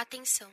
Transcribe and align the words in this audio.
Atenção! 0.00 0.46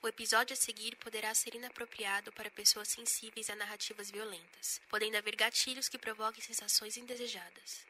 O 0.00 0.06
episódio 0.06 0.52
a 0.52 0.56
seguir 0.56 0.94
poderá 1.02 1.34
ser 1.34 1.56
inapropriado 1.56 2.30
para 2.36 2.48
pessoas 2.48 2.86
sensíveis 2.86 3.50
a 3.50 3.56
narrativas 3.56 4.08
violentas, 4.08 4.80
podendo 4.88 5.16
haver 5.16 5.34
gatilhos 5.34 5.88
que 5.88 5.98
provoquem 5.98 6.40
sensações 6.40 6.96
indesejadas. 6.96 7.84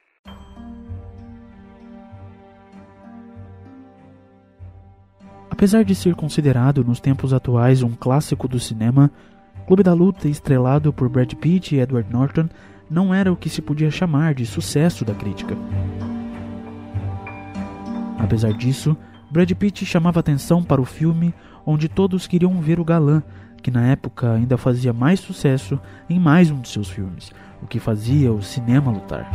Apesar 5.50 5.84
de 5.84 5.94
ser 5.94 6.14
considerado 6.14 6.82
nos 6.82 6.98
tempos 6.98 7.34
atuais 7.34 7.82
um 7.82 7.94
clássico 7.94 8.48
do 8.48 8.58
cinema, 8.58 9.12
Clube 9.66 9.82
da 9.82 9.92
Luta, 9.92 10.28
estrelado 10.28 10.94
por 10.94 11.10
Brad 11.10 11.34
Pitt 11.34 11.74
e 11.74 11.80
Edward 11.80 12.10
Norton, 12.10 12.48
não 12.88 13.14
era 13.14 13.30
o 13.30 13.36
que 13.36 13.50
se 13.50 13.60
podia 13.60 13.90
chamar 13.90 14.32
de 14.32 14.46
sucesso 14.46 15.04
da 15.04 15.14
crítica. 15.14 15.54
Apesar 18.18 18.54
disso, 18.54 18.96
Brad 19.32 19.50
Pitt 19.52 19.86
chamava 19.86 20.20
atenção 20.20 20.62
para 20.62 20.78
o 20.78 20.84
filme 20.84 21.34
onde 21.64 21.88
todos 21.88 22.26
queriam 22.26 22.60
ver 22.60 22.78
o 22.78 22.84
galã, 22.84 23.22
que 23.62 23.70
na 23.70 23.86
época 23.86 24.30
ainda 24.30 24.58
fazia 24.58 24.92
mais 24.92 25.20
sucesso 25.20 25.80
em 26.06 26.20
mais 26.20 26.50
um 26.50 26.60
de 26.60 26.68
seus 26.68 26.90
filmes, 26.90 27.32
o 27.62 27.66
que 27.66 27.80
fazia 27.80 28.30
o 28.30 28.42
cinema 28.42 28.92
lutar. 28.92 29.26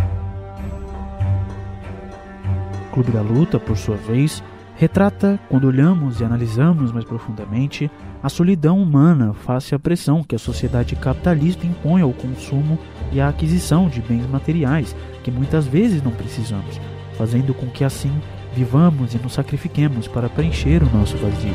Clube 2.94 3.12
da 3.12 3.22
Luta, 3.22 3.60
por 3.60 3.76
sua 3.76 3.96
vez, 3.96 4.44
retrata, 4.76 5.40
quando 5.50 5.66
olhamos 5.66 6.22
e 6.22 6.24
analisamos 6.24 6.92
mais 6.92 7.04
profundamente, 7.04 7.90
a 8.22 8.30
solidão 8.30 8.80
humana 8.80 9.34
face 9.34 9.74
à 9.74 9.80
pressão 9.80 10.24
que 10.24 10.36
a 10.36 10.40
sociedade 10.40 10.96
capitalista 10.96 11.66
impõe 11.66 12.04
ao 12.04 12.14
consumo 12.14 12.78
e 13.12 13.20
à 13.20 13.30
aquisição 13.30 13.90
de 13.90 14.00
bens 14.00 14.28
materiais 14.28 14.96
que 15.24 15.32
muitas 15.32 15.66
vezes 15.66 16.04
não 16.04 16.12
precisamos, 16.12 16.80
fazendo 17.18 17.52
com 17.56 17.66
que 17.66 17.84
assim 17.84 18.14
vivamos 18.58 19.14
e 19.14 19.20
nos 19.20 19.34
sacrifiquemos 19.34 20.08
para 20.08 20.28
preencher 20.28 20.82
o 20.82 20.90
nosso 20.90 21.16
vazio. 21.18 21.54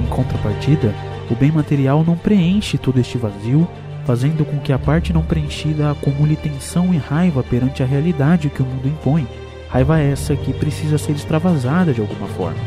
Em 0.00 0.06
contrapartida, 0.06 0.94
o 1.30 1.34
bem 1.34 1.52
material 1.52 2.02
não 2.02 2.16
preenche 2.16 2.78
todo 2.78 2.98
este 2.98 3.18
vazio, 3.18 3.68
fazendo 4.06 4.46
com 4.46 4.58
que 4.58 4.72
a 4.72 4.78
parte 4.78 5.12
não 5.12 5.22
preenchida 5.22 5.90
acumule 5.90 6.36
tensão 6.36 6.94
e 6.94 6.96
raiva 6.96 7.42
perante 7.42 7.82
a 7.82 7.86
realidade 7.86 8.48
que 8.48 8.62
o 8.62 8.66
mundo 8.66 8.88
impõe. 8.88 9.28
Raiva 9.68 10.00
essa 10.00 10.34
que 10.34 10.54
precisa 10.54 10.96
ser 10.96 11.12
extravasada 11.12 11.92
de 11.92 12.00
alguma 12.00 12.26
forma. 12.28 12.60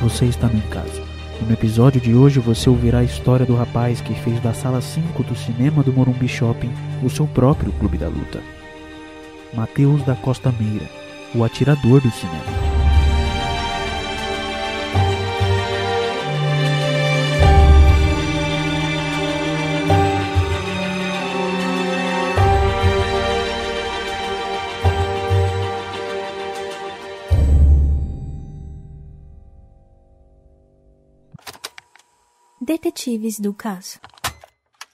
Você 0.00 0.24
está 0.24 0.48
no 0.48 0.60
caso. 0.62 1.01
No 1.46 1.52
episódio 1.52 2.00
de 2.00 2.14
hoje 2.14 2.38
você 2.38 2.70
ouvirá 2.70 3.00
a 3.00 3.04
história 3.04 3.44
do 3.44 3.56
rapaz 3.56 4.00
que 4.00 4.14
fez 4.14 4.40
da 4.40 4.54
sala 4.54 4.80
5 4.80 5.22
do 5.24 5.34
cinema 5.34 5.82
do 5.82 5.92
Morumbi 5.92 6.28
Shopping 6.28 6.70
o 7.02 7.10
seu 7.10 7.26
próprio 7.26 7.72
clube 7.72 7.98
da 7.98 8.08
luta. 8.08 8.40
Mateus 9.52 10.02
da 10.04 10.14
Costa 10.14 10.54
Meira, 10.58 10.88
o 11.34 11.42
atirador 11.42 12.00
do 12.00 12.10
cinema. 12.10 12.61
Detetives 33.04 33.40
do 33.40 33.52
caso. 33.52 33.98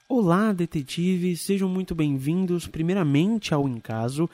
Olá, 0.08 0.50
detetives, 0.54 1.42
sejam 1.42 1.68
muito 1.68 1.94
bem-vindos, 1.94 2.66
primeiramente 2.66 3.52
ao 3.52 3.68
Encaso 3.68 4.30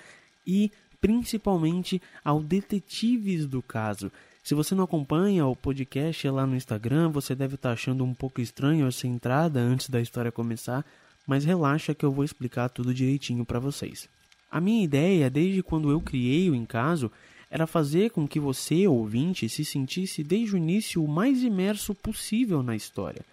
e 0.46 0.70
principalmente 1.00 2.00
ao 2.24 2.40
Detetives 2.40 3.46
do 3.46 3.60
Caso. 3.60 4.12
Se 4.44 4.54
você 4.54 4.76
não 4.76 4.84
acompanha 4.84 5.44
o 5.44 5.56
podcast 5.56 6.28
lá 6.28 6.46
no 6.46 6.54
Instagram, 6.54 7.10
você 7.10 7.34
deve 7.34 7.56
estar 7.56 7.72
achando 7.72 8.04
um 8.04 8.14
pouco 8.14 8.40
estranho 8.40 8.86
essa 8.86 9.08
entrada 9.08 9.58
antes 9.58 9.90
da 9.90 10.00
história 10.00 10.30
começar, 10.30 10.86
mas 11.26 11.44
relaxa 11.44 11.96
que 11.96 12.04
eu 12.04 12.12
vou 12.12 12.24
explicar 12.24 12.68
tudo 12.68 12.94
direitinho 12.94 13.44
para 13.44 13.58
vocês. 13.58 14.08
A 14.48 14.60
minha 14.60 14.84
ideia, 14.84 15.28
desde 15.28 15.64
quando 15.64 15.90
eu 15.90 16.00
criei 16.00 16.48
o 16.48 16.54
Encaso, 16.54 17.10
era 17.50 17.66
fazer 17.66 18.10
com 18.10 18.28
que 18.28 18.38
você, 18.38 18.86
ouvinte, 18.86 19.48
se 19.48 19.64
sentisse 19.64 20.22
desde 20.22 20.54
o 20.54 20.58
início 20.58 21.02
o 21.02 21.08
mais 21.08 21.42
imerso 21.42 21.92
possível 21.92 22.62
na 22.62 22.76
história. 22.76 23.24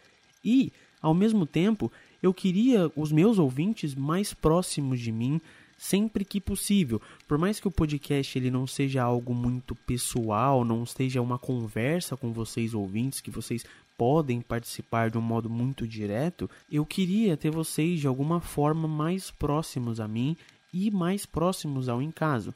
E, 0.43 0.71
ao 1.01 1.13
mesmo 1.13 1.45
tempo, 1.45 1.91
eu 2.21 2.33
queria 2.33 2.91
os 2.95 3.11
meus 3.11 3.39
ouvintes 3.39 3.95
mais 3.95 4.33
próximos 4.33 4.99
de 4.99 5.11
mim 5.11 5.41
sempre 5.77 6.23
que 6.23 6.39
possível. 6.39 7.01
Por 7.27 7.39
mais 7.39 7.59
que 7.59 7.67
o 7.67 7.71
podcast 7.71 8.37
ele 8.37 8.51
não 8.51 8.67
seja 8.67 9.01
algo 9.01 9.33
muito 9.33 9.73
pessoal, 9.73 10.63
não 10.63 10.85
seja 10.85 11.19
uma 11.19 11.39
conversa 11.39 12.15
com 12.15 12.31
vocês 12.31 12.75
ouvintes 12.75 13.19
que 13.19 13.31
vocês 13.31 13.65
podem 13.97 14.41
participar 14.41 15.09
de 15.09 15.17
um 15.17 15.21
modo 15.21 15.49
muito 15.49 15.87
direto, 15.87 16.49
eu 16.71 16.85
queria 16.85 17.35
ter 17.35 17.49
vocês 17.49 17.99
de 17.99 18.07
alguma 18.07 18.39
forma 18.39 18.87
mais 18.87 19.31
próximos 19.31 19.99
a 19.99 20.07
mim 20.07 20.37
e 20.71 20.91
mais 20.91 21.25
próximos 21.25 21.89
ao 21.89 22.01
encaso. 22.01 22.53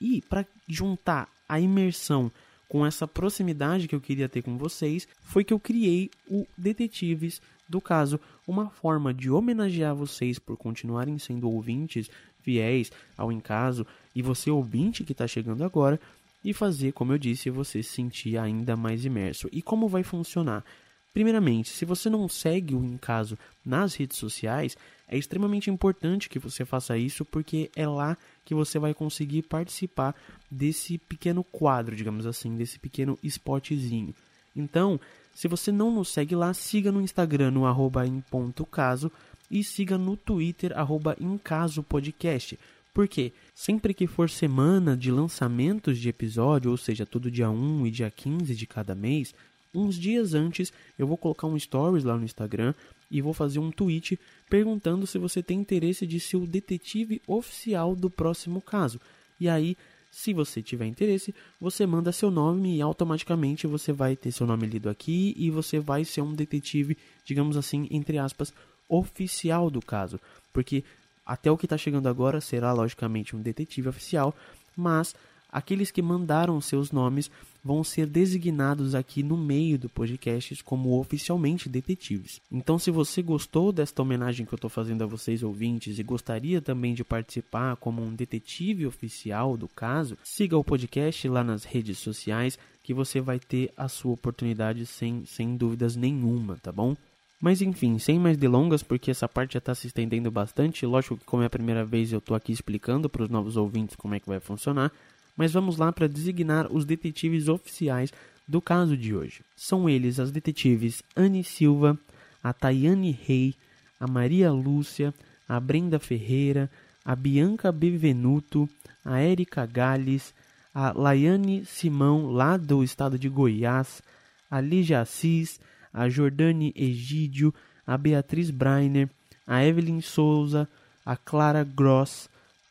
E 0.00 0.22
para 0.22 0.46
juntar 0.68 1.28
a 1.48 1.58
imersão 1.58 2.30
com 2.70 2.86
essa 2.86 3.04
proximidade 3.06 3.88
que 3.88 3.96
eu 3.96 4.00
queria 4.00 4.28
ter 4.28 4.42
com 4.42 4.56
vocês, 4.56 5.08
foi 5.22 5.42
que 5.42 5.52
eu 5.52 5.58
criei 5.58 6.08
o 6.28 6.46
Detetives 6.56 7.42
do 7.68 7.80
caso, 7.80 8.20
uma 8.46 8.70
forma 8.70 9.12
de 9.12 9.28
homenagear 9.28 9.92
vocês 9.92 10.38
por 10.38 10.56
continuarem 10.56 11.18
sendo 11.18 11.50
ouvintes 11.50 12.08
fiéis 12.42 12.92
ao 13.16 13.32
encaso 13.32 13.84
e 14.14 14.22
você 14.22 14.52
ouvinte 14.52 15.02
que 15.02 15.10
está 15.10 15.26
chegando 15.26 15.64
agora 15.64 16.00
e 16.44 16.54
fazer, 16.54 16.92
como 16.92 17.12
eu 17.12 17.18
disse, 17.18 17.50
você 17.50 17.82
se 17.82 17.90
sentir 17.90 18.38
ainda 18.38 18.76
mais 18.76 19.04
imerso. 19.04 19.48
E 19.50 19.60
como 19.60 19.88
vai 19.88 20.04
funcionar? 20.04 20.64
Primeiramente, 21.12 21.70
se 21.70 21.84
você 21.84 22.08
não 22.08 22.28
segue 22.28 22.76
o 22.76 22.84
Encaso 22.84 23.36
nas 23.64 23.96
redes 23.96 24.16
sociais, 24.16 24.76
é 25.10 25.18
extremamente 25.18 25.68
importante 25.68 26.28
que 26.28 26.38
você 26.38 26.64
faça 26.64 26.96
isso 26.96 27.24
porque 27.24 27.68
é 27.74 27.86
lá 27.86 28.16
que 28.44 28.54
você 28.54 28.78
vai 28.78 28.94
conseguir 28.94 29.42
participar 29.42 30.14
desse 30.48 30.98
pequeno 30.98 31.42
quadro, 31.42 31.96
digamos 31.96 32.26
assim, 32.26 32.56
desse 32.56 32.78
pequeno 32.78 33.18
spotzinho. 33.24 34.14
Então, 34.54 35.00
se 35.34 35.48
você 35.48 35.72
não 35.72 35.90
nos 35.90 36.10
segue 36.10 36.36
lá, 36.36 36.54
siga 36.54 36.92
no 36.92 37.02
Instagram 37.02 37.50
no 37.50 37.66
arroba 37.66 38.06
em 38.06 38.20
ponto 38.20 38.64
caso 38.64 39.10
e 39.50 39.64
siga 39.64 39.98
no 39.98 40.16
Twitter 40.16 40.72
arroba 40.78 41.16
em 41.20 41.36
caso 41.36 41.82
podcast. 41.82 42.56
Porque 42.94 43.32
sempre 43.52 43.92
que 43.92 44.06
for 44.06 44.30
semana 44.30 44.96
de 44.96 45.10
lançamentos 45.10 45.98
de 45.98 46.08
episódio, 46.08 46.70
ou 46.70 46.76
seja, 46.76 47.04
todo 47.04 47.30
dia 47.30 47.50
1 47.50 47.86
e 47.86 47.90
dia 47.90 48.10
15 48.10 48.54
de 48.54 48.66
cada 48.66 48.94
mês, 48.94 49.34
uns 49.74 49.96
dias 49.96 50.34
antes 50.34 50.72
eu 50.96 51.06
vou 51.06 51.16
colocar 51.16 51.48
um 51.48 51.58
stories 51.58 52.04
lá 52.04 52.16
no 52.16 52.24
Instagram 52.24 52.74
e 53.10 53.20
vou 53.20 53.34
fazer 53.34 53.58
um 53.58 53.70
tweet 53.70 54.18
perguntando 54.48 55.06
se 55.06 55.18
você 55.18 55.42
tem 55.42 55.60
interesse 55.60 56.06
de 56.06 56.20
ser 56.20 56.36
o 56.36 56.46
detetive 56.46 57.20
oficial 57.26 57.96
do 57.96 58.08
próximo 58.08 58.60
caso. 58.60 59.00
E 59.38 59.48
aí, 59.48 59.76
se 60.10 60.32
você 60.32 60.62
tiver 60.62 60.86
interesse, 60.86 61.34
você 61.60 61.86
manda 61.86 62.12
seu 62.12 62.30
nome 62.30 62.76
e 62.76 62.82
automaticamente 62.82 63.66
você 63.66 63.92
vai 63.92 64.16
ter 64.16 64.32
seu 64.32 64.46
nome 64.46 64.66
lido 64.66 64.88
aqui 64.88 65.34
e 65.36 65.50
você 65.50 65.78
vai 65.78 66.04
ser 66.04 66.20
um 66.20 66.34
detetive, 66.34 66.96
digamos 67.24 67.56
assim, 67.56 67.86
entre 67.90 68.18
aspas, 68.18 68.52
oficial 68.88 69.70
do 69.70 69.80
caso. 69.80 70.20
Porque 70.52 70.84
até 71.24 71.50
o 71.50 71.56
que 71.56 71.66
está 71.66 71.78
chegando 71.78 72.08
agora 72.08 72.40
será 72.40 72.72
logicamente 72.72 73.36
um 73.36 73.40
detetive 73.40 73.88
oficial, 73.88 74.34
mas 74.76 75.14
aqueles 75.48 75.90
que 75.90 76.02
mandaram 76.02 76.60
seus 76.60 76.90
nomes 76.90 77.30
vão 77.64 77.84
ser 77.84 78.06
designados 78.06 78.94
aqui 78.94 79.22
no 79.22 79.36
meio 79.36 79.78
do 79.78 79.88
podcast 79.88 80.62
como 80.64 80.98
oficialmente 80.98 81.68
detetives. 81.68 82.40
Então, 82.50 82.78
se 82.78 82.90
você 82.90 83.22
gostou 83.22 83.72
desta 83.72 84.02
homenagem 84.02 84.46
que 84.46 84.52
eu 84.52 84.56
estou 84.56 84.70
fazendo 84.70 85.02
a 85.02 85.06
vocês 85.06 85.42
ouvintes 85.42 85.98
e 85.98 86.02
gostaria 86.02 86.60
também 86.60 86.94
de 86.94 87.04
participar 87.04 87.76
como 87.76 88.02
um 88.02 88.14
detetive 88.14 88.86
oficial 88.86 89.56
do 89.56 89.68
caso, 89.68 90.16
siga 90.24 90.56
o 90.56 90.64
podcast 90.64 91.28
lá 91.28 91.44
nas 91.44 91.64
redes 91.64 91.98
sociais 91.98 92.58
que 92.82 92.94
você 92.94 93.20
vai 93.20 93.38
ter 93.38 93.72
a 93.76 93.88
sua 93.88 94.12
oportunidade 94.12 94.86
sem, 94.86 95.24
sem 95.26 95.56
dúvidas 95.56 95.96
nenhuma, 95.96 96.56
tá 96.62 96.72
bom? 96.72 96.96
Mas 97.40 97.62
enfim, 97.62 97.98
sem 97.98 98.18
mais 98.18 98.36
delongas, 98.36 98.82
porque 98.82 99.10
essa 99.10 99.26
parte 99.26 99.54
já 99.54 99.58
está 99.58 99.74
se 99.74 99.86
estendendo 99.86 100.30
bastante. 100.30 100.84
Lógico 100.84 101.16
que, 101.16 101.24
como 101.24 101.42
é 101.42 101.46
a 101.46 101.50
primeira 101.50 101.84
vez, 101.84 102.12
eu 102.12 102.18
estou 102.18 102.36
aqui 102.36 102.52
explicando 102.52 103.08
para 103.08 103.22
os 103.22 103.30
novos 103.30 103.56
ouvintes 103.56 103.96
como 103.96 104.14
é 104.14 104.20
que 104.20 104.28
vai 104.28 104.40
funcionar 104.40 104.92
mas 105.40 105.54
vamos 105.54 105.78
lá 105.78 105.90
para 105.90 106.06
designar 106.06 106.70
os 106.70 106.84
detetives 106.84 107.48
oficiais 107.48 108.12
do 108.46 108.60
caso 108.60 108.94
de 108.94 109.14
hoje. 109.14 109.40
São 109.56 109.88
eles 109.88 110.20
as 110.20 110.30
detetives 110.30 111.02
Anne 111.16 111.42
Silva, 111.42 111.98
a 112.44 112.52
Tayane 112.52 113.10
Rey, 113.10 113.54
a 113.98 114.06
Maria 114.06 114.52
Lúcia, 114.52 115.14
a 115.48 115.58
Brenda 115.58 115.98
Ferreira, 115.98 116.70
a 117.02 117.16
Bianca 117.16 117.72
Bevenuto, 117.72 118.68
a 119.02 119.18
Érica 119.18 119.64
Gales, 119.64 120.34
a 120.74 120.92
Laiane 120.92 121.64
Simão, 121.64 122.30
lá 122.30 122.58
do 122.58 122.84
estado 122.84 123.18
de 123.18 123.30
Goiás, 123.30 124.02
a 124.50 124.60
Lígia 124.60 125.00
Assis, 125.00 125.58
a 125.90 126.06
Jordane 126.10 126.74
Egídio, 126.76 127.54
a 127.86 127.96
Beatriz 127.96 128.50
Breiner, 128.50 129.08
a 129.46 129.64
Evelyn 129.64 130.02
Souza, 130.02 130.68
a 131.02 131.16
Clara 131.16 131.64
Gross, 131.64 132.28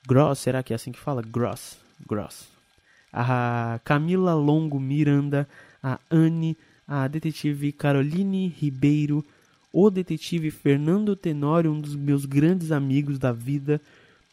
Gross, 0.08 0.38
será 0.38 0.62
que 0.62 0.72
é 0.72 0.76
assim 0.76 0.92
que 0.92 1.00
fala? 1.00 1.24
Gross, 1.24 1.80
Gross. 2.08 2.59
A 3.12 3.80
Camila 3.84 4.34
Longo 4.34 4.80
Miranda, 4.80 5.48
a 5.82 6.00
Anne, 6.10 6.58
a 6.88 7.08
detetive 7.08 7.72
Caroline 7.72 8.48
Ribeiro, 8.48 9.26
o 9.72 9.90
detetive 9.90 10.52
Fernando 10.52 11.16
Tenório, 11.16 11.72
um 11.72 11.80
dos 11.80 11.96
meus 11.96 12.26
grandes 12.26 12.72
amigos 12.72 13.20
da 13.20 13.32
vida, 13.32 13.80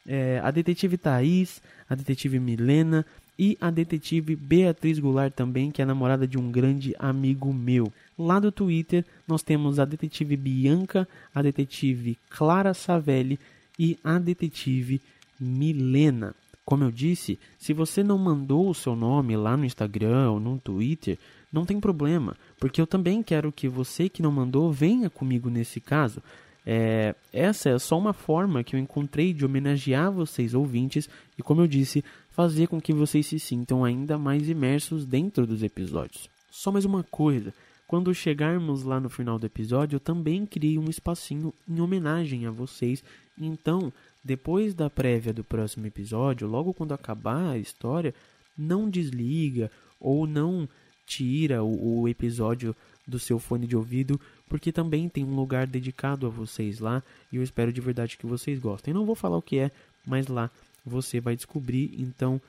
é, 0.06 0.40
a 0.42 0.50
detetive 0.50 0.96
Thaís, 0.96 1.60
a 1.88 1.94
detetive 1.94 2.38
Milena 2.38 3.04
e 3.38 3.56
a 3.60 3.70
detetive 3.70 4.34
Beatriz 4.34 4.98
Goulart 4.98 5.34
também, 5.34 5.70
que 5.70 5.82
é 5.82 5.84
namorada 5.84 6.26
de 6.26 6.38
um 6.38 6.50
grande 6.50 6.94
amigo 6.98 7.52
meu. 7.52 7.92
Lá 8.18 8.38
do 8.38 8.50
Twitter 8.50 9.04
nós 9.28 9.42
temos 9.42 9.78
a 9.78 9.84
detetive 9.84 10.36
Bianca, 10.36 11.06
a 11.34 11.42
detetive 11.42 12.16
Clara 12.30 12.72
Savelli 12.72 13.38
e 13.78 13.98
a 14.02 14.18
detetive 14.18 15.02
Milena. 15.38 16.34
Como 16.66 16.82
eu 16.82 16.90
disse, 16.90 17.38
se 17.56 17.72
você 17.72 18.02
não 18.02 18.18
mandou 18.18 18.68
o 18.68 18.74
seu 18.74 18.96
nome 18.96 19.36
lá 19.36 19.56
no 19.56 19.64
Instagram 19.64 20.32
ou 20.32 20.40
no 20.40 20.58
Twitter, 20.58 21.16
não 21.52 21.64
tem 21.64 21.78
problema, 21.78 22.36
porque 22.58 22.80
eu 22.80 22.88
também 22.88 23.22
quero 23.22 23.52
que 23.52 23.68
você 23.68 24.08
que 24.08 24.20
não 24.20 24.32
mandou 24.32 24.72
venha 24.72 25.08
comigo 25.08 25.48
nesse 25.48 25.80
caso. 25.80 26.20
É, 26.66 27.14
essa 27.32 27.70
é 27.70 27.78
só 27.78 27.96
uma 27.96 28.12
forma 28.12 28.64
que 28.64 28.74
eu 28.74 28.80
encontrei 28.80 29.32
de 29.32 29.44
homenagear 29.44 30.10
vocês 30.10 30.54
ouvintes 30.54 31.08
e, 31.38 31.42
como 31.42 31.60
eu 31.60 31.68
disse, 31.68 32.04
fazer 32.30 32.66
com 32.66 32.80
que 32.80 32.92
vocês 32.92 33.24
se 33.24 33.38
sintam 33.38 33.84
ainda 33.84 34.18
mais 34.18 34.48
imersos 34.48 35.06
dentro 35.06 35.46
dos 35.46 35.62
episódios. 35.62 36.28
Só 36.50 36.72
mais 36.72 36.84
uma 36.84 37.04
coisa: 37.04 37.54
quando 37.86 38.12
chegarmos 38.12 38.82
lá 38.82 38.98
no 38.98 39.08
final 39.08 39.38
do 39.38 39.46
episódio, 39.46 39.94
eu 39.94 40.00
também 40.00 40.44
criei 40.44 40.76
um 40.76 40.90
espacinho 40.90 41.54
em 41.68 41.80
homenagem 41.80 42.44
a 42.44 42.50
vocês. 42.50 43.04
Então, 43.38 43.92
depois 44.26 44.74
da 44.74 44.90
prévia 44.90 45.32
do 45.32 45.44
próximo 45.44 45.86
episódio, 45.86 46.48
logo 46.48 46.74
quando 46.74 46.92
acabar 46.92 47.50
a 47.50 47.58
história, 47.58 48.12
não 48.58 48.90
desliga 48.90 49.70
ou 50.00 50.26
não 50.26 50.68
tira 51.06 51.62
o, 51.62 52.00
o 52.00 52.08
episódio 52.08 52.74
do 53.06 53.20
seu 53.20 53.38
fone 53.38 53.68
de 53.68 53.76
ouvido, 53.76 54.20
porque 54.48 54.72
também 54.72 55.08
tem 55.08 55.22
um 55.22 55.36
lugar 55.36 55.64
dedicado 55.64 56.26
a 56.26 56.28
vocês 56.28 56.80
lá 56.80 57.04
e 57.32 57.36
eu 57.36 57.42
espero 57.42 57.72
de 57.72 57.80
verdade 57.80 58.18
que 58.18 58.26
vocês 58.26 58.58
gostem. 58.58 58.92
Não 58.92 59.06
vou 59.06 59.14
falar 59.14 59.36
o 59.36 59.42
que 59.42 59.60
é, 59.60 59.70
mas 60.04 60.26
lá 60.26 60.50
você 60.84 61.20
vai 61.20 61.36
descobrir, 61.36 61.94
então 61.96 62.40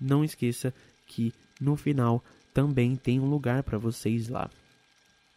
não 0.00 0.24
esqueça 0.24 0.72
que 1.06 1.34
no 1.60 1.76
final 1.76 2.24
também 2.54 2.96
tem 2.96 3.20
um 3.20 3.28
lugar 3.28 3.62
para 3.62 3.76
vocês 3.76 4.30
lá. 4.30 4.48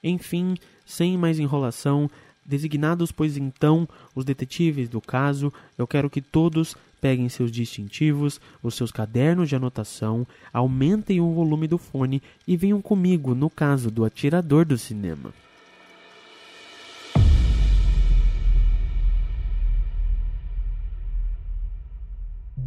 Enfim, 0.02 0.56
sem 0.86 1.18
mais 1.18 1.40
enrolação, 1.40 2.10
designados 2.46 3.12
pois 3.12 3.38
então 3.38 3.88
os 4.16 4.26
detetives 4.26 4.90
do 4.90 5.00
caso, 5.00 5.52
eu 5.78 5.88
quero 5.88 6.10
que 6.10 6.22
todos 6.22 6.76
peguem 7.00 7.30
seus 7.30 7.52
distintivos, 7.52 8.40
os 8.62 8.76
seus 8.76 8.92
cadernos 8.92 9.50
de 9.50 9.56
anotação, 9.56 10.28
aumentem 10.52 11.22
o 11.22 11.34
volume 11.34 11.68
do 11.68 11.78
fone 11.78 12.22
e 12.48 12.58
venham 12.58 12.82
comigo 12.82 13.34
no 13.34 13.50
caso 13.50 13.90
do 13.90 14.04
atirador 14.04 14.66
do 14.66 14.78
cinema. 14.78 15.34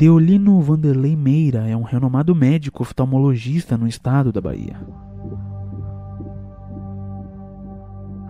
Deolino 0.03 0.61
Vanderlei 0.61 1.15
Meira 1.15 1.69
é 1.69 1.77
um 1.77 1.83
renomado 1.83 2.35
médico 2.35 2.83
oftalmologista 2.83 3.77
no 3.77 3.87
estado 3.87 4.33
da 4.33 4.41
Bahia. 4.41 4.81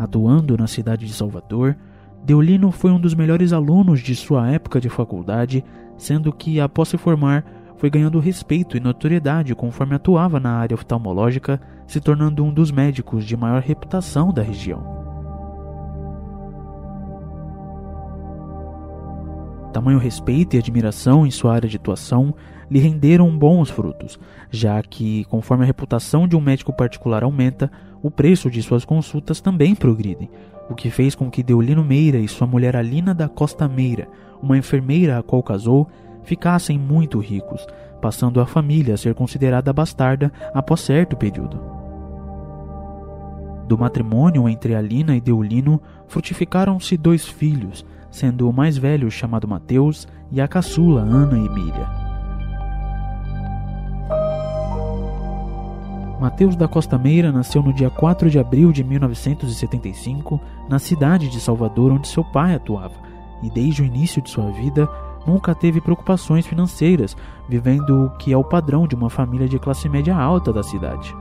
Atuando 0.03 0.57
na 0.59 0.67
cidade 0.67 1.07
de 1.07 1.13
Salvador, 1.13 1.77
Deolino 2.25 2.73
foi 2.73 2.91
um 2.91 3.01
dos 3.01 3.15
melhores 3.15 3.53
alunos 3.53 4.01
de 4.01 4.17
sua 4.17 4.51
época 4.51 4.81
de 4.81 4.89
faculdade, 4.89 5.65
sendo 5.97 6.33
que, 6.33 6.59
após 6.59 6.89
se 6.89 6.99
formar, 6.99 7.45
foi 7.77 7.89
ganhando 7.89 8.19
respeito 8.19 8.77
e 8.77 8.81
notoriedade 8.81 9.55
conforme 9.55 9.95
atuava 9.95 10.41
na 10.41 10.55
área 10.55 10.75
oftalmológica, 10.75 11.61
se 11.87 12.01
tornando 12.01 12.45
um 12.45 12.53
dos 12.53 12.73
médicos 12.73 13.25
de 13.25 13.37
maior 13.37 13.63
reputação 13.63 14.33
da 14.33 14.43
região. 14.43 14.83
Tamanho 19.73 19.99
respeito 19.99 20.57
e 20.57 20.59
admiração 20.59 21.25
em 21.25 21.31
sua 21.31 21.55
área 21.55 21.69
de 21.69 21.77
atuação 21.77 22.35
lhe 22.69 22.81
renderam 22.81 23.39
bons 23.39 23.71
frutos, 23.71 24.19
já 24.51 24.83
que, 24.83 25.25
conforme 25.27 25.63
a 25.63 25.67
reputação 25.67 26.27
de 26.27 26.35
um 26.35 26.41
médico 26.41 26.73
particular 26.73 27.23
aumenta, 27.23 27.71
o 28.03 28.11
preço 28.11 28.51
de 28.51 28.63
suas 28.63 28.85
consultas 28.85 29.41
também 29.41 29.75
progridem, 29.75 30.29
o 30.69 30.75
que 30.75 30.91
fez 30.91 31.15
com 31.15 31.31
que 31.31 31.43
Deolino 31.43 31.85
Meira 31.85 32.19
e 32.19 32.27
sua 32.27 32.47
mulher 32.47 32.77
Alina 32.77 33.15
da 33.15 33.29
Costa 33.29 33.69
Meira, 33.69 34.09
uma 34.43 34.59
enfermeira 34.59 35.19
a 35.19 35.23
qual 35.23 35.43
casou, 35.43 35.89
ficassem 36.25 36.79
muito 36.79 37.19
ricos, 37.19 37.65
passando 38.01 38.41
a 38.41 38.47
família 38.47 38.95
a 38.95 38.99
ser 38.99 39.15
considerada 39.15 39.73
bastarda 39.73 40.33
após 40.53 40.81
certo 40.81 41.17
período. 41.17 41.61
Do 43.69 43.79
matrimônio 43.79 44.49
entre 44.49 44.75
Alina 44.75 45.17
e 45.17 45.21
Deolino 45.21 45.81
frutificaram-se 46.09 46.97
dois 46.97 47.27
filhos, 47.27 47.87
sendo 48.11 48.49
o 48.49 48.53
mais 48.53 48.77
velho 48.77 49.11
chamado 49.11 49.49
Mateus 49.49 50.07
e 50.31 50.41
a 50.41 50.49
caçula 50.49 51.01
Ana 51.01 51.39
Emília. 51.39 52.02
Mateus 56.23 56.55
da 56.55 56.69
Costa 56.69 56.97
Meira 56.97 57.33
nasceu 57.33 57.61
no 57.65 57.73
dia 57.73 57.91
4 57.91 58.31
de 58.31 58.39
abril 58.39 58.71
de 58.71 58.85
1975 58.85 60.41
na 60.69 60.79
cidade 60.79 61.29
de 61.29 61.41
Salvador, 61.41 61.91
onde 61.91 62.07
seu 62.07 62.23
pai 62.23 62.55
atuava, 62.55 62.95
e 63.43 63.51
desde 63.51 63.83
o 63.83 63.85
início 63.85 64.23
de 64.23 64.31
sua 64.31 64.49
vida 64.53 64.89
nunca 65.27 65.53
teve 65.53 65.81
preocupações 65.81 66.47
financeiras, 66.47 67.17
vivendo 67.49 68.05
o 68.05 68.11
que 68.19 68.33
é 68.33 68.37
o 68.37 68.45
padrão 68.45 68.87
de 68.87 68.95
uma 68.95 69.11
família 69.11 69.49
de 69.49 69.59
classe 69.59 69.89
média 69.89 70.15
alta 70.15 70.53
da 70.53 70.63
cidade. 70.63 71.13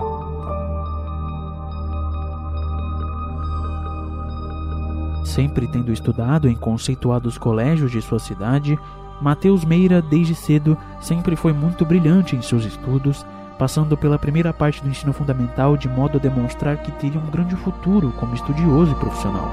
Sempre 5.26 5.68
tendo 5.68 5.92
estudado 5.92 6.48
em 6.48 6.56
conceituados 6.56 7.40
colégios 7.40 7.90
de 7.90 8.04
sua 8.04 8.20
cidade, 8.20 8.78
Mateus 9.20 9.66
Meira, 9.66 10.00
desde 10.00 10.36
cedo, 10.36 10.78
sempre 11.00 11.36
foi 11.36 11.54
muito 11.54 11.84
brilhante 11.88 12.36
em 12.36 12.42
seus 12.44 12.66
estudos 12.66 13.26
passando 13.62 13.96
pela 13.96 14.18
primeira 14.18 14.52
parte 14.52 14.82
do 14.82 14.90
ensino 14.90 15.14
fundamental 15.14 15.78
de 15.78 15.88
modo 15.88 16.18
a 16.18 16.20
demonstrar 16.20 16.78
que 16.78 16.92
teria 16.94 17.20
um 17.20 17.30
grande 17.30 17.56
futuro 17.56 18.12
como 18.20 18.34
estudioso 18.34 18.92
e 18.92 18.96
profissional. 18.96 19.52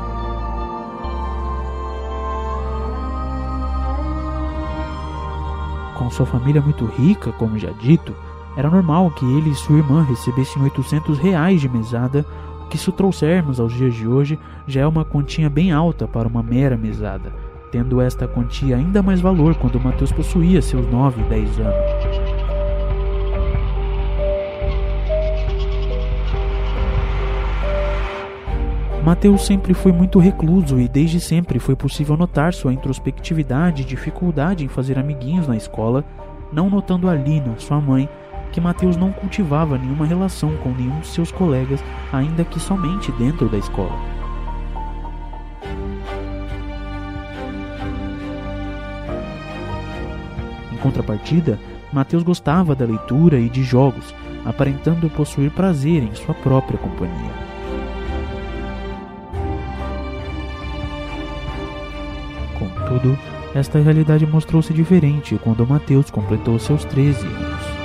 Com 5.95 6.11
sua 6.11 6.25
família 6.25 6.63
muito 6.63 6.87
rica, 6.87 7.33
como 7.33 7.59
já 7.59 7.71
dito, 7.73 8.17
era 8.57 8.71
normal 8.71 9.11
que 9.11 9.27
ele 9.27 9.51
e 9.51 9.55
sua 9.55 9.77
irmã 9.77 10.03
recebessem 10.03 10.63
800 10.63 11.19
reais 11.19 11.61
de 11.61 11.69
mesada, 11.69 12.25
o 12.63 12.69
que 12.69 12.79
se 12.79 12.91
trouxermos 12.91 13.61
aos 13.61 13.75
dias 13.75 13.95
de 13.95 14.09
hoje 14.09 14.39
já 14.67 14.81
é 14.81 14.87
uma 14.87 15.05
quantia 15.05 15.51
bem 15.51 15.71
alta 15.71 16.09
para 16.09 16.27
uma 16.27 16.43
mera 16.43 16.79
mesada, 16.79 17.31
tendo 17.71 18.01
esta 18.01 18.27
quantia 18.27 18.75
ainda 18.75 19.03
mais 19.03 19.21
valor 19.21 19.55
quando 19.57 19.79
Mateus 19.79 20.13
possuía 20.13 20.63
seus 20.63 20.91
9 20.91 21.21
e 21.21 21.25
10 21.25 21.59
anos. 21.59 22.18
Mateus 29.09 29.47
sempre 29.47 29.73
foi 29.73 29.91
muito 29.91 30.19
recluso 30.19 30.79
e 30.79 30.87
desde 30.87 31.19
sempre 31.19 31.59
foi 31.59 31.75
possível 31.75 32.15
notar 32.15 32.53
sua 32.53 32.75
introspectividade 32.75 33.81
e 33.81 33.85
dificuldade 33.87 34.67
em 34.67 34.69
fazer 34.69 34.99
amiguinhos 34.99 35.49
na 35.49 35.57
escola, 35.57 36.05
não 36.53 36.69
notando 36.69 37.09
a 37.09 37.15
Lina, 37.15 37.55
sua 37.57 37.81
mãe, 37.81 38.07
que 38.53 38.61
Mateus 38.61 38.99
não 38.99 39.11
cultivava 39.11 39.79
nenhuma 39.79 40.05
relação 40.05 40.55
com 40.59 40.73
nenhum 40.73 41.01
de 41.01 41.07
seus 41.07 41.33
colegas, 41.33 41.83
ainda 42.13 42.45
que 42.45 42.61
somente 42.61 43.11
dentro 43.13 43.49
da 43.49 43.57
escola. 43.57 43.99
Em 50.71 50.77
contrapartida, 50.77 51.59
Mateus 51.91 52.23
gostava 52.23 52.75
da 52.75 52.85
leitura 52.85 53.39
e 53.39 53.49
de 53.49 53.63
jogos, 53.63 54.15
aparentando 54.45 55.09
possuir 55.09 55.51
prazer 55.51 56.03
em 56.03 56.15
sua 56.15 56.35
própria 56.35 56.79
companhia. 56.79 57.48
Contudo, 62.89 63.19
esta 63.55 63.79
realidade 63.79 64.27
mostrou-se 64.27 64.73
diferente 64.73 65.39
quando 65.45 65.67
Mateus 65.67 66.11
completou 66.11 66.59
seus 66.59 66.85
13 66.87 67.27
anos. 67.27 67.79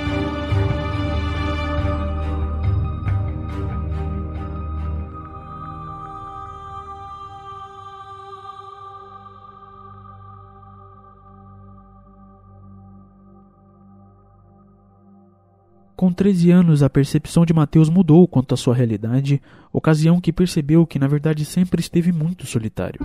Com 15.94 16.12
13 16.12 16.50
anos, 16.50 16.82
a 16.82 16.90
percepção 16.90 17.46
de 17.46 17.54
Mateus 17.54 17.88
mudou 17.88 18.26
quanto 18.26 18.52
à 18.52 18.56
sua 18.56 18.74
realidade, 18.74 19.40
ocasião 19.72 20.20
que 20.20 20.32
percebeu 20.32 20.86
que 20.86 20.98
na 20.98 21.06
verdade 21.06 21.44
sempre 21.44 21.80
esteve 21.80 22.12
muito 22.12 22.46
solitário. 22.46 23.00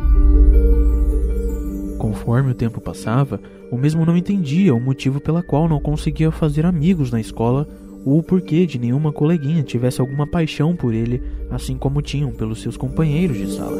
Conforme 1.99 2.51
o 2.51 2.55
tempo 2.55 2.79
passava, 2.79 3.41
o 3.69 3.77
mesmo 3.77 4.05
não 4.05 4.15
entendia 4.15 4.73
o 4.73 4.79
motivo 4.79 5.19
pela 5.19 5.43
qual 5.43 5.67
não 5.67 5.81
conseguia 5.81 6.31
fazer 6.31 6.65
amigos 6.65 7.11
na 7.11 7.19
escola 7.19 7.67
ou 8.05 8.19
o 8.19 8.23
porquê 8.23 8.65
de 8.65 8.79
nenhuma 8.79 9.11
coleguinha 9.11 9.61
tivesse 9.61 9.99
alguma 9.99 10.25
paixão 10.25 10.73
por 10.73 10.93
ele, 10.93 11.21
assim 11.51 11.77
como 11.77 12.01
tinham 12.01 12.31
pelos 12.31 12.61
seus 12.61 12.77
companheiros 12.77 13.37
de 13.37 13.51
sala. 13.51 13.77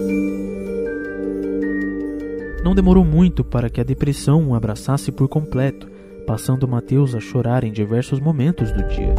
Não 2.62 2.76
demorou 2.76 3.06
muito 3.06 3.42
para 3.42 3.70
que 3.70 3.80
a 3.80 3.86
depressão 3.86 4.50
o 4.50 4.54
abraçasse 4.54 5.14
por 5.14 5.30
completo, 5.30 5.90
passando 6.28 6.68
Mateus 6.68 7.16
a 7.16 7.22
chorar 7.22 7.64
em 7.64 7.72
diversos 7.72 8.20
momentos 8.20 8.70
do 8.74 8.86
dia. 8.90 9.16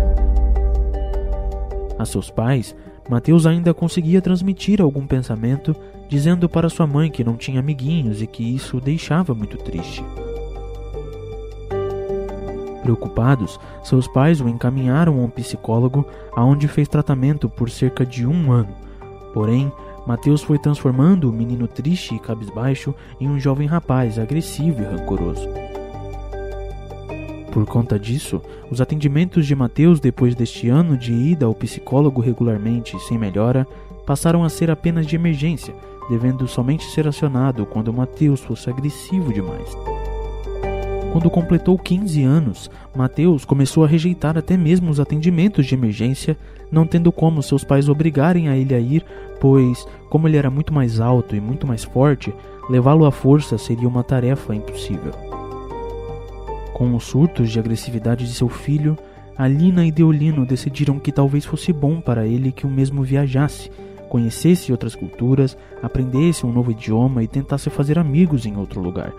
A 1.98 2.04
seus 2.04 2.30
pais, 2.30 2.76
Mateus 3.08 3.46
ainda 3.46 3.72
conseguia 3.72 4.20
transmitir 4.20 4.80
algum 4.80 5.06
pensamento, 5.06 5.74
dizendo 6.10 6.48
para 6.48 6.68
sua 6.68 6.88
mãe 6.88 7.08
que 7.08 7.22
não 7.22 7.36
tinha 7.36 7.60
amiguinhos 7.60 8.20
e 8.20 8.26
que 8.26 8.42
isso 8.42 8.78
o 8.78 8.80
deixava 8.80 9.32
muito 9.32 9.56
triste. 9.56 10.04
Preocupados, 12.82 13.60
seus 13.84 14.08
pais 14.08 14.40
o 14.40 14.48
encaminharam 14.48 15.20
a 15.20 15.22
um 15.22 15.30
psicólogo, 15.30 16.04
aonde 16.32 16.66
fez 16.66 16.88
tratamento 16.88 17.48
por 17.48 17.70
cerca 17.70 18.04
de 18.04 18.26
um 18.26 18.50
ano. 18.50 18.74
Porém, 19.32 19.70
Mateus 20.04 20.42
foi 20.42 20.58
transformando 20.58 21.30
o 21.30 21.32
menino 21.32 21.68
triste 21.68 22.16
e 22.16 22.18
cabisbaixo 22.18 22.92
em 23.20 23.28
um 23.28 23.38
jovem 23.38 23.68
rapaz 23.68 24.18
agressivo 24.18 24.82
e 24.82 24.84
rancoroso. 24.84 25.48
Por 27.52 27.64
conta 27.66 27.96
disso, 27.96 28.42
os 28.68 28.80
atendimentos 28.80 29.46
de 29.46 29.54
Mateus 29.54 30.00
depois 30.00 30.34
deste 30.34 30.68
ano 30.68 30.96
de 30.96 31.12
ida 31.12 31.46
ao 31.46 31.54
psicólogo 31.54 32.20
regularmente 32.20 32.98
sem 33.00 33.16
melhora 33.16 33.64
passaram 34.04 34.42
a 34.42 34.48
ser 34.48 34.70
apenas 34.70 35.06
de 35.06 35.14
emergência, 35.14 35.74
devendo 36.10 36.48
somente 36.48 36.84
ser 36.90 37.06
acionado 37.06 37.64
quando 37.64 37.92
Mateus 37.92 38.40
fosse 38.40 38.68
agressivo 38.68 39.32
demais. 39.32 39.76
Quando 41.12 41.30
completou 41.30 41.78
15 41.78 42.22
anos, 42.24 42.70
Mateus 42.94 43.44
começou 43.44 43.84
a 43.84 43.86
rejeitar 43.86 44.36
até 44.36 44.56
mesmo 44.56 44.90
os 44.90 44.98
atendimentos 44.98 45.66
de 45.66 45.74
emergência, 45.74 46.36
não 46.70 46.84
tendo 46.84 47.12
como 47.12 47.42
seus 47.42 47.62
pais 47.62 47.88
obrigarem 47.88 48.48
a 48.48 48.56
ele 48.56 48.74
a 48.74 48.80
ir, 48.80 49.04
pois, 49.40 49.86
como 50.08 50.26
ele 50.26 50.36
era 50.36 50.50
muito 50.50 50.74
mais 50.74 51.00
alto 51.00 51.34
e 51.36 51.40
muito 51.40 51.66
mais 51.66 51.84
forte, 51.84 52.34
levá-lo 52.68 53.06
à 53.06 53.12
força 53.12 53.56
seria 53.56 53.88
uma 53.88 54.04
tarefa 54.04 54.54
impossível. 54.54 55.12
Com 56.72 56.94
os 56.94 57.04
surtos 57.04 57.50
de 57.50 57.58
agressividade 57.58 58.24
de 58.24 58.32
seu 58.32 58.48
filho, 58.48 58.96
Alina 59.36 59.86
e 59.86 59.92
Deolino 59.92 60.44
decidiram 60.44 60.98
que 60.98 61.12
talvez 61.12 61.44
fosse 61.44 61.72
bom 61.72 62.00
para 62.00 62.26
ele 62.26 62.52
que 62.52 62.66
o 62.66 62.70
mesmo 62.70 63.02
viajasse, 63.02 63.70
conhecesse 64.10 64.72
outras 64.72 64.96
culturas, 64.96 65.56
aprendesse 65.80 66.44
um 66.44 66.52
novo 66.52 66.72
idioma 66.72 67.22
e 67.22 67.28
tentasse 67.28 67.70
fazer 67.70 67.96
amigos 67.98 68.44
em 68.44 68.56
outro 68.56 68.80
lugar, 68.80 69.14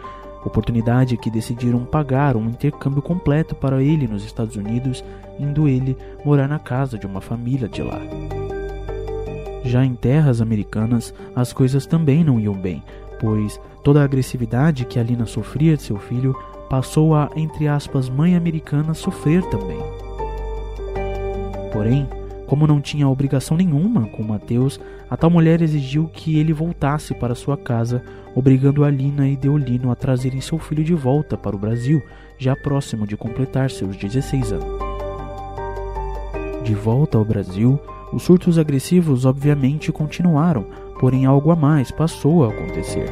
oportunidade 0.45 1.15
que 1.17 1.31
decidiram 1.31 1.85
pagar 1.85 2.35
um 2.35 2.45
intercâmbio 2.45 3.01
completo 3.01 3.55
para 3.55 3.81
ele 3.81 4.05
nos 4.05 4.25
Estados 4.25 4.57
Unidos, 4.57 5.03
indo 5.39 5.67
ele 5.67 5.97
morar 6.25 6.47
na 6.47 6.59
casa 6.59 6.97
de 6.99 7.07
uma 7.07 7.21
família 7.21 7.69
de 7.69 7.81
lá. 7.81 8.01
Já 9.63 9.85
em 9.85 9.95
terras 9.95 10.41
americanas, 10.41 11.13
as 11.33 11.53
coisas 11.53 11.85
também 11.85 12.23
não 12.23 12.39
iam 12.39 12.53
bem, 12.53 12.83
pois 13.19 13.61
toda 13.83 14.01
a 14.01 14.03
agressividade 14.03 14.85
que 14.85 14.99
Alina 14.99 15.25
sofria 15.25 15.77
de 15.77 15.83
seu 15.83 15.97
filho 15.97 16.35
passou 16.69 17.15
a, 17.15 17.29
entre 17.35 17.67
aspas, 17.67 18.09
mãe 18.09 18.35
americana 18.35 18.93
sofrer 18.93 19.41
também. 19.45 19.79
Porém, 21.71 22.07
como 22.51 22.67
não 22.67 22.81
tinha 22.81 23.07
obrigação 23.07 23.55
nenhuma 23.55 24.09
com 24.09 24.21
Mateus, 24.23 24.77
a 25.09 25.15
tal 25.15 25.29
mulher 25.29 25.61
exigiu 25.61 26.09
que 26.11 26.37
ele 26.37 26.51
voltasse 26.51 27.13
para 27.13 27.33
sua 27.33 27.55
casa, 27.55 28.03
obrigando 28.35 28.83
Alina 28.83 29.25
e 29.25 29.37
Deolino 29.37 29.89
a 29.89 29.95
trazerem 29.95 30.41
seu 30.41 30.59
filho 30.59 30.83
de 30.83 30.93
volta 30.93 31.37
para 31.37 31.55
o 31.55 31.59
Brasil, 31.59 32.03
já 32.37 32.53
próximo 32.53 33.07
de 33.07 33.15
completar 33.15 33.71
seus 33.71 33.95
16 33.95 34.51
anos. 34.51 34.67
De 36.65 36.75
volta 36.75 37.17
ao 37.17 37.23
Brasil, 37.23 37.79
os 38.11 38.23
surtos 38.23 38.59
agressivos 38.59 39.23
obviamente 39.25 39.89
continuaram, 39.89 40.65
porém 40.99 41.25
algo 41.25 41.51
a 41.51 41.55
mais 41.55 41.89
passou 41.89 42.43
a 42.43 42.49
acontecer. 42.49 43.09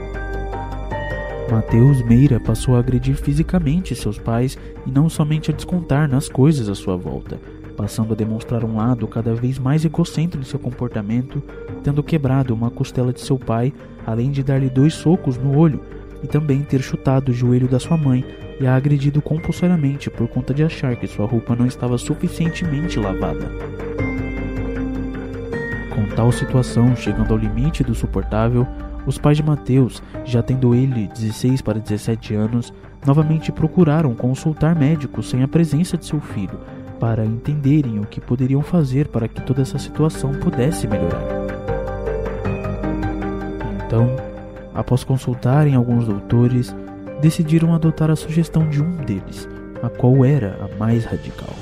Mateus 1.49 2.01
Meira 2.01 2.41
passou 2.41 2.75
a 2.75 2.79
agredir 2.79 3.15
fisicamente 3.15 3.95
seus 3.95 4.19
pais 4.19 4.57
e 4.85 4.91
não 4.91 5.07
somente 5.07 5.49
a 5.49 5.53
descontar 5.53 6.09
nas 6.09 6.27
coisas 6.27 6.67
à 6.67 6.75
sua 6.75 6.97
volta, 6.97 7.39
passando 7.79 8.11
a 8.11 8.15
demonstrar 8.15 8.65
um 8.65 8.75
lado 8.75 9.07
cada 9.07 9.33
vez 9.33 9.57
mais 9.57 9.85
egocêntrico 9.85 10.43
em 10.43 10.49
seu 10.49 10.59
comportamento, 10.59 11.41
tendo 11.81 12.03
quebrado 12.03 12.53
uma 12.53 12.69
costela 12.69 13.13
de 13.13 13.21
seu 13.21 13.39
pai, 13.39 13.73
além 14.05 14.31
de 14.31 14.43
dar-lhe 14.43 14.69
dois 14.69 14.93
socos 14.93 15.37
no 15.37 15.57
olho, 15.57 15.79
e 16.21 16.27
também 16.27 16.61
ter 16.61 16.81
chutado 16.81 17.29
o 17.29 17.33
joelho 17.33 17.69
da 17.69 17.79
sua 17.79 17.95
mãe 17.95 18.25
e 18.59 18.67
a 18.67 18.75
agredido 18.75 19.21
compulsoriamente 19.21 20.09
por 20.09 20.27
conta 20.27 20.53
de 20.53 20.61
achar 20.61 20.97
que 20.97 21.07
sua 21.07 21.25
roupa 21.25 21.55
não 21.55 21.65
estava 21.65 21.97
suficientemente 21.97 22.99
lavada. 22.99 23.49
Com 25.95 26.13
tal 26.17 26.33
situação 26.33 26.97
chegando 26.97 27.31
ao 27.31 27.39
limite 27.39 27.81
do 27.81 27.95
suportável, 27.95 28.67
os 29.07 29.17
pais 29.17 29.37
de 29.37 29.43
Mateus, 29.43 30.03
já 30.25 30.43
tendo 30.43 30.75
ele 30.75 31.07
16 31.07 31.61
para 31.61 31.79
17 31.79 32.35
anos, 32.35 32.73
novamente 33.07 33.53
procuraram 33.53 34.13
consultar 34.13 34.75
médicos 34.75 35.29
sem 35.29 35.41
a 35.43 35.47
presença 35.47 35.95
de 35.95 36.05
seu 36.05 36.19
filho, 36.19 36.59
para 36.99 37.25
entenderem 37.25 37.99
o 37.99 38.05
que 38.05 38.19
poderiam 38.19 38.61
fazer 38.61 39.07
para 39.07 39.27
que 39.27 39.41
toda 39.41 39.61
essa 39.61 39.79
situação 39.79 40.33
pudesse 40.33 40.87
melhorar. 40.87 41.23
Então, 43.85 44.07
após 44.73 45.03
consultarem 45.03 45.75
alguns 45.75 46.05
doutores, 46.05 46.75
decidiram 47.21 47.73
adotar 47.73 48.11
a 48.11 48.15
sugestão 48.15 48.69
de 48.69 48.81
um 48.81 48.97
deles, 48.97 49.47
a 49.81 49.89
qual 49.89 50.23
era 50.23 50.57
a 50.63 50.77
mais 50.77 51.05
radical. 51.05 51.55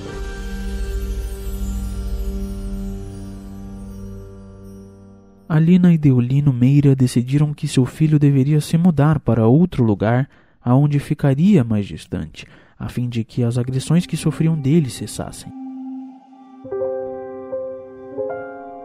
Alina 5.47 5.93
e 5.93 5.97
Deolino 5.97 6.51
Meira 6.51 6.93
decidiram 6.93 7.53
que 7.53 7.67
seu 7.67 7.85
filho 7.85 8.19
deveria 8.19 8.59
se 8.59 8.77
mudar 8.77 9.19
para 9.19 9.47
outro 9.47 9.83
lugar 9.83 10.29
aonde 10.61 10.99
ficaria 10.99 11.63
mais 11.63 11.85
distante, 11.85 12.45
a 12.79 12.89
fim 12.89 13.09
de 13.09 13.23
que 13.23 13.43
as 13.43 13.57
agressões 13.57 14.05
que 14.05 14.17
sofriam 14.17 14.55
dele 14.55 14.89
cessassem. 14.89 15.51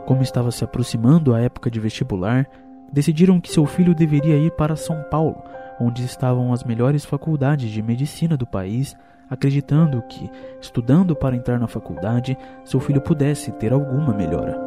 Como 0.06 0.22
estava 0.22 0.50
se 0.50 0.64
aproximando 0.64 1.34
a 1.34 1.40
época 1.40 1.70
de 1.70 1.78
vestibular, 1.78 2.46
decidiram 2.92 3.40
que 3.40 3.50
seu 3.50 3.64
filho 3.64 3.94
deveria 3.94 4.36
ir 4.36 4.50
para 4.52 4.76
São 4.76 5.02
Paulo, 5.10 5.42
onde 5.80 6.04
estavam 6.04 6.52
as 6.52 6.64
melhores 6.64 7.04
faculdades 7.04 7.70
de 7.70 7.82
medicina 7.82 8.36
do 8.36 8.46
país, 8.46 8.96
acreditando 9.30 10.02
que, 10.02 10.30
estudando 10.60 11.16
para 11.16 11.36
entrar 11.36 11.58
na 11.58 11.66
faculdade, 11.66 12.36
seu 12.64 12.80
filho 12.80 13.00
pudesse 13.00 13.52
ter 13.52 13.72
alguma 13.72 14.12
melhora. 14.12 14.60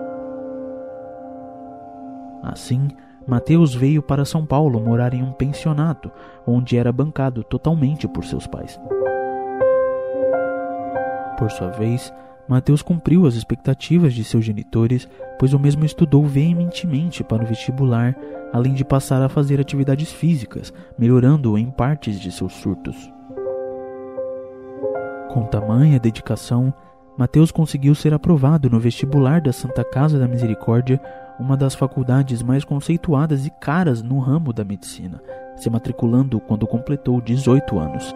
Assim, 2.42 2.88
Mateus 3.28 3.74
veio 3.74 4.02
para 4.02 4.26
São 4.26 4.46
Paulo 4.46 4.80
morar 4.80 5.14
em 5.14 5.22
um 5.22 5.32
pensionato, 5.32 6.12
onde 6.48 6.78
era 6.78 6.92
bancado 6.92 7.44
totalmente 7.44 8.08
por 8.08 8.24
seus 8.24 8.48
pais. 8.48 8.80
Por 11.38 11.52
sua 11.52 11.70
vez, 11.70 12.14
Mateus 12.48 12.82
cumpriu 12.82 13.26
as 13.26 13.36
expectativas 13.36 14.14
de 14.14 14.24
seus 14.24 14.46
genitores, 14.46 15.08
pois 15.40 15.54
o 15.54 15.60
mesmo 15.60 15.84
estudou 15.84 16.26
veementemente 16.26 17.24
para 17.24 17.44
o 17.44 17.48
vestibular, 17.48 18.16
além 18.54 18.74
de 18.74 18.86
passar 18.86 19.22
a 19.22 19.30
fazer 19.30 19.60
atividades 19.60 20.12
físicas, 20.12 20.74
melhorando 20.98 21.58
em 21.58 21.70
partes 21.70 22.20
de 22.20 22.32
seus 22.32 22.54
surtos. 22.54 22.96
Com 25.30 25.44
tamanha 25.48 26.00
dedicação, 26.00 26.74
Mateus 27.18 27.52
conseguiu 27.52 27.96
ser 27.96 28.14
aprovado 28.14 28.70
no 28.70 28.80
vestibular 28.80 29.42
da 29.42 29.52
Santa 29.52 29.84
Casa 29.84 30.20
da 30.20 30.28
Misericórdia, 30.28 31.02
uma 31.40 31.58
das 31.58 31.76
faculdades 31.76 32.42
mais 32.42 32.64
conceituadas 32.64 33.46
e 33.46 33.50
caras 33.50 34.02
no 34.02 34.20
ramo 34.20 34.54
da 34.54 34.64
medicina, 34.64 35.22
se 35.58 35.70
matriculando 35.70 36.40
quando 36.40 36.68
completou 36.68 37.20
18 37.20 37.78
anos. 37.80 38.16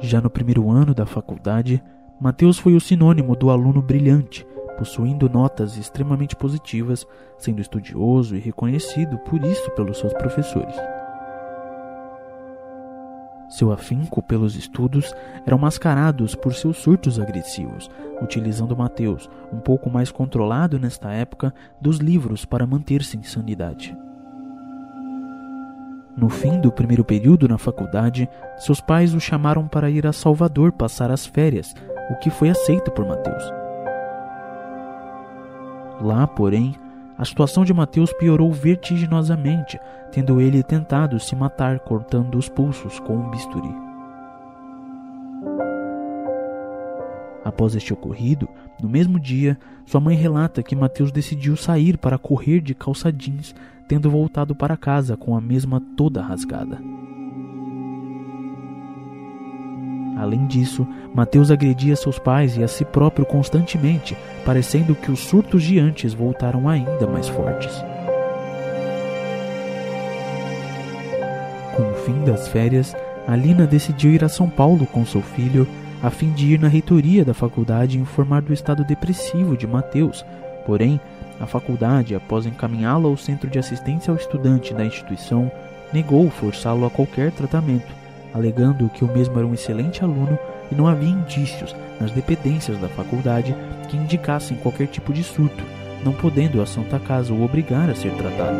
Já 0.00 0.20
no 0.20 0.30
primeiro 0.30 0.70
ano 0.70 0.94
da 0.94 1.04
faculdade, 1.04 1.82
Mateus 2.18 2.58
foi 2.58 2.74
o 2.74 2.80
sinônimo 2.80 3.36
do 3.36 3.50
aluno 3.50 3.82
brilhante, 3.82 4.46
possuindo 4.78 5.28
notas 5.28 5.76
extremamente 5.76 6.34
positivas, 6.34 7.06
sendo 7.36 7.60
estudioso 7.60 8.34
e 8.34 8.40
reconhecido 8.40 9.18
por 9.18 9.44
isso 9.44 9.70
pelos 9.72 9.98
seus 9.98 10.12
professores. 10.14 10.74
Seu 13.50 13.72
afinco 13.72 14.22
pelos 14.22 14.56
estudos 14.56 15.14
eram 15.44 15.58
mascarados 15.58 16.34
por 16.34 16.54
seus 16.54 16.78
surtos 16.78 17.20
agressivos, 17.20 17.90
utilizando 18.22 18.76
Mateus, 18.76 19.28
um 19.52 19.58
pouco 19.58 19.90
mais 19.90 20.10
controlado 20.10 20.78
nesta 20.78 21.12
época, 21.12 21.52
dos 21.80 21.98
livros 21.98 22.46
para 22.46 22.66
manter-se 22.66 23.18
em 23.18 23.22
sanidade. 23.22 23.94
No 26.16 26.28
fim 26.28 26.60
do 26.60 26.72
primeiro 26.72 27.04
período 27.04 27.48
na 27.48 27.56
faculdade, 27.56 28.28
seus 28.58 28.80
pais 28.80 29.14
o 29.14 29.20
chamaram 29.20 29.66
para 29.66 29.90
ir 29.90 30.06
a 30.06 30.12
Salvador 30.12 30.72
passar 30.72 31.10
as 31.10 31.24
férias, 31.24 31.74
o 32.10 32.16
que 32.16 32.30
foi 32.30 32.50
aceito 32.50 32.90
por 32.90 33.06
Mateus. 33.06 33.42
Lá, 36.00 36.26
porém, 36.26 36.74
a 37.16 37.24
situação 37.24 37.64
de 37.64 37.74
Mateus 37.74 38.12
piorou 38.14 38.50
vertiginosamente, 38.50 39.78
tendo 40.10 40.40
ele 40.40 40.62
tentado 40.62 41.20
se 41.20 41.36
matar 41.36 41.78
cortando 41.80 42.36
os 42.36 42.48
pulsos 42.48 42.98
com 42.98 43.14
um 43.14 43.30
bisturi. 43.30 43.74
Após 47.44 47.74
este 47.74 47.92
ocorrido, 47.92 48.48
no 48.82 48.88
mesmo 48.88 49.18
dia, 49.18 49.58
sua 49.84 50.00
mãe 50.00 50.16
relata 50.16 50.62
que 50.62 50.76
Mateus 50.76 51.12
decidiu 51.12 51.56
sair 51.56 51.98
para 51.98 52.18
correr 52.18 52.60
de 52.60 52.74
calça 52.74 53.12
jeans, 53.12 53.54
tendo 53.90 54.08
voltado 54.08 54.54
para 54.54 54.76
casa 54.76 55.16
com 55.16 55.36
a 55.36 55.40
mesma 55.40 55.82
toda 55.96 56.22
rasgada. 56.22 56.80
Além 60.16 60.46
disso, 60.46 60.86
Mateus 61.12 61.50
agredia 61.50 61.96
seus 61.96 62.16
pais 62.16 62.56
e 62.56 62.62
a 62.62 62.68
si 62.68 62.84
próprio 62.84 63.26
constantemente, 63.26 64.16
parecendo 64.46 64.94
que 64.94 65.10
os 65.10 65.18
surtos 65.18 65.64
de 65.64 65.80
antes 65.80 66.14
voltaram 66.14 66.68
ainda 66.68 67.04
mais 67.08 67.28
fortes. 67.28 67.72
Com 71.76 71.82
o 71.90 71.94
fim 72.04 72.22
das 72.24 72.46
férias, 72.46 72.94
Alina 73.26 73.66
decidiu 73.66 74.12
ir 74.12 74.22
a 74.22 74.28
São 74.28 74.48
Paulo 74.48 74.86
com 74.86 75.04
seu 75.04 75.20
filho, 75.20 75.66
a 76.00 76.10
fim 76.10 76.30
de 76.30 76.46
ir 76.46 76.60
na 76.60 76.68
reitoria 76.68 77.24
da 77.24 77.34
faculdade 77.34 77.98
informar 77.98 78.40
do 78.40 78.52
estado 78.52 78.84
depressivo 78.84 79.56
de 79.56 79.66
Mateus. 79.66 80.24
Porém, 80.64 81.00
a 81.40 81.46
faculdade, 81.46 82.14
após 82.14 82.46
encaminhá-lo 82.46 83.08
ao 83.08 83.16
centro 83.16 83.48
de 83.48 83.58
assistência 83.58 84.10
ao 84.10 84.16
estudante 84.16 84.74
da 84.74 84.84
instituição, 84.84 85.50
negou 85.92 86.28
forçá-lo 86.30 86.84
a 86.84 86.90
qualquer 86.90 87.32
tratamento 87.32 88.00
alegando 88.34 88.88
que 88.88 89.04
o 89.04 89.08
mesmo 89.08 89.38
era 89.38 89.46
um 89.46 89.54
excelente 89.54 90.02
aluno 90.02 90.38
e 90.70 90.74
não 90.74 90.86
havia 90.86 91.08
indícios 91.08 91.74
nas 92.00 92.10
dependências 92.12 92.78
da 92.78 92.88
faculdade 92.88 93.54
que 93.88 93.96
indicassem 93.96 94.56
qualquer 94.56 94.86
tipo 94.86 95.12
de 95.12 95.22
surto, 95.22 95.64
não 96.04 96.12
podendo 96.12 96.62
a 96.62 96.66
Santa 96.66 96.98
Casa 96.98 97.32
o 97.32 97.42
obrigar 97.42 97.90
a 97.90 97.94
ser 97.94 98.12
tratado. 98.12 98.58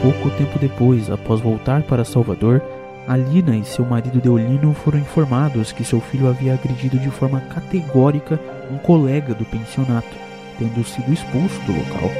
Pouco 0.00 0.30
tempo 0.36 0.58
depois, 0.58 1.10
após 1.10 1.40
voltar 1.40 1.82
para 1.82 2.04
Salvador, 2.04 2.62
Alina 3.06 3.56
e 3.56 3.64
seu 3.64 3.84
marido 3.84 4.20
Deolino 4.20 4.72
foram 4.72 4.98
informados 4.98 5.72
que 5.72 5.84
seu 5.84 6.00
filho 6.00 6.28
havia 6.28 6.54
agredido 6.54 6.98
de 6.98 7.10
forma 7.10 7.40
categórica 7.40 8.38
um 8.70 8.78
colega 8.78 9.34
do 9.34 9.44
pensionato, 9.44 10.16
tendo 10.58 10.84
sido 10.84 11.12
expulso 11.12 11.60
do 11.62 11.72
local. 11.72 12.10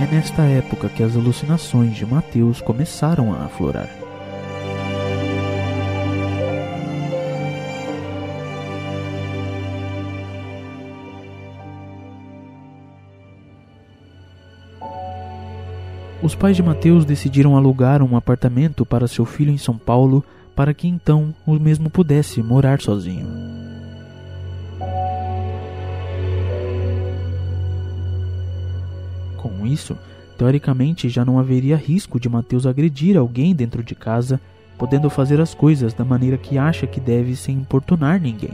É 0.00 0.14
nesta 0.14 0.42
época 0.42 0.88
que 0.88 1.02
as 1.02 1.16
alucinações 1.16 1.94
de 1.94 2.04
Mateus 2.04 2.60
começaram 2.60 3.32
a 3.32 3.44
aflorar. 3.44 3.88
Os 16.22 16.36
pais 16.36 16.54
de 16.54 16.62
Mateus 16.62 17.04
decidiram 17.04 17.56
alugar 17.56 18.00
um 18.00 18.16
apartamento 18.16 18.86
para 18.86 19.08
seu 19.08 19.24
filho 19.24 19.50
em 19.50 19.58
São 19.58 19.76
Paulo 19.76 20.24
para 20.54 20.74
que 20.74 20.86
então 20.86 21.34
o 21.46 21.54
mesmo 21.54 21.88
pudesse 21.88 22.42
morar 22.42 22.80
sozinho. 22.80 23.26
Com 29.36 29.66
isso, 29.66 29.96
teoricamente 30.36 31.08
já 31.08 31.24
não 31.24 31.38
haveria 31.38 31.76
risco 31.76 32.20
de 32.20 32.28
Mateus 32.28 32.66
agredir 32.66 33.16
alguém 33.16 33.54
dentro 33.54 33.82
de 33.82 33.94
casa, 33.94 34.40
podendo 34.78 35.08
fazer 35.08 35.40
as 35.40 35.54
coisas 35.54 35.94
da 35.94 36.04
maneira 36.04 36.36
que 36.36 36.58
acha 36.58 36.86
que 36.86 37.00
deve 37.00 37.34
sem 37.36 37.56
importunar 37.56 38.20
ninguém. 38.20 38.52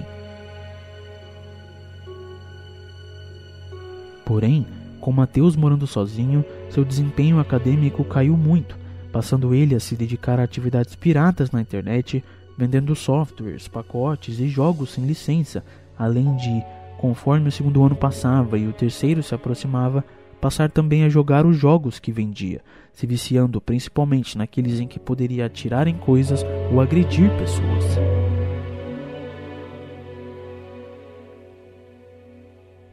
Porém, 4.24 4.66
com 5.00 5.10
Mateus 5.10 5.56
morando 5.56 5.86
sozinho, 5.86 6.44
seu 6.68 6.84
desempenho 6.84 7.38
acadêmico 7.38 8.04
caiu 8.04 8.36
muito, 8.36 8.76
passando 9.12 9.54
ele 9.54 9.74
a 9.74 9.80
se 9.80 9.96
dedicar 9.96 10.38
a 10.38 10.44
atividades 10.44 10.94
piratas 10.94 11.50
na 11.50 11.60
internet, 11.60 12.22
vendendo 12.56 12.94
softwares, 12.94 13.68
pacotes 13.68 14.40
e 14.40 14.48
jogos 14.48 14.90
sem 14.90 15.04
licença, 15.04 15.64
além 15.98 16.34
de, 16.36 16.62
conforme 16.98 17.48
o 17.48 17.52
segundo 17.52 17.84
ano 17.84 17.96
passava 17.96 18.58
e 18.58 18.66
o 18.66 18.72
terceiro 18.72 19.22
se 19.22 19.34
aproximava, 19.34 20.04
passar 20.40 20.70
também 20.70 21.04
a 21.04 21.08
jogar 21.08 21.46
os 21.46 21.56
jogos 21.56 21.98
que 21.98 22.12
vendia, 22.12 22.60
se 22.92 23.06
viciando 23.06 23.60
principalmente 23.60 24.38
naqueles 24.38 24.80
em 24.80 24.86
que 24.86 24.98
poderia 24.98 25.46
atirar 25.46 25.88
em 25.88 25.96
coisas 25.96 26.44
ou 26.72 26.80
agredir 26.80 27.30
pessoas. 27.36 27.84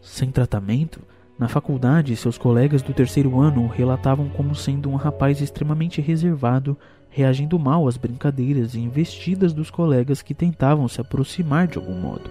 Sem 0.01 0.32
tratamento, 0.32 1.01
na 1.38 1.50
faculdade, 1.50 2.15
seus 2.15 2.38
colegas 2.38 2.82
do 2.82 2.93
terceiro 2.93 3.39
ano 3.39 3.65
o 3.65 3.67
relatavam 3.67 4.30
como 4.30 4.56
sendo 4.56 4.89
um 4.89 4.95
rapaz 4.95 5.41
extremamente 5.41 6.00
reservado, 6.00 6.78
reagindo 7.10 7.60
mal 7.60 7.88
às 7.88 7.98
brincadeiras 7.98 8.74
e 8.74 8.80
investidas 8.80 9.54
dos 9.54 9.69
colegas 9.69 10.21
que 10.21 10.34
tentavam 10.34 10.88
se 10.88 11.02
aproximar 11.02 11.67
de 11.67 11.78
algum 11.78 12.00
modo. 12.00 12.30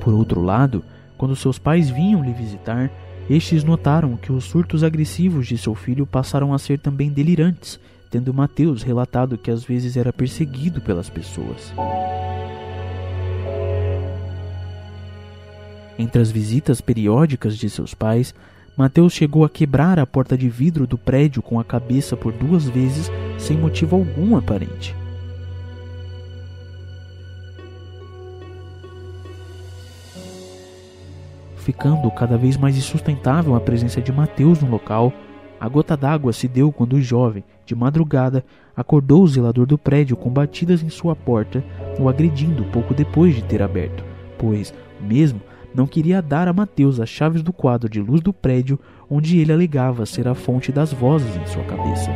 Por 0.00 0.12
outro 0.12 0.42
lado, 0.42 0.84
quando 1.16 1.36
seus 1.36 1.58
pais 1.58 1.88
vinham 1.88 2.24
lhe 2.24 2.32
visitar, 2.32 2.90
estes 3.30 3.62
notaram 3.62 4.16
que 4.16 4.32
os 4.32 4.44
surtos 4.44 4.82
agressivos 4.82 5.46
de 5.46 5.56
seu 5.56 5.74
filho 5.74 6.04
passaram 6.04 6.52
a 6.52 6.58
ser 6.58 6.78
também 6.80 7.10
delirantes, 7.10 7.78
tendo 8.10 8.34
Mateus 8.34 8.82
relatado 8.82 9.38
que 9.38 9.50
às 9.50 9.64
vezes 9.64 9.96
era 9.96 10.12
perseguido 10.12 10.80
pelas 10.80 11.08
pessoas. 11.08 11.72
Entre 15.98 16.20
as 16.20 16.30
visitas 16.30 16.80
periódicas 16.80 17.56
de 17.56 17.70
seus 17.70 17.94
pais, 17.94 18.34
Mateus 18.76 19.12
chegou 19.12 19.44
a 19.44 19.50
quebrar 19.50 19.98
a 19.98 20.06
porta 20.06 20.36
de 20.36 20.48
vidro 20.48 20.86
do 20.86 20.98
prédio 20.98 21.40
com 21.40 21.60
a 21.60 21.64
cabeça 21.64 22.16
por 22.16 22.32
duas 22.32 22.68
vezes 22.68 23.10
sem 23.38 23.56
motivo 23.56 23.96
algum 23.96 24.36
aparente. 24.36 24.94
ficando 31.64 32.10
cada 32.10 32.36
vez 32.36 32.58
mais 32.58 32.76
insustentável 32.76 33.54
a 33.54 33.60
presença 33.60 34.00
de 34.00 34.12
Mateus 34.12 34.60
no 34.60 34.70
local, 34.70 35.10
a 35.58 35.66
gota 35.66 35.96
d'água 35.96 36.30
se 36.30 36.46
deu 36.46 36.70
quando 36.70 36.92
o 36.92 37.00
jovem, 37.00 37.42
de 37.64 37.74
madrugada, 37.74 38.44
acordou 38.76 39.22
o 39.22 39.28
zelador 39.28 39.64
do 39.64 39.78
prédio 39.78 40.14
com 40.14 40.28
batidas 40.28 40.82
em 40.82 40.90
sua 40.90 41.16
porta, 41.16 41.64
o 41.98 42.06
agredindo 42.06 42.64
pouco 42.64 42.92
depois 42.92 43.34
de 43.34 43.42
ter 43.42 43.62
aberto, 43.62 44.04
pois, 44.36 44.74
mesmo, 45.00 45.40
não 45.74 45.86
queria 45.86 46.22
dar 46.22 46.46
a 46.46 46.52
Mateus 46.52 47.00
as 47.00 47.08
chaves 47.08 47.42
do 47.42 47.52
quadro 47.52 47.88
de 47.88 48.00
luz 48.00 48.20
do 48.20 48.32
prédio 48.32 48.78
onde 49.10 49.38
ele 49.38 49.52
alegava 49.52 50.06
ser 50.06 50.28
a 50.28 50.34
fonte 50.34 50.70
das 50.70 50.92
vozes 50.92 51.34
em 51.36 51.46
sua 51.46 51.64
cabeça. 51.64 52.10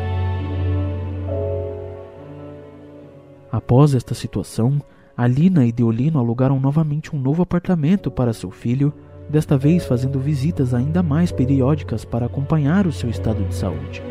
Após 3.50 3.94
esta 3.94 4.14
situação, 4.14 4.80
Alina 5.16 5.66
e 5.66 5.72
Deolino 5.72 6.20
alugaram 6.20 6.60
novamente 6.60 7.16
um 7.16 7.18
novo 7.18 7.42
apartamento 7.42 8.10
para 8.10 8.32
seu 8.32 8.50
filho 8.50 8.94
desta 9.28 9.58
vez 9.58 9.84
fazendo 9.84 10.20
visitas 10.20 10.72
ainda 10.72 11.02
mais 11.02 11.32
periódicas 11.32 12.04
para 12.04 12.26
acompanhar 12.26 12.86
o 12.86 12.92
seu 12.92 13.10
estado 13.10 13.42
de 13.44 13.54
saúde. 13.54 14.02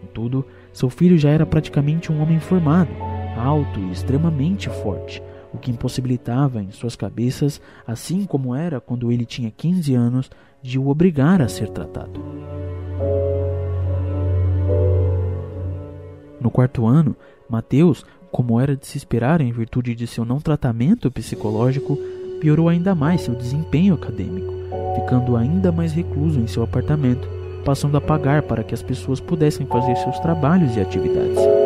Contudo, 0.00 0.44
seu 0.72 0.90
filho 0.90 1.16
já 1.16 1.30
era 1.30 1.46
praticamente 1.46 2.12
um 2.12 2.20
homem 2.20 2.40
formado, 2.40 2.90
alto 3.44 3.78
e 3.78 3.92
extremamente 3.92 4.68
forte, 4.68 5.22
o 5.52 5.58
que 5.58 5.70
impossibilitava 5.70 6.62
em 6.62 6.70
suas 6.70 6.96
cabeças, 6.96 7.60
assim 7.86 8.24
como 8.24 8.54
era 8.54 8.80
quando 8.80 9.12
ele 9.12 9.24
tinha 9.24 9.50
15 9.50 9.94
anos, 9.94 10.30
de 10.62 10.78
o 10.78 10.88
obrigar 10.88 11.42
a 11.42 11.48
ser 11.48 11.68
tratado. 11.68 12.24
No 16.40 16.50
quarto 16.50 16.86
ano, 16.86 17.14
Mateus 17.48 18.04
como 18.34 18.60
era 18.60 18.76
de 18.76 18.84
se 18.84 18.98
esperar 18.98 19.40
em 19.40 19.52
virtude 19.52 19.94
de 19.94 20.08
seu 20.08 20.24
não 20.24 20.40
tratamento 20.40 21.08
psicológico, 21.08 21.96
piorou 22.40 22.68
ainda 22.68 22.92
mais 22.92 23.20
seu 23.20 23.32
desempenho 23.32 23.94
acadêmico, 23.94 24.52
ficando 24.96 25.36
ainda 25.36 25.70
mais 25.70 25.92
recluso 25.92 26.40
em 26.40 26.48
seu 26.48 26.64
apartamento, 26.64 27.28
passando 27.64 27.96
a 27.96 28.00
pagar 28.00 28.42
para 28.42 28.64
que 28.64 28.74
as 28.74 28.82
pessoas 28.82 29.20
pudessem 29.20 29.64
fazer 29.68 29.94
seus 29.98 30.18
trabalhos 30.18 30.76
e 30.76 30.80
atividades. 30.80 31.63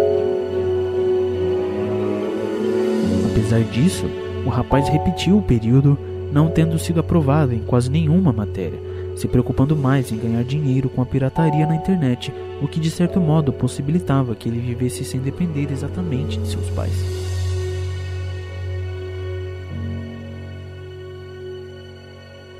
Apesar 3.48 3.64
disso, 3.64 4.04
o 4.44 4.50
rapaz 4.50 4.90
repetiu 4.90 5.38
o 5.38 5.42
período, 5.42 5.98
não 6.30 6.50
tendo 6.50 6.78
sido 6.78 7.00
aprovado 7.00 7.54
em 7.54 7.60
quase 7.60 7.90
nenhuma 7.90 8.30
matéria, 8.30 8.78
se 9.16 9.26
preocupando 9.26 9.74
mais 9.74 10.12
em 10.12 10.18
ganhar 10.18 10.44
dinheiro 10.44 10.90
com 10.90 11.00
a 11.00 11.06
pirataria 11.06 11.66
na 11.66 11.74
internet, 11.74 12.30
o 12.60 12.68
que 12.68 12.78
de 12.78 12.90
certo 12.90 13.18
modo 13.18 13.50
possibilitava 13.50 14.34
que 14.34 14.50
ele 14.50 14.60
vivesse 14.60 15.02
sem 15.02 15.18
depender 15.18 15.72
exatamente 15.72 16.38
de 16.38 16.46
seus 16.46 16.68
pais. 16.68 16.92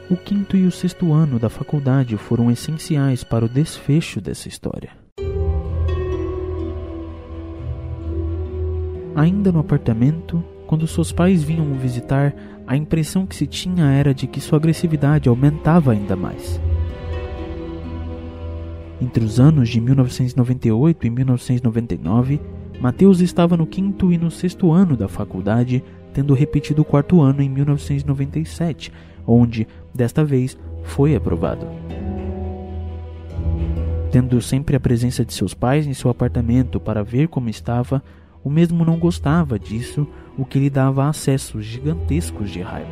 O 0.08 0.16
quinto 0.16 0.56
e 0.56 0.66
o 0.66 0.72
sexto 0.72 1.12
ano 1.12 1.38
da 1.38 1.50
faculdade 1.50 2.16
foram 2.16 2.50
essenciais 2.50 3.22
para 3.22 3.44
o 3.44 3.48
desfecho 3.48 4.22
dessa 4.22 4.48
história. 4.48 4.88
Ainda 9.14 9.52
no 9.52 9.58
apartamento, 9.58 10.42
quando 10.68 10.86
seus 10.86 11.10
pais 11.10 11.42
vinham 11.42 11.72
o 11.72 11.74
visitar, 11.74 12.34
a 12.66 12.76
impressão 12.76 13.26
que 13.26 13.34
se 13.34 13.46
tinha 13.46 13.86
era 13.86 14.12
de 14.12 14.26
que 14.26 14.38
sua 14.38 14.58
agressividade 14.58 15.26
aumentava 15.26 15.92
ainda 15.92 16.14
mais. 16.14 16.60
Entre 19.00 19.24
os 19.24 19.40
anos 19.40 19.70
de 19.70 19.80
1998 19.80 21.06
e 21.06 21.10
1999, 21.10 22.40
Mateus 22.78 23.20
estava 23.20 23.56
no 23.56 23.66
quinto 23.66 24.12
e 24.12 24.18
no 24.18 24.30
sexto 24.30 24.70
ano 24.70 24.94
da 24.94 25.08
faculdade, 25.08 25.82
tendo 26.12 26.34
repetido 26.34 26.82
o 26.82 26.84
quarto 26.84 27.22
ano 27.22 27.40
em 27.40 27.48
1997, 27.48 28.92
onde, 29.26 29.66
desta 29.94 30.22
vez, 30.22 30.58
foi 30.82 31.16
aprovado. 31.16 31.66
Tendo 34.12 34.38
sempre 34.42 34.76
a 34.76 34.80
presença 34.80 35.24
de 35.24 35.32
seus 35.32 35.54
pais 35.54 35.86
em 35.86 35.94
seu 35.94 36.10
apartamento 36.10 36.78
para 36.78 37.02
ver 37.02 37.28
como 37.28 37.48
estava, 37.48 38.02
o 38.42 38.50
mesmo 38.50 38.84
não 38.84 38.98
gostava 38.98 39.58
disso, 39.58 40.06
o 40.36 40.44
que 40.44 40.58
lhe 40.58 40.70
dava 40.70 41.08
acessos 41.08 41.64
gigantescos 41.64 42.50
de 42.50 42.60
raiva. 42.60 42.90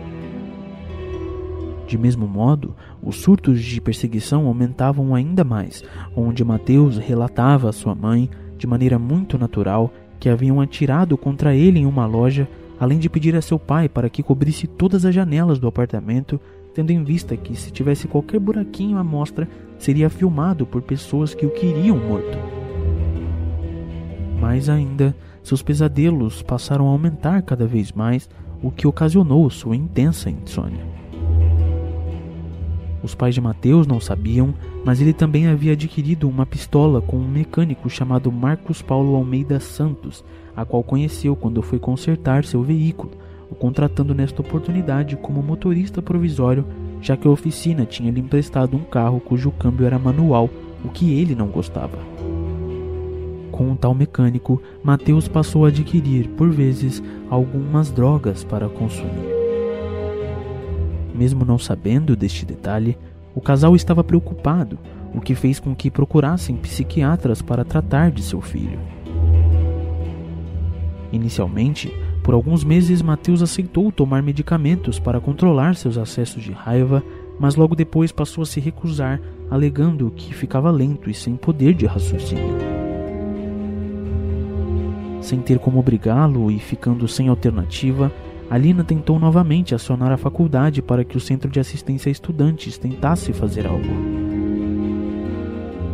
De 1.87 1.97
mesmo 1.97 2.27
modo, 2.27 2.75
os 3.01 3.17
surtos 3.17 3.63
de 3.63 3.81
perseguição 3.81 4.47
aumentavam 4.47 5.15
ainda 5.15 5.45
mais, 5.45 5.85
onde 6.17 6.45
Mateus 6.45 6.99
relatava 6.99 7.69
a 7.69 7.73
sua 7.73 7.95
mãe, 7.95 8.29
de 8.59 8.67
maneira 8.67 8.99
muito 8.99 9.39
natural, 9.39 9.93
que 10.19 10.29
haviam 10.29 10.61
atirado 10.61 11.17
contra 11.17 11.55
ele 11.55 11.79
em 11.79 11.87
uma 11.87 12.05
loja, 12.05 12.49
além 12.81 12.99
de 12.99 13.09
pedir 13.09 13.37
a 13.37 13.43
seu 13.43 13.59
pai 13.59 13.89
para 13.89 14.11
que 14.11 14.23
cobrisse 14.23 14.67
todas 14.67 15.05
as 15.05 15.15
janelas 15.15 15.59
do 15.59 15.69
apartamento, 15.69 16.41
tendo 16.75 16.91
em 16.91 17.05
vista 17.05 17.37
que 17.37 17.55
se 17.55 17.71
tivesse 17.71 18.09
qualquer 18.09 18.41
buraquinho 18.41 18.99
à 18.99 19.05
mostra, 19.05 19.49
seria 19.79 20.11
filmado 20.11 20.67
por 20.67 20.83
pessoas 20.83 21.35
que 21.35 21.47
o 21.47 21.51
queriam 21.51 21.97
morto. 21.97 22.37
Mais 24.41 24.69
ainda, 24.69 25.15
seus 25.47 25.63
pesadelos 25.63 26.43
passaram 26.43 26.89
a 26.89 26.91
aumentar 26.91 27.41
cada 27.43 27.69
vez 27.69 27.93
mais, 27.93 28.29
o 28.61 28.69
que 28.69 28.85
ocasionou 28.85 29.49
sua 29.49 29.77
intensa 29.77 30.29
insônia. 30.29 30.85
Os 33.01 33.15
pais 33.15 33.33
de 33.33 33.41
Mateus 33.41 33.87
não 33.87 34.01
sabiam, 34.01 34.53
mas 34.85 35.01
ele 35.01 35.13
também 35.13 35.47
havia 35.47 35.75
adquirido 35.75 36.29
uma 36.29 36.45
pistola 36.45 37.01
com 37.01 37.17
um 37.17 37.29
mecânico 37.29 37.89
chamado 37.89 38.33
Marcos 38.33 38.83
Paulo 38.83 39.15
Almeida 39.15 39.61
Santos, 39.61 40.25
a 40.57 40.65
qual 40.65 40.83
conheceu 40.83 41.37
quando 41.37 41.63
foi 41.63 41.79
consertar 41.79 42.45
seu 42.45 42.65
veículo, 42.65 43.13
o 43.49 43.55
contratando 43.55 44.13
nesta 44.17 44.43
oportunidade 44.43 45.15
como 45.15 45.41
motorista 45.45 46.03
provisório, 46.03 46.67
já 47.01 47.17
que 47.17 47.29
a 47.29 47.31
oficina 47.31 47.87
tinha 47.87 48.11
lhe 48.11 48.21
emprestado 48.21 48.77
um 48.77 48.83
carro 48.83 49.21
cujo 49.21 49.53
câmbio 49.53 49.87
era 49.87 49.97
manual, 49.97 50.51
o 50.85 50.89
que 50.89 51.13
ele 51.13 51.37
não 51.37 51.47
gostava. 51.47 52.16
Com 53.51 53.73
o 53.73 53.77
tal 53.77 53.95
mecânico, 53.95 54.61
Mateus 54.83 55.29
passou 55.29 55.65
a 55.65 55.69
adquirir, 55.69 56.29
por 56.31 56.51
vezes, 56.51 57.03
algumas 57.31 57.91
drogas 57.91 58.45
para 58.45 58.69
consumir. 58.69 59.35
Mesmo 61.15 61.45
não 61.45 61.59
sabendo 61.59 62.15
deste 62.15 62.45
detalhe, 62.45 62.99
o 63.35 63.41
casal 63.41 63.75
estava 63.75 64.05
preocupado, 64.05 64.79
o 65.15 65.21
que 65.21 65.35
fez 65.35 65.59
com 65.59 65.75
que 65.75 65.91
procurassem 65.91 66.57
psiquiatras 66.57 67.41
para 67.41 67.65
tratar 67.65 68.11
de 68.11 68.23
seu 68.23 68.41
filho. 68.41 68.79
Inicialmente, 71.11 71.93
por 72.23 72.35
alguns 72.35 72.65
meses, 72.65 73.01
Mateus 73.01 73.41
aceitou 73.41 73.93
tomar 73.93 74.23
medicamentos 74.23 74.99
para 74.99 75.21
controlar 75.21 75.77
seus 75.77 75.97
acessos 75.97 76.43
de 76.43 76.53
raiva, 76.53 77.03
mas 77.39 77.55
logo 77.55 77.77
depois 77.77 78.11
passou 78.11 78.43
a 78.43 78.47
se 78.47 78.59
recusar, 78.59 79.21
alegando 79.51 80.11
que 80.11 80.35
ficava 80.35 80.71
lento 80.71 81.09
e 81.09 81.15
sem 81.15 81.37
poder 81.37 81.73
de 81.75 81.87
raciocínio. 81.87 82.86
Sem 85.27 85.41
ter 85.41 85.59
como 85.59 85.81
obrigá-lo 85.81 86.53
e 86.53 86.59
ficando 86.61 87.09
sem 87.09 87.27
alternativa, 87.27 88.12
Alina 88.49 88.85
tentou 88.85 89.19
novamente 89.19 89.75
acionar 89.75 90.12
a 90.12 90.17
faculdade 90.17 90.81
para 90.81 91.03
que 91.03 91.17
o 91.17 91.21
Centro 91.21 91.51
de 91.51 91.59
Assistência 91.59 92.09
a 92.09 92.12
Estudantes 92.12 92.79
tentasse 92.79 93.33
fazer 93.33 93.67
algo. 93.67 93.89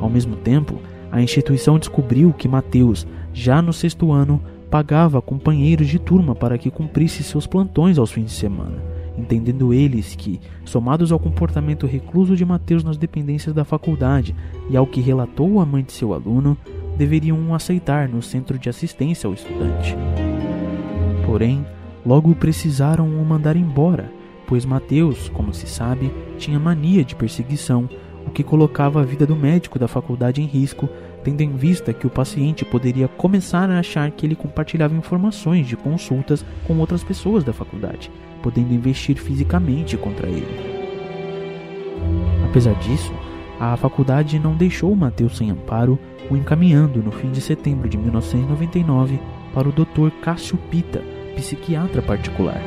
Ao 0.03 0.11
mesmo 0.11 0.37
tempo, 0.37 0.79
a 1.11 1.23
instituição 1.23 1.79
descobriu 1.79 2.35
que 2.35 2.47
Mateus, 2.47 3.07
já 3.33 3.63
no 3.63 3.73
sexto 3.73 4.13
ano, 4.13 4.39
pagava 4.71 5.23
companheiros 5.23 5.89
de 5.89 5.99
turma 5.99 6.35
para 6.35 6.59
que 6.59 6.71
cumprisse 6.71 7.23
seus 7.23 7.47
plantões 7.47 7.97
aos 7.97 8.13
fins 8.13 8.27
de 8.27 8.33
semana, 8.33 8.77
entendendo 9.17 9.73
eles 9.73 10.15
que, 10.15 10.43
somados 10.63 11.11
ao 11.11 11.19
comportamento 11.19 11.87
recluso 11.87 12.37
de 12.37 12.45
Mateus 12.45 12.85
nas 12.85 12.99
dependências 12.99 13.55
da 13.55 13.65
faculdade 13.65 14.37
e 14.69 14.77
ao 14.77 14.87
que 14.87 15.01
relatou 15.01 15.59
a 15.59 15.65
mãe 15.65 15.83
de 15.83 15.93
seu 15.93 16.13
aluno, 16.13 16.55
deveriam 16.97 17.55
aceitar 17.55 18.09
no 18.09 18.23
centro 18.23 18.59
de 18.59 18.69
assistência 18.69 19.27
ao 19.27 19.35
estudante. 19.35 19.97
Porém, 21.25 21.65
logo 22.05 22.35
precisaram 22.35 23.07
o 23.09 23.25
mandar 23.25 23.57
embora, 23.57 24.11
pois 24.47 24.65
Mateus, 24.65 25.29
como 25.31 25.55
se 25.55 25.67
sabe, 25.67 26.13
tinha 26.39 26.59
mania 26.59 27.05
de 27.05 27.15
perseguição, 27.15 27.89
o 28.27 28.31
que 28.31 28.43
colocava 28.43 29.01
a 29.01 29.05
vida 29.05 29.27
do 29.27 29.35
médico 29.35 29.79
da 29.79 29.89
faculdade 29.89 30.41
em 30.41 30.47
risco, 30.47 30.89
tendo 31.25 31.41
em 31.41 31.57
vista 31.57 31.93
que 31.93 32.07
o 32.07 32.11
paciente 32.11 32.65
poderia 32.65 33.09
começar 33.09 33.71
a 33.71 33.79
achar 33.79 34.11
que 34.11 34.27
ele 34.27 34.37
compartilhava 34.37 34.95
informações 34.95 35.67
de 35.67 35.77
consultas 35.77 36.45
com 36.67 36.79
outras 36.79 37.03
pessoas 37.03 37.45
da 37.45 37.53
faculdade, 37.53 38.11
podendo 38.43 38.75
investir 38.75 39.17
fisicamente 39.17 39.97
contra 39.97 40.29
ele. 40.29 40.83
Apesar 42.45 42.75
disso, 42.75 43.13
a 43.59 43.77
faculdade 43.77 44.39
não 44.39 44.57
deixou 44.57 44.95
Mateus 44.95 45.37
sem 45.37 45.51
amparo 45.51 45.99
o 46.33 46.37
encaminhando 46.37 47.03
no 47.03 47.13
fim 47.13 47.31
de 47.31 47.41
setembro 47.41 47.89
de 47.89 47.99
1999 47.99 49.21
para 49.53 49.69
o 49.69 49.73
Dr. 49.73 50.11
Cássio 50.23 50.57
Pita, 50.71 51.03
psiquiatra 51.37 52.01
particular. 52.01 52.61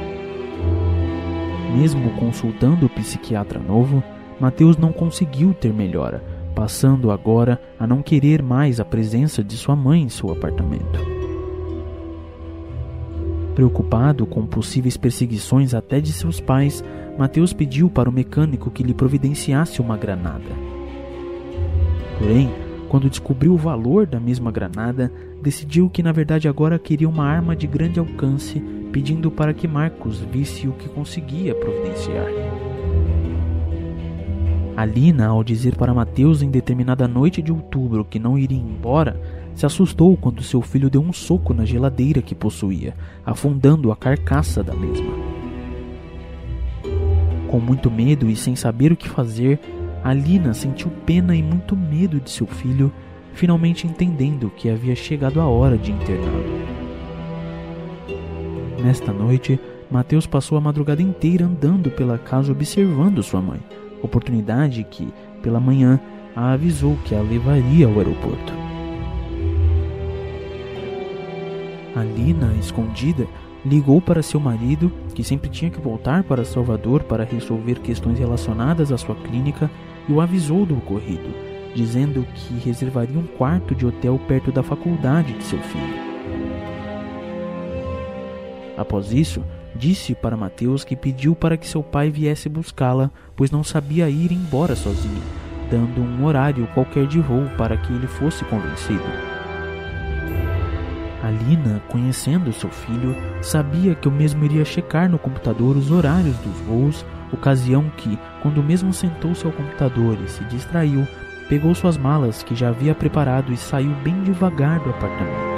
Mesmo 1.75 2.11
consultando 2.11 2.85
o 2.85 2.89
psiquiatra 2.89 3.59
novo, 3.59 4.03
Mateus 4.39 4.77
não 4.77 4.91
conseguiu 4.91 5.53
ter 5.53 5.73
melhora, 5.73 6.23
passando 6.53 7.09
agora 7.09 7.59
a 7.79 7.87
não 7.87 8.01
querer 8.01 8.41
mais 8.41 8.79
a 8.79 8.85
presença 8.85 9.43
de 9.43 9.57
sua 9.57 9.75
mãe 9.75 10.03
em 10.03 10.09
seu 10.09 10.31
apartamento. 10.31 10.99
Preocupado 13.55 14.25
com 14.25 14.45
possíveis 14.45 14.95
perseguições 14.95 15.73
até 15.73 15.99
de 15.99 16.11
seus 16.11 16.39
pais, 16.39 16.83
Mateus 17.17 17.51
pediu 17.51 17.89
para 17.89 18.09
o 18.09 18.13
mecânico 18.13 18.69
que 18.69 18.83
lhe 18.83 18.93
providenciasse 18.93 19.81
uma 19.81 19.97
granada. 19.97 20.51
Porém, 22.19 22.64
quando 22.95 23.09
descobriu 23.09 23.53
o 23.53 23.57
valor 23.57 24.05
da 24.05 24.21
mesma 24.21 24.49
granada, 24.49 25.11
decidiu 25.43 25.89
que 25.89 26.01
na 26.01 26.13
verdade 26.13 26.47
agora 26.47 26.79
queria 26.79 27.09
uma 27.09 27.25
arma 27.25 27.53
de 27.53 27.67
grande 27.67 27.99
alcance, 27.99 28.57
pedindo 28.93 29.29
para 29.29 29.53
que 29.53 29.67
Marcos 29.67 30.21
visse 30.21 30.65
o 30.65 30.71
que 30.71 30.87
conseguia 30.87 31.53
providenciar. 31.53 32.25
Alina, 34.77 35.27
ao 35.27 35.43
dizer 35.43 35.75
para 35.75 35.93
Mateus 35.93 36.41
em 36.41 36.49
determinada 36.49 37.05
noite 37.05 37.41
de 37.41 37.51
outubro 37.51 38.05
que 38.05 38.17
não 38.17 38.39
iria 38.39 38.57
embora, 38.57 39.19
se 39.53 39.65
assustou 39.65 40.15
quando 40.15 40.41
seu 40.41 40.61
filho 40.61 40.89
deu 40.89 41.01
um 41.01 41.11
soco 41.11 41.53
na 41.53 41.65
geladeira 41.65 42.21
que 42.21 42.33
possuía, 42.33 42.95
afundando 43.25 43.91
a 43.91 43.95
carcaça 43.97 44.63
da 44.63 44.73
mesma. 44.73 45.11
Com 47.49 47.59
muito 47.59 47.91
medo 47.91 48.29
e 48.29 48.37
sem 48.37 48.55
saber 48.55 48.93
o 48.93 48.95
que 48.95 49.09
fazer, 49.09 49.59
Alina 50.05 50.53
sentiu 50.53 50.91
pena 51.03 51.35
e 51.35 51.41
muito 51.41 51.75
medo 51.75 52.19
de 52.19 52.29
seu 52.29 52.45
filho, 52.45 52.93
finalmente 53.33 53.87
entendendo 53.87 54.51
que 54.55 54.69
havia 54.69 54.95
chegado 54.95 55.41
a 55.41 55.47
hora 55.47 55.79
de 55.79 55.91
interná-lo. 55.91 56.45
Nesta 58.83 59.11
noite, 59.11 59.59
Mateus 59.89 60.27
passou 60.27 60.59
a 60.59 60.61
madrugada 60.61 61.01
inteira 61.01 61.47
andando 61.47 61.89
pela 61.89 62.19
casa 62.19 62.51
observando 62.51 63.23
sua 63.23 63.41
mãe, 63.41 63.59
oportunidade 63.99 64.83
que, 64.83 65.11
pela 65.41 65.59
manhã, 65.59 65.99
a 66.35 66.51
avisou 66.51 66.95
que 67.03 67.15
a 67.15 67.21
levaria 67.21 67.87
ao 67.87 67.97
aeroporto. 67.97 68.53
Alina, 71.95 72.53
escondida, 72.59 73.25
ligou 73.65 73.99
para 73.99 74.21
seu 74.21 74.39
marido, 74.39 74.91
que 75.15 75.23
sempre 75.23 75.49
tinha 75.49 75.71
que 75.71 75.81
voltar 75.81 76.23
para 76.23 76.45
Salvador 76.45 77.01
para 77.05 77.23
resolver 77.23 77.79
questões 77.79 78.19
relacionadas 78.19 78.91
à 78.91 78.97
sua 78.99 79.15
clínica, 79.15 79.71
e 80.07 80.13
o 80.13 80.21
avisou 80.21 80.65
do 80.65 80.77
ocorrido, 80.77 81.33
dizendo 81.73 82.25
que 82.33 82.53
reservaria 82.55 83.19
um 83.19 83.27
quarto 83.27 83.75
de 83.75 83.85
hotel 83.85 84.19
perto 84.27 84.51
da 84.51 84.63
faculdade 84.63 85.33
de 85.33 85.43
seu 85.43 85.59
filho. 85.59 86.05
Após 88.77 89.11
isso, 89.11 89.43
disse 89.75 90.13
para 90.13 90.37
Mateus 90.37 90.83
que 90.83 90.95
pediu 90.95 91.35
para 91.35 91.57
que 91.57 91.67
seu 91.67 91.81
pai 91.81 92.09
viesse 92.09 92.49
buscá-la, 92.49 93.11
pois 93.35 93.51
não 93.51 93.63
sabia 93.63 94.09
ir 94.09 94.31
embora 94.31 94.75
sozinho, 94.75 95.21
dando 95.69 96.01
um 96.01 96.25
horário 96.25 96.67
qualquer 96.73 97.07
de 97.07 97.19
voo 97.19 97.49
para 97.57 97.77
que 97.77 97.93
ele 97.93 98.07
fosse 98.07 98.43
convencido. 98.45 99.03
Alina, 101.23 101.81
conhecendo 101.89 102.53
seu 102.53 102.69
filho, 102.69 103.15
sabia 103.41 103.95
que 103.95 104.07
o 104.07 104.11
mesmo 104.11 104.45
iria 104.45 104.63
checar 104.63 105.09
no 105.09 105.17
computador 105.17 105.75
os 105.75 105.89
horários 105.89 106.37
dos 106.37 106.59
voos 106.61 107.05
ocasião 107.33 107.89
que, 107.97 108.19
quando 108.45 108.61
mesmo 108.61 108.93
sentou-se 108.93 109.43
ao 109.43 109.51
computador 109.51 110.19
e 110.23 110.29
se 110.29 110.43
distraiu, 110.43 111.07
pegou 111.49 111.73
suas 111.73 111.97
malas 111.97 112.43
que 112.43 112.53
já 112.53 112.69
havia 112.69 112.93
preparado 112.93 113.51
e 113.51 113.57
saiu 113.57 113.89
bem 114.03 114.21
devagar 114.21 114.79
do 114.83 114.91
apartamento. 114.91 115.55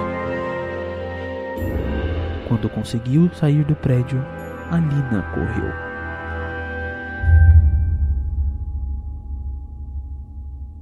Quando 2.48 2.70
conseguiu 2.70 3.30
sair 3.34 3.66
do 3.66 3.76
prédio, 3.76 4.24
Alina 4.72 5.22
correu. 5.34 5.70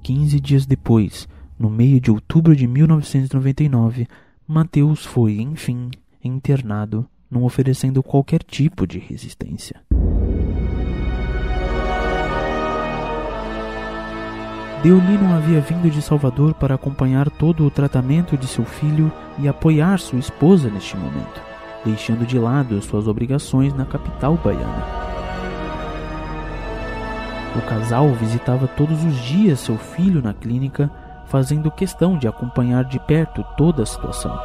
Quinze 0.03 0.39
dias 0.39 0.67
depois, 0.67 1.27
no 1.57 1.71
meio 1.71 1.99
de 1.99 2.11
outubro 2.11 2.55
de 2.55 2.67
1999, 2.67 4.07
Mateus 4.47 5.03
foi, 5.03 5.41
enfim, 5.41 5.89
internado, 6.23 7.09
não 7.31 7.45
oferecendo 7.45 8.03
qualquer 8.03 8.43
tipo 8.43 8.85
de 8.85 8.99
resistência. 8.99 9.84
Deolino 14.85 15.35
havia 15.35 15.59
vindo 15.61 15.89
de 15.89 15.99
Salvador 15.99 16.53
para 16.53 16.75
acompanhar 16.75 17.27
todo 17.27 17.65
o 17.65 17.71
tratamento 17.71 18.37
de 18.37 18.45
seu 18.45 18.63
filho 18.63 19.11
e 19.39 19.47
apoiar 19.47 19.97
sua 19.97 20.19
esposa 20.19 20.69
neste 20.69 20.95
momento, 20.95 21.41
deixando 21.83 22.23
de 22.23 22.37
lado 22.37 22.79
suas 22.83 23.07
obrigações 23.07 23.73
na 23.73 23.83
capital 23.83 24.35
baiana. 24.35 24.85
O 27.55 27.61
casal 27.67 28.11
visitava 28.13 28.67
todos 28.67 29.03
os 29.03 29.15
dias 29.21 29.59
seu 29.59 29.75
filho 29.75 30.21
na 30.21 30.35
clínica, 30.35 30.91
fazendo 31.25 31.71
questão 31.71 32.15
de 32.15 32.27
acompanhar 32.27 32.83
de 32.83 32.99
perto 32.99 33.43
toda 33.57 33.81
a 33.81 33.87
situação. 33.87 34.39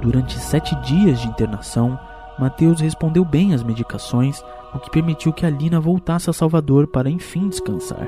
Durante 0.00 0.38
sete 0.38 0.74
dias 0.76 1.20
de 1.20 1.28
internação, 1.28 2.00
Mateus 2.38 2.80
respondeu 2.80 3.26
bem 3.26 3.52
às 3.52 3.62
medicações, 3.62 4.42
o 4.74 4.78
que 4.78 4.90
permitiu 4.90 5.32
que 5.32 5.44
Alina 5.44 5.80
voltasse 5.80 6.30
a 6.30 6.32
Salvador 6.32 6.86
para 6.86 7.10
enfim 7.10 7.48
descansar. 7.48 8.06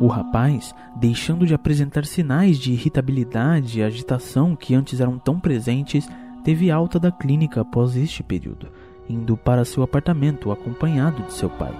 O 0.00 0.06
rapaz, 0.06 0.74
deixando 0.96 1.46
de 1.46 1.52
apresentar 1.52 2.06
sinais 2.06 2.58
de 2.58 2.72
irritabilidade 2.72 3.78
e 3.78 3.82
agitação 3.82 4.56
que 4.56 4.74
antes 4.74 4.98
eram 4.98 5.18
tão 5.18 5.38
presentes, 5.38 6.08
teve 6.42 6.70
alta 6.70 6.98
da 6.98 7.12
clínica 7.12 7.60
após 7.60 7.94
este 7.96 8.22
período, 8.22 8.68
indo 9.08 9.36
para 9.36 9.64
seu 9.64 9.82
apartamento 9.82 10.50
acompanhado 10.50 11.22
de 11.24 11.34
seu 11.34 11.50
pai. 11.50 11.74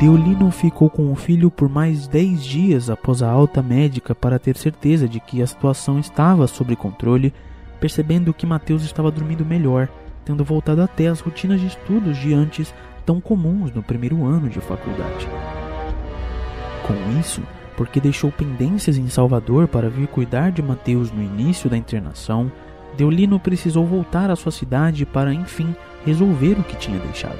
Deolino 0.00 0.50
ficou 0.50 0.88
com 0.88 1.12
o 1.12 1.16
filho 1.16 1.50
por 1.50 1.68
mais 1.68 2.06
dez 2.06 2.42
dias 2.44 2.88
após 2.88 3.20
a 3.20 3.28
alta 3.28 3.60
médica 3.60 4.14
para 4.14 4.38
ter 4.38 4.56
certeza 4.56 5.08
de 5.08 5.20
que 5.20 5.42
a 5.42 5.46
situação 5.46 5.98
estava 5.98 6.46
sob 6.46 6.74
controle 6.76 7.34
percebendo 7.80 8.34
que 8.34 8.46
Mateus 8.46 8.84
estava 8.84 9.10
dormindo 9.10 9.44
melhor, 9.44 9.88
tendo 10.24 10.44
voltado 10.44 10.82
até 10.82 11.08
as 11.08 11.20
rotinas 11.20 11.60
de 11.60 11.66
estudos 11.66 12.16
de 12.18 12.34
antes 12.34 12.74
tão 13.04 13.20
comuns 13.20 13.72
no 13.72 13.82
primeiro 13.82 14.24
ano 14.24 14.48
de 14.48 14.60
faculdade. 14.60 15.28
Com 16.86 17.18
isso, 17.18 17.42
porque 17.76 18.00
deixou 18.00 18.30
pendências 18.30 18.98
em 18.98 19.08
Salvador 19.08 19.68
para 19.68 19.88
vir 19.88 20.08
cuidar 20.08 20.50
de 20.50 20.62
Mateus 20.62 21.10
no 21.10 21.22
início 21.22 21.70
da 21.70 21.76
internação, 21.76 22.50
Deolino 22.96 23.38
precisou 23.38 23.86
voltar 23.86 24.30
à 24.30 24.36
sua 24.36 24.50
cidade 24.50 25.06
para, 25.06 25.32
enfim, 25.32 25.74
resolver 26.04 26.58
o 26.58 26.64
que 26.64 26.76
tinha 26.76 26.98
deixado. 26.98 27.38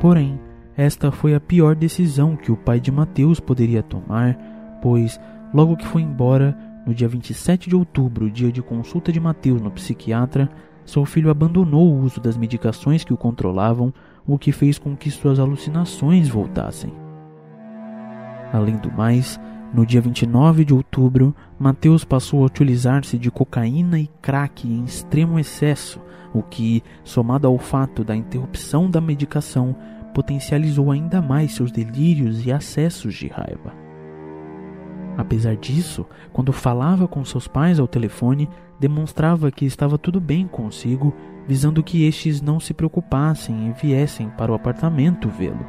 Porém, 0.00 0.40
esta 0.76 1.12
foi 1.12 1.34
a 1.34 1.40
pior 1.40 1.74
decisão 1.74 2.34
que 2.34 2.50
o 2.50 2.56
pai 2.56 2.80
de 2.80 2.90
Mateus 2.90 3.38
poderia 3.38 3.82
tomar, 3.82 4.34
pois, 4.80 5.20
logo 5.52 5.76
que 5.76 5.86
foi 5.86 6.00
embora, 6.00 6.56
no 6.86 6.94
dia 6.94 7.08
27 7.08 7.68
de 7.68 7.76
outubro, 7.76 8.30
dia 8.30 8.50
de 8.50 8.62
consulta 8.62 9.12
de 9.12 9.20
Mateus 9.20 9.60
no 9.60 9.70
psiquiatra, 9.70 10.50
seu 10.84 11.04
filho 11.04 11.30
abandonou 11.30 11.92
o 11.92 12.00
uso 12.00 12.20
das 12.20 12.36
medicações 12.36 13.04
que 13.04 13.12
o 13.12 13.16
controlavam, 13.16 13.92
o 14.26 14.38
que 14.38 14.52
fez 14.52 14.78
com 14.78 14.96
que 14.96 15.10
suas 15.10 15.38
alucinações 15.38 16.28
voltassem. 16.28 16.92
Além 18.52 18.76
do 18.76 18.90
mais, 18.90 19.38
no 19.72 19.86
dia 19.86 20.00
29 20.00 20.64
de 20.64 20.74
outubro, 20.74 21.34
Mateus 21.58 22.04
passou 22.04 22.42
a 22.42 22.46
utilizar-se 22.46 23.16
de 23.16 23.30
cocaína 23.30 24.00
e 24.00 24.10
crack 24.20 24.66
em 24.66 24.84
extremo 24.84 25.38
excesso, 25.38 26.00
o 26.32 26.42
que, 26.42 26.82
somado 27.04 27.46
ao 27.46 27.58
fato 27.58 28.02
da 28.02 28.16
interrupção 28.16 28.90
da 28.90 29.00
medicação, 29.00 29.76
potencializou 30.12 30.90
ainda 30.90 31.22
mais 31.22 31.54
seus 31.54 31.70
delírios 31.70 32.44
e 32.44 32.50
acessos 32.50 33.14
de 33.14 33.28
raiva. 33.28 33.89
Apesar 35.20 35.54
disso, 35.54 36.06
quando 36.32 36.50
falava 36.50 37.06
com 37.06 37.22
seus 37.26 37.46
pais 37.46 37.78
ao 37.78 37.86
telefone, 37.86 38.48
demonstrava 38.80 39.50
que 39.50 39.66
estava 39.66 39.98
tudo 39.98 40.18
bem 40.18 40.48
consigo, 40.48 41.14
visando 41.46 41.82
que 41.82 42.06
estes 42.06 42.40
não 42.40 42.58
se 42.58 42.72
preocupassem 42.72 43.68
e 43.68 43.72
viessem 43.72 44.30
para 44.30 44.50
o 44.50 44.54
apartamento 44.54 45.28
vê-lo. 45.28 45.66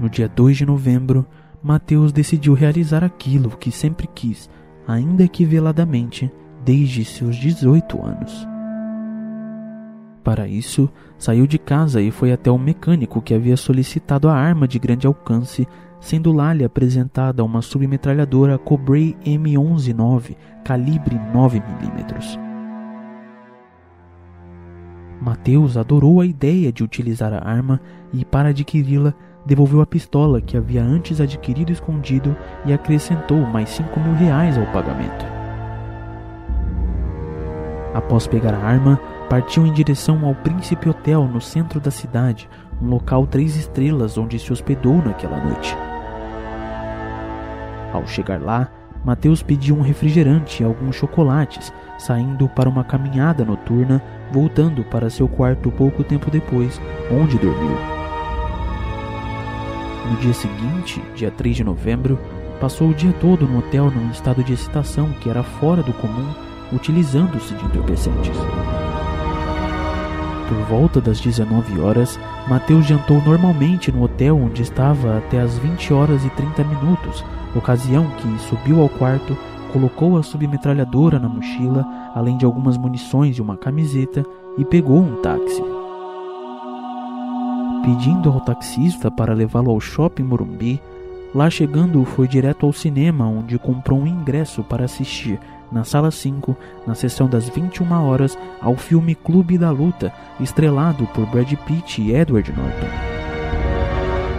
No 0.00 0.10
dia 0.10 0.28
2 0.28 0.56
de 0.56 0.66
novembro, 0.66 1.24
Mateus 1.62 2.12
decidiu 2.12 2.52
realizar 2.52 3.04
aquilo 3.04 3.50
que 3.50 3.70
sempre 3.70 4.08
quis, 4.08 4.50
ainda 4.88 5.28
que 5.28 5.44
veladamente, 5.44 6.32
desde 6.64 7.04
seus 7.04 7.36
18 7.36 8.04
anos. 8.04 8.48
Para 10.24 10.48
isso, 10.48 10.90
saiu 11.16 11.46
de 11.46 11.60
casa 11.60 12.02
e 12.02 12.10
foi 12.10 12.32
até 12.32 12.50
o 12.50 12.58
mecânico 12.58 13.22
que 13.22 13.34
havia 13.34 13.56
solicitado 13.56 14.28
a 14.28 14.34
arma 14.34 14.66
de 14.66 14.80
grande 14.80 15.06
alcance 15.06 15.68
sendo 16.00 16.32
lá-lhe 16.32 16.64
apresentada 16.64 17.44
uma 17.44 17.62
submetralhadora 17.62 18.58
Cobrey 18.58 19.16
M119 19.24 20.36
calibre 20.64 21.16
9mm. 21.34 22.50
Mateus 25.20 25.76
adorou 25.76 26.20
a 26.20 26.26
ideia 26.26 26.72
de 26.72 26.82
utilizar 26.82 27.32
a 27.34 27.46
arma 27.46 27.78
e, 28.12 28.24
para 28.24 28.48
adquiri-la, 28.48 29.12
devolveu 29.44 29.82
a 29.82 29.86
pistola 29.86 30.40
que 30.40 30.56
havia 30.56 30.82
antes 30.82 31.20
adquirido 31.20 31.70
escondido 31.70 32.34
e 32.64 32.72
acrescentou 32.72 33.38
mais 33.46 33.68
cinco 33.68 34.00
mil 34.00 34.14
reais 34.14 34.56
ao 34.56 34.66
pagamento. 34.66 35.24
Após 37.92 38.26
pegar 38.26 38.54
a 38.54 38.64
arma, 38.64 38.98
partiu 39.28 39.66
em 39.66 39.72
direção 39.72 40.24
ao 40.24 40.34
Príncipe 40.34 40.88
Hotel 40.88 41.26
no 41.26 41.40
centro 41.40 41.80
da 41.80 41.90
cidade, 41.90 42.48
um 42.80 42.88
local 42.88 43.26
três 43.26 43.56
estrelas 43.56 44.16
onde 44.16 44.38
se 44.38 44.52
hospedou 44.52 44.96
naquela 44.96 45.42
noite. 45.44 45.76
Ao 47.92 48.06
chegar 48.06 48.40
lá, 48.40 48.68
Mateus 49.04 49.42
pediu 49.42 49.76
um 49.76 49.82
refrigerante 49.82 50.62
e 50.62 50.66
alguns 50.66 50.96
chocolates, 50.96 51.72
saindo 51.98 52.48
para 52.48 52.68
uma 52.68 52.84
caminhada 52.84 53.44
noturna, 53.44 54.02
voltando 54.30 54.84
para 54.84 55.10
seu 55.10 55.26
quarto 55.26 55.70
pouco 55.70 56.04
tempo 56.04 56.30
depois, 56.30 56.80
onde 57.10 57.38
dormiu. 57.38 57.76
No 60.10 60.16
dia 60.16 60.34
seguinte, 60.34 61.02
dia 61.14 61.30
3 61.30 61.56
de 61.56 61.64
novembro, 61.64 62.18
passou 62.60 62.90
o 62.90 62.94
dia 62.94 63.12
todo 63.14 63.46
no 63.46 63.58
hotel 63.58 63.90
num 63.90 64.10
estado 64.10 64.44
de 64.44 64.52
excitação 64.52 65.10
que 65.20 65.30
era 65.30 65.42
fora 65.42 65.82
do 65.82 65.92
comum, 65.94 66.28
utilizando-se 66.72 67.54
de 67.54 67.64
entorpecentes. 67.64 68.36
Por 70.48 70.58
volta 70.64 71.00
das 71.00 71.20
19 71.20 71.80
horas, 71.80 72.18
Mateus 72.48 72.84
jantou 72.84 73.22
normalmente 73.22 73.92
no 73.92 74.02
hotel 74.02 74.36
onde 74.36 74.62
estava 74.62 75.18
até 75.18 75.40
as 75.40 75.56
20 75.58 75.92
horas 75.92 76.24
e 76.24 76.30
30 76.30 76.64
minutos, 76.64 77.24
ocasião 77.54 78.06
que 78.10 78.38
subiu 78.40 78.80
ao 78.80 78.88
quarto, 78.88 79.36
colocou 79.72 80.16
a 80.16 80.22
submetralhadora 80.22 81.18
na 81.18 81.28
mochila, 81.28 81.86
além 82.14 82.36
de 82.36 82.44
algumas 82.44 82.76
munições 82.76 83.36
e 83.36 83.42
uma 83.42 83.56
camiseta, 83.56 84.24
e 84.58 84.64
pegou 84.64 84.98
um 84.98 85.16
táxi. 85.20 85.62
Pedindo 87.84 88.30
ao 88.30 88.40
taxista 88.40 89.10
para 89.10 89.32
levá-lo 89.32 89.70
ao 89.70 89.80
shopping 89.80 90.22
Morumbi, 90.22 90.80
lá 91.34 91.48
chegando 91.48 92.04
foi 92.04 92.28
direto 92.28 92.66
ao 92.66 92.72
cinema, 92.72 93.26
onde 93.26 93.58
comprou 93.58 94.00
um 94.00 94.06
ingresso 94.06 94.62
para 94.62 94.84
assistir, 94.84 95.40
na 95.72 95.84
sala 95.84 96.10
5, 96.10 96.56
na 96.86 96.94
sessão 96.94 97.28
das 97.28 97.48
21 97.48 97.90
horas, 97.92 98.36
ao 98.60 98.74
filme 98.74 99.14
Clube 99.14 99.56
da 99.56 99.70
Luta, 99.70 100.12
estrelado 100.40 101.06
por 101.14 101.26
Brad 101.26 101.52
Pitt 101.64 102.02
e 102.02 102.12
Edward 102.12 102.52
Norton. 102.52 102.86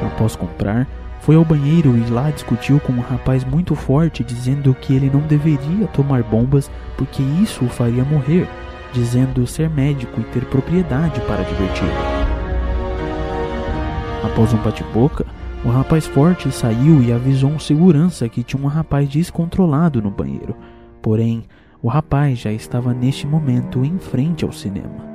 Após 0.06 0.36
comprar, 0.36 0.88
foi 1.22 1.36
ao 1.36 1.46
banheiro 1.46 1.96
e 1.98 2.10
lá 2.10 2.32
discutiu 2.32 2.80
com 2.80 2.94
um 2.94 3.00
rapaz 3.00 3.44
muito 3.44 3.76
forte, 3.76 4.24
dizendo 4.24 4.74
que 4.74 4.94
ele 4.94 5.10
não 5.10 5.22
deveria 5.22 5.88
tomar 5.88 6.24
bombas 6.24 6.70
porque 6.98 7.22
isso 7.22 7.64
o 7.64 7.70
faria 7.70 8.04
morrer, 8.04 8.48
dizendo 8.92 9.46
ser 9.46 9.70
médico 9.70 10.20
e 10.20 10.24
ter 10.26 10.44
propriedade 10.46 11.22
para 11.22 11.44
diverti-lo. 11.44 11.92
Após 14.24 14.52
um 14.54 14.58
bate-boca, 14.58 15.26
o 15.64 15.70
rapaz 15.70 16.08
forte 16.08 16.52
saiu 16.52 17.04
e 17.04 17.12
avisou 17.12 17.52
um 17.52 17.60
segurança 17.60 18.28
que 18.28 18.44
tinha 18.44 18.64
um 18.64 18.68
rapaz 18.68 19.08
descontrolado 19.08 20.02
no 20.02 20.10
banheiro. 20.10 20.56
Porém, 21.04 21.44
o 21.84 21.88
rapaz 21.88 22.40
já 22.40 22.52
estava 22.52 22.96
neste 22.96 23.28
momento 23.28 23.86
em 23.86 24.00
frente 24.00 24.44
ao 24.44 24.52
cinema. 24.52 25.12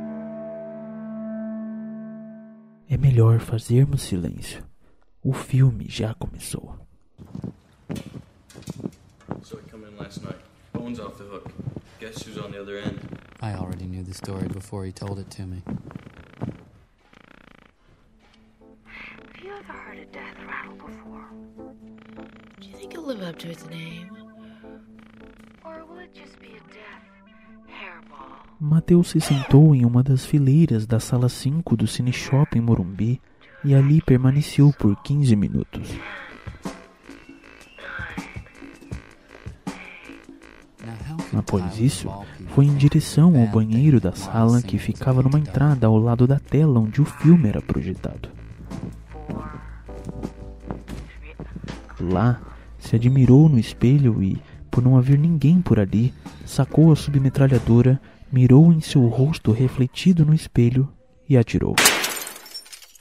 É 2.88 2.97
melhor 2.97 3.40
fazermos 3.40 4.03
silêncio. 4.03 4.76
O 5.27 5.33
filme 5.33 5.87
já 5.89 6.15
começou. 6.15 6.79
So 9.43 9.57
he 9.57 9.69
come 9.69 9.85
in 9.85 9.97
last 9.99 10.23
night. 10.23 10.39
Phone's 10.73 11.01
off 11.01 11.19
the 11.19 11.25
hook. 11.25 11.51
Guess 11.99 12.23
who's 12.23 12.39
on 12.39 12.53
the 12.53 12.61
other 12.61 12.79
end? 12.79 13.01
I 13.43 13.55
already 13.55 13.87
knew 13.87 14.05
the 14.05 14.15
story 14.15 14.47
before 14.47 14.87
he 14.87 14.93
told 14.93 15.19
it 15.19 15.29
to 15.37 15.43
me. 15.43 15.65
Have 18.85 19.43
you 19.43 19.51
ever 19.51 19.73
heard 19.73 19.99
a 19.99 20.07
death 20.12 20.39
rattle 20.47 20.77
before? 20.77 21.27
Do 22.61 22.69
you 22.69 22.77
think 22.77 22.97
live 22.97 23.23
up 23.23 23.37
to 23.41 23.51
its 23.51 23.67
name? 23.69 24.11
Or 25.65 25.85
will 25.87 25.99
it 25.99 26.15
just 26.15 26.39
be 26.41 26.55
a 26.55 26.61
death 26.71 27.03
hairball? 27.67 28.47
Mateus 28.61 29.09
se 29.09 29.21
sentou 29.21 29.75
em 29.75 29.85
uma 29.85 30.05
das 30.05 30.25
fileiras 30.25 30.87
da 30.87 31.01
sala 31.01 31.29
5 31.29 31.77
do 31.77 31.89
Cine 31.89 32.12
Shopping 32.12 32.61
Morumbi 32.61 33.21
e 33.66 33.74
ali 33.74 34.00
permaneceu 34.00 34.72
por 34.79 34.96
15 35.02 35.37
minutos. 35.37 35.90
Após 41.37 41.79
isso, 41.79 42.09
foi 42.55 42.64
em 42.64 42.74
direção 42.74 43.38
ao 43.38 43.46
banheiro 43.48 44.00
da 44.00 44.12
sala 44.12 44.62
que 44.62 44.79
ficava 44.79 45.22
numa 45.22 45.38
entrada 45.38 45.87
ao 45.87 45.98
lado 45.98 46.26
da 46.26 46.38
tela 46.38 46.81
onde 46.81 47.02
o 47.02 47.05
filme 47.05 47.48
era 47.48 47.61
projetado. 47.61 48.31
Lá, 52.00 52.40
se 52.79 52.96
admirou 52.96 53.48
no 53.48 53.59
espelho 53.59 54.22
e, 54.22 54.40
por 54.70 54.83
não 54.83 54.96
haver 54.96 55.18
ninguém 55.18 55.61
por 55.61 55.79
ali, 55.79 56.14
sacou 56.44 56.92
a 56.92 56.96
submetralhadora, 56.96 58.00
mirou 58.31 58.72
em 58.72 58.81
seu 58.81 59.07
rosto 59.09 59.50
refletido 59.52 60.24
no 60.24 60.33
espelho 60.33 60.88
e 61.29 61.37
atirou. 61.37 61.74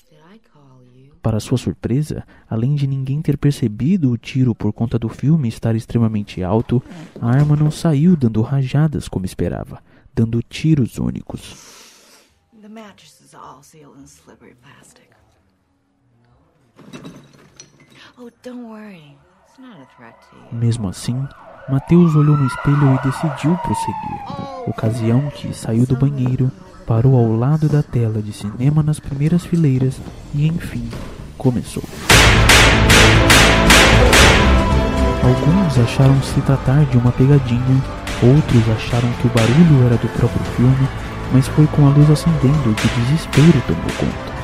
Did 0.10 0.20
I 0.34 0.40
call 0.40 0.82
you? 0.96 1.15
Para 1.26 1.40
sua 1.40 1.58
surpresa, 1.58 2.24
além 2.48 2.76
de 2.76 2.86
ninguém 2.86 3.20
ter 3.20 3.36
percebido 3.36 4.12
o 4.12 4.18
tiro 4.18 4.54
por 4.54 4.72
conta 4.72 5.00
do 5.00 5.10
filme 5.10 5.48
estar 5.48 5.76
extremamente 5.76 6.44
alto, 6.44 6.84
a 7.20 7.28
arma 7.28 7.56
não 7.56 7.72
saiu 7.72 8.16
dando 8.16 8.44
rajadas 8.44 9.08
como 9.08 9.26
esperava, 9.26 9.82
dando 10.14 10.40
tiros 10.44 11.00
únicos. 11.00 12.22
The 12.62 12.70
mattress 12.70 13.20
is 13.22 13.34
all 13.34 13.64
sealed 13.64 14.00
in 14.00 14.06
slippery 14.06 14.54
plastic. 14.62 15.10
Oh, 18.20 18.30
don't 18.44 18.68
worry. 18.68 19.18
It's 19.48 19.58
not 19.58 19.82
a 19.82 19.88
threat 19.98 20.16
to 20.30 20.36
you. 20.36 20.60
Mesmo 20.60 20.88
assim, 20.88 21.28
Mateus 21.68 22.16
olhou 22.16 22.38
no 22.38 22.46
espelho 22.46 22.94
e 22.94 23.04
decidiu 23.04 23.58
prosseguir. 23.58 24.68
Ocasião 24.68 25.32
que 25.32 25.52
saiu 25.56 25.88
do 25.88 25.98
banheiro, 25.98 26.52
parou 26.86 27.16
ao 27.16 27.36
lado 27.36 27.68
da 27.68 27.82
tela 27.82 28.22
de 28.22 28.32
cinema 28.32 28.84
nas 28.84 29.00
primeiras 29.00 29.44
fileiras 29.44 30.00
e, 30.36 30.46
enfim, 30.46 30.88
começou. 31.38 31.84
Alguns 35.24 35.80
acharam 35.80 36.22
se 36.22 36.40
tratar 36.42 36.86
de 36.86 36.98
uma 36.98 37.12
pegadinha, 37.12 37.82
outros 38.22 38.64
acharam 38.78 39.10
que 39.20 39.28
o 39.28 39.32
barulho 39.32 39.86
era 39.88 39.98
do 39.98 40.08
próprio 40.10 40.46
filme, 40.56 40.88
mas 41.34 41.48
foi 41.48 41.66
com 41.68 41.88
a 41.88 41.90
luz 41.90 42.10
acendendo 42.12 42.76
que 42.76 42.86
o 42.86 42.90
desespero 43.02 43.62
tomou 43.66 43.92
conta. 43.98 44.36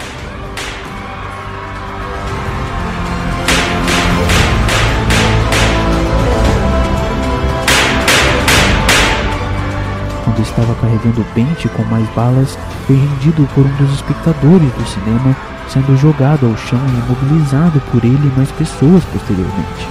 Quando 10.23 10.39
estava 10.41 10.73
carregando 10.75 11.21
o 11.21 11.25
pente 11.35 11.69
com 11.69 11.83
mais 11.83 12.09
balas, 12.15 12.57
foi 12.87 12.95
rendido 12.95 13.47
por 13.53 13.65
um 13.65 13.75
dos 13.75 13.93
espectadores 13.93 14.71
do 14.73 14.87
cinema, 14.87 15.35
sendo 15.71 15.95
jogado 15.95 16.45
ao 16.45 16.57
chão 16.57 16.79
e 16.79 16.99
imobilizado 16.99 17.79
por 17.91 18.03
ele 18.03 18.27
e 18.27 18.35
mais 18.35 18.51
pessoas 18.51 19.05
posteriormente. 19.05 19.87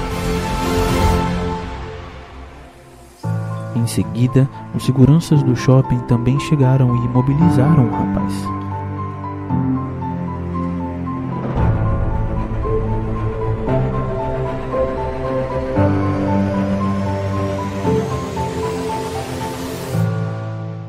Em 3.75 3.87
seguida, 3.87 4.47
os 4.75 4.85
seguranças 4.85 5.43
do 5.43 5.57
shopping 5.57 5.99
também 6.01 6.39
chegaram 6.39 6.95
e 6.97 7.05
imobilizaram 7.07 7.87
o 7.87 7.91
rapaz. 7.91 8.35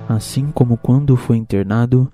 Assim 0.09 0.51
como 0.51 0.75
quando 0.75 1.15
foi 1.15 1.37
internado, 1.37 2.11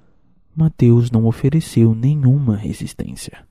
Mateus 0.59 1.11
não 1.11 1.27
ofereceu 1.27 1.93
nenhuma 1.93 2.55
resistência. 2.55 3.45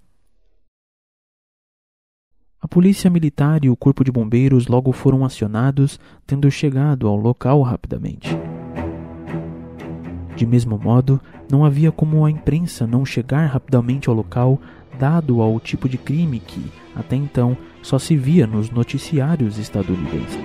A 2.61 2.66
polícia 2.66 3.09
militar 3.09 3.64
e 3.64 3.71
o 3.71 3.77
corpo 3.77 4.03
de 4.03 4.11
bombeiros 4.11 4.66
logo 4.66 4.90
foram 4.90 5.25
acionados, 5.25 6.01
tendo 6.27 6.51
chegado 6.51 7.07
ao 7.07 7.14
local 7.14 7.62
rapidamente. 7.62 8.37
De 10.35 10.45
mesmo 10.45 10.77
modo, 10.77 11.21
não 11.49 11.64
havia 11.64 11.92
como 11.92 12.25
a 12.25 12.31
imprensa 12.31 12.88
não 12.88 13.07
chegar 13.07 13.47
rapidamente 13.47 14.09
ao 14.09 14.14
local, 14.16 14.61
dado 14.99 15.40
ao 15.40 15.61
tipo 15.61 15.88
de 15.88 15.97
crime 15.97 16.40
que, 16.40 16.73
até 16.92 17.14
então, 17.14 17.57
só 17.83 18.01
se 18.01 18.16
via 18.16 18.49
nos 18.49 18.69
noticiários 18.69 19.59
estadunidenses. 19.59 20.40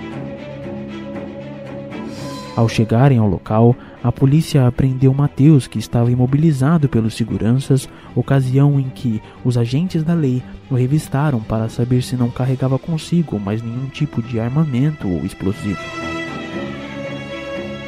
Ao 2.54 2.68
chegarem 2.68 3.18
ao 3.18 3.26
local, 3.26 3.74
a 4.02 4.10
polícia 4.10 4.66
apreendeu 4.66 5.14
Mateus, 5.14 5.68
que 5.68 5.78
estava 5.78 6.10
imobilizado 6.10 6.88
pelos 6.88 7.14
seguranças, 7.14 7.88
ocasião 8.16 8.80
em 8.80 8.88
que 8.88 9.22
os 9.44 9.56
agentes 9.56 10.02
da 10.02 10.12
lei 10.12 10.42
o 10.68 10.74
revistaram 10.74 11.40
para 11.40 11.68
saber 11.68 12.02
se 12.02 12.16
não 12.16 12.28
carregava 12.28 12.78
consigo 12.78 13.38
mais 13.38 13.62
nenhum 13.62 13.86
tipo 13.86 14.20
de 14.20 14.40
armamento 14.40 15.08
ou 15.08 15.24
explosivo. 15.24 15.78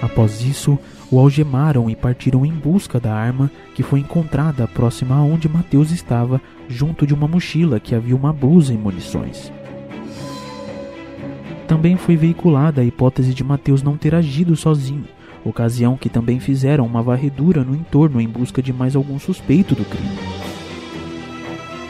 Após 0.01 0.43
isso, 0.43 0.79
o 1.11 1.19
algemaram 1.19 1.91
e 1.91 1.97
partiram 1.97 2.47
em 2.47 2.53
busca 2.53 3.01
da 3.01 3.13
arma 3.13 3.51
que 3.75 3.83
foi 3.83 4.01
encontrada 4.01 4.69
próxima 4.69 5.17
a 5.17 5.23
onde 5.23 5.49
Mateus 5.49 5.91
estava, 5.91 6.41
junto 6.69 7.07
de 7.07 7.15
uma 7.15 7.27
mochila 7.27 7.81
que 7.81 7.95
havia 7.95 8.15
uma 8.15 8.33
blusa 8.33 8.73
e 8.73 8.77
munições. 8.77 9.53
Também 11.67 11.97
foi 11.97 12.17
veiculada 12.17 12.83
a 12.83 12.85
hipótese 12.85 13.35
de 13.35 13.43
Mateus 13.43 13.83
não 13.83 13.97
ter 13.97 14.15
agido 14.15 14.55
sozinho, 14.55 15.07
ocasião 15.45 15.97
que 15.97 16.09
também 16.09 16.41
fizeram 16.41 16.87
uma 16.87 17.03
varredura 17.03 17.63
no 17.63 17.75
entorno 17.75 18.21
em 18.21 18.29
busca 18.29 18.63
de 18.63 18.73
mais 18.73 18.97
algum 18.97 19.19
suspeito 19.19 19.75
do 19.75 19.85
crime. 19.85 20.19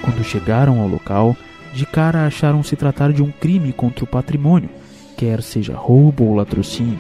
Quando 0.03 0.25
chegaram 0.25 0.81
ao 0.81 0.89
local, 0.89 1.37
de 1.73 1.87
cara 1.87 2.27
acharam 2.27 2.63
se 2.63 2.77
tratar 2.77 3.13
de 3.13 3.23
um 3.23 3.31
crime 3.31 3.73
contra 3.73 4.05
o 4.05 4.09
patrimônio, 4.09 4.69
quer 5.17 5.43
seja 5.43 5.75
roubo 5.75 6.25
ou 6.25 6.35
latrocínio. 6.35 6.99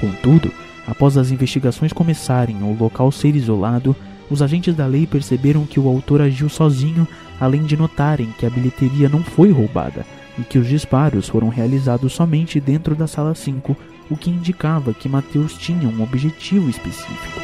Contudo, 0.00 0.50
após 0.86 1.16
as 1.16 1.30
investigações 1.30 1.92
começarem 1.92 2.62
o 2.62 2.76
local 2.78 3.10
ser 3.12 3.34
isolado, 3.36 3.94
os 4.30 4.42
agentes 4.42 4.74
da 4.74 4.86
lei 4.86 5.06
perceberam 5.06 5.64
que 5.64 5.78
o 5.78 5.88
autor 5.88 6.20
agiu 6.20 6.48
sozinho, 6.48 7.06
além 7.40 7.64
de 7.64 7.76
notarem 7.76 8.34
que 8.38 8.44
a 8.44 8.50
bilheteria 8.50 9.08
não 9.08 9.22
foi 9.22 9.50
roubada 9.50 10.04
e 10.38 10.42
que 10.42 10.58
os 10.58 10.66
disparos 10.66 11.28
foram 11.28 11.48
realizados 11.48 12.12
somente 12.12 12.60
dentro 12.60 12.94
da 12.94 13.06
sala 13.06 13.34
5, 13.34 13.76
o 14.10 14.16
que 14.16 14.30
indicava 14.30 14.94
que 14.94 15.08
Mateus 15.08 15.54
tinha 15.54 15.88
um 15.88 16.02
objetivo 16.02 16.68
específico. 16.70 17.40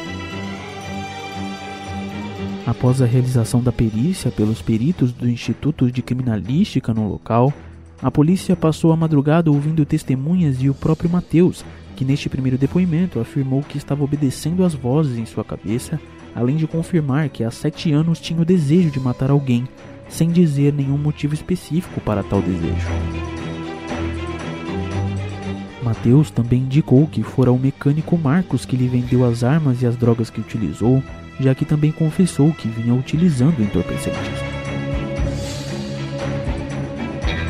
Após 2.66 3.03
a 3.03 3.07
realização 3.07 3.61
da 3.62 3.72
perícia 3.72 4.31
pelos 4.31 4.62
peritos 4.62 5.12
do 5.12 5.29
Instituto 5.29 5.90
de 5.90 6.01
Criminalística 6.01 6.94
no 6.94 7.09
local, 7.09 7.53
a 8.01 8.11
polícia 8.11 8.57
passou 8.57 8.92
a 8.92 8.96
madrugada 8.96 9.51
ouvindo 9.51 9.85
testemunhas 9.85 10.62
e 10.62 10.68
o 10.68 10.75
próprio 10.75 11.11
Mateus, 11.11 11.64
que 11.96 12.05
neste 12.05 12.29
primeiro 12.29 12.57
depoimento 12.57 13.20
afirmou 13.20 13.62
que 13.62 13.79
estava 13.79 14.03
obedecendo 14.03 14.64
às 14.64 14.75
vozes 14.75 15.18
em 15.18 15.27
sua 15.27 15.44
cabeça, 15.44 16.01
além 16.35 16.57
de 16.57 16.66
confirmar 16.66 17.29
que 17.29 17.44
há 17.44 17.51
sete 17.51 17.92
anos 17.92 18.20
tinha 18.20 18.40
o 18.40 18.44
desejo 18.44 18.90
de 18.90 19.01
matar 19.01 19.31
alguém, 19.31 19.68
sem 20.09 20.31
dizer 20.31 20.72
nenhum 20.72 20.98
motivo 20.98 21.35
específico 21.35 22.01
para 22.01 22.22
tal 22.22 22.40
desejo. 22.40 23.32
Mateus 25.83 26.31
também 26.31 26.61
indicou 26.61 27.07
que 27.09 27.23
fora 27.23 27.51
o 27.51 27.59
mecânico 27.59 28.16
Marcos 28.16 28.64
que 28.64 28.77
lhe 28.77 28.87
vendeu 28.87 29.25
as 29.29 29.42
armas 29.42 29.83
e 29.83 29.87
as 29.87 29.97
drogas 29.97 30.31
que 30.31 30.40
utilizou, 30.40 31.03
já 31.40 31.54
que 31.54 31.65
também 31.65 31.90
confessou 31.90 32.52
que 32.52 32.69
vinha 32.69 32.94
utilizando 32.94 33.61
entorpecentes. 33.61 34.21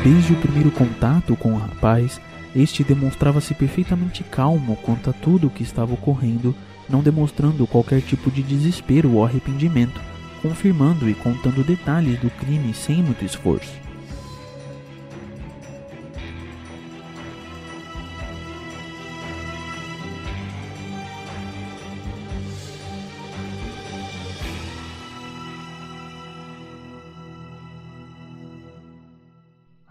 Desde 0.03 0.33
o 0.33 0.37
primeiro 0.37 0.71
contato 0.71 1.35
com 1.35 1.53
o 1.53 1.57
rapaz, 1.57 2.19
este 2.55 2.83
demonstrava-se 2.83 3.53
perfeitamente 3.53 4.23
calmo 4.23 4.75
quanto 4.77 5.09
a 5.09 5.13
tudo 5.13 5.47
o 5.47 5.49
que 5.49 5.63
estava 5.63 5.93
ocorrendo, 5.93 6.55
não 6.89 7.01
demonstrando 7.01 7.65
qualquer 7.67 8.01
tipo 8.01 8.29
de 8.29 8.43
desespero 8.43 9.13
ou 9.13 9.23
arrependimento, 9.23 10.01
confirmando 10.41 11.09
e 11.09 11.13
contando 11.13 11.63
detalhes 11.63 12.19
do 12.19 12.29
crime 12.31 12.73
sem 12.73 13.01
muito 13.01 13.23
esforço. 13.23 13.71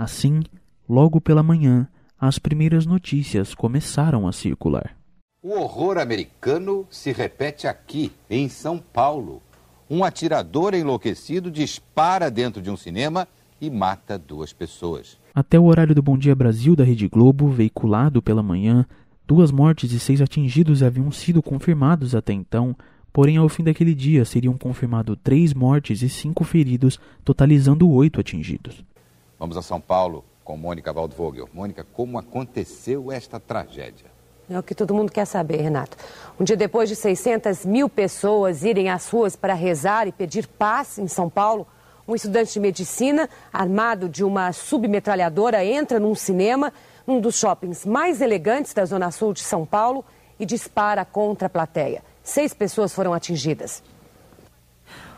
Assim, 0.03 0.43
logo 0.89 1.21
pela 1.21 1.45
manhã, 1.45 1.87
as 2.19 2.37
primeiras 2.37 2.85
notícias 2.85 3.55
começaram 3.55 4.27
a 4.27 4.33
circular. 4.33 4.97
O 5.41 5.53
horror 5.53 5.97
americano 5.97 6.85
se 6.91 7.13
repete 7.13 7.69
aqui, 7.69 8.11
em 8.29 8.49
São 8.49 8.79
Paulo. 8.79 9.41
Um 9.89 10.03
atirador 10.03 10.75
enlouquecido 10.75 11.53
dispara 11.53 12.29
dentro 12.29 12.61
de 12.61 12.69
um 12.69 12.77
cinema 12.77 13.29
e 13.61 13.71
mata 13.71 14.19
duas 14.19 14.53
pessoas. 14.53 15.21
Até 15.33 15.57
o 15.57 15.67
horário 15.67 15.95
do 15.95 16.03
Bom 16.03 16.19
Dia 16.19 16.35
Brasil 16.35 16.75
da 16.75 16.83
Rede 16.83 17.07
Globo, 17.07 17.49
veiculado 17.49 18.21
pela 18.21 18.43
manhã, 18.43 18.85
duas 19.25 19.53
mortes 19.53 19.93
e 19.93 20.01
seis 20.01 20.21
atingidos 20.21 20.83
haviam 20.83 21.13
sido 21.13 21.41
confirmados 21.41 22.13
até 22.13 22.33
então, 22.33 22.77
porém 23.13 23.37
ao 23.37 23.49
fim 23.49 23.63
daquele 23.63 23.95
dia 23.95 24.25
seriam 24.25 24.59
confirmados 24.59 25.17
três 25.23 25.55
mortes 25.55 26.03
e 26.03 26.09
cinco 26.09 26.43
feridos, 26.43 26.99
totalizando 27.25 27.89
oito 27.89 28.19
atingidos. 28.19 28.85
Vamos 29.43 29.57
a 29.57 29.63
São 29.63 29.81
Paulo 29.81 30.25
com 30.45 30.57
Mônica 30.57 30.93
Waldvogel. 30.93 31.49
Mônica, 31.53 31.85
como 31.93 32.17
aconteceu 32.17 33.11
esta 33.11 33.41
tragédia? 33.41 34.07
É 34.49 34.57
o 34.57 34.63
que 34.63 34.73
todo 34.73 34.95
mundo 34.95 35.11
quer 35.11 35.25
saber, 35.25 35.61
Renato. 35.61 35.97
Um 36.39 36.45
dia 36.45 36.57
depois 36.57 36.89
de 36.89 36.95
600 36.95 37.67
mil 37.67 37.89
pessoas 37.89 38.63
irem 38.63 38.89
às 38.89 39.09
ruas 39.09 39.35
para 39.35 39.53
rezar 39.53 40.07
e 40.07 40.13
pedir 40.13 40.47
paz 40.47 40.97
em 40.97 41.09
São 41.09 41.29
Paulo, 41.29 41.67
um 42.07 42.15
estudante 42.15 42.53
de 42.53 42.61
medicina, 42.61 43.29
armado 43.53 44.09
de 44.09 44.23
uma 44.23 44.53
submetralhadora, 44.53 45.65
entra 45.65 45.99
num 45.99 46.15
cinema, 46.15 46.73
num 47.05 47.21
dos 47.21 47.35
shoppings 47.35 47.85
mais 47.85 48.21
elegantes 48.21 48.73
da 48.73 48.85
Zona 48.85 49.11
Sul 49.11 49.33
de 49.33 49.41
São 49.41 49.67
Paulo, 49.67 50.05
e 50.39 50.47
dispara 50.47 51.05
contra 51.05 51.49
a 51.49 51.51
plateia. 51.51 52.05
Seis 52.23 52.55
pessoas 52.55 52.95
foram 52.95 53.13
atingidas. 53.13 53.83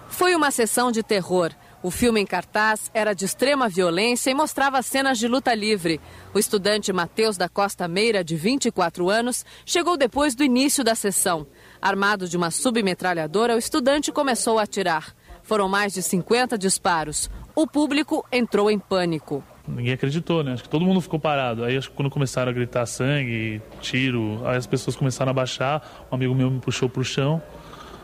Foi 0.09 0.35
uma 0.35 0.51
sessão 0.51 0.91
de 0.91 1.03
terror. 1.03 1.53
O 1.85 1.91
filme 1.91 2.19
em 2.19 2.25
cartaz 2.25 2.91
era 2.95 3.13
de 3.13 3.27
extrema 3.27 3.69
violência 3.69 4.31
e 4.31 4.35
mostrava 4.35 4.81
cenas 4.81 5.19
de 5.19 5.29
luta 5.29 5.55
livre. 5.55 6.01
O 6.33 6.39
estudante 6.39 6.91
Matheus 6.95 7.37
da 7.37 7.47
Costa 7.47 7.87
Meira, 7.87 8.25
de 8.25 8.37
24 8.37 9.11
anos, 9.11 9.45
chegou 9.67 9.95
depois 9.95 10.35
do 10.35 10.43
início 10.43 10.83
da 10.83 10.95
sessão. 10.95 11.47
Armado 11.83 12.27
de 12.27 12.39
uma 12.39 12.51
submetralhadora, 12.51 13.55
o 13.55 13.59
estudante 13.59 14.11
começou 14.11 14.59
a 14.59 14.63
atirar. 14.63 15.15
Foram 15.43 15.69
mais 15.69 15.93
de 15.93 16.03
50 16.03 16.57
disparos. 16.57 17.31
O 17.55 17.67
público 17.67 18.25
entrou 18.33 18.71
em 18.71 18.79
pânico. 18.79 19.45
Ninguém 19.69 19.93
acreditou, 19.93 20.43
né? 20.43 20.55
Acho 20.55 20.63
que 20.63 20.71
todo 20.71 20.87
mundo 20.87 21.03
ficou 21.03 21.21
parado. 21.21 21.65
Aí, 21.65 21.77
acho 21.77 21.91
que 21.91 21.97
quando 21.97 22.09
começaram 22.09 22.51
a 22.51 22.55
gritar 22.55 22.87
sangue, 22.87 23.61
tiro, 23.83 24.41
aí 24.47 24.57
as 24.57 24.67
pessoas 24.67 24.97
começaram 24.97 25.29
a 25.29 25.35
baixar. 25.35 26.07
Um 26.11 26.15
amigo 26.15 26.35
meu 26.35 26.51
me 26.51 26.61
puxou 26.61 26.89
para 26.89 27.03
o 27.03 27.05
chão. 27.05 27.43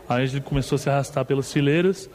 Aí 0.07 0.25
ele 0.25 0.39
começou 0.39 0.75
a 0.75 0.79
se 0.79 0.87
arrastar 0.87 1.25
pelas 1.25 1.51
fileiras. 1.51 2.07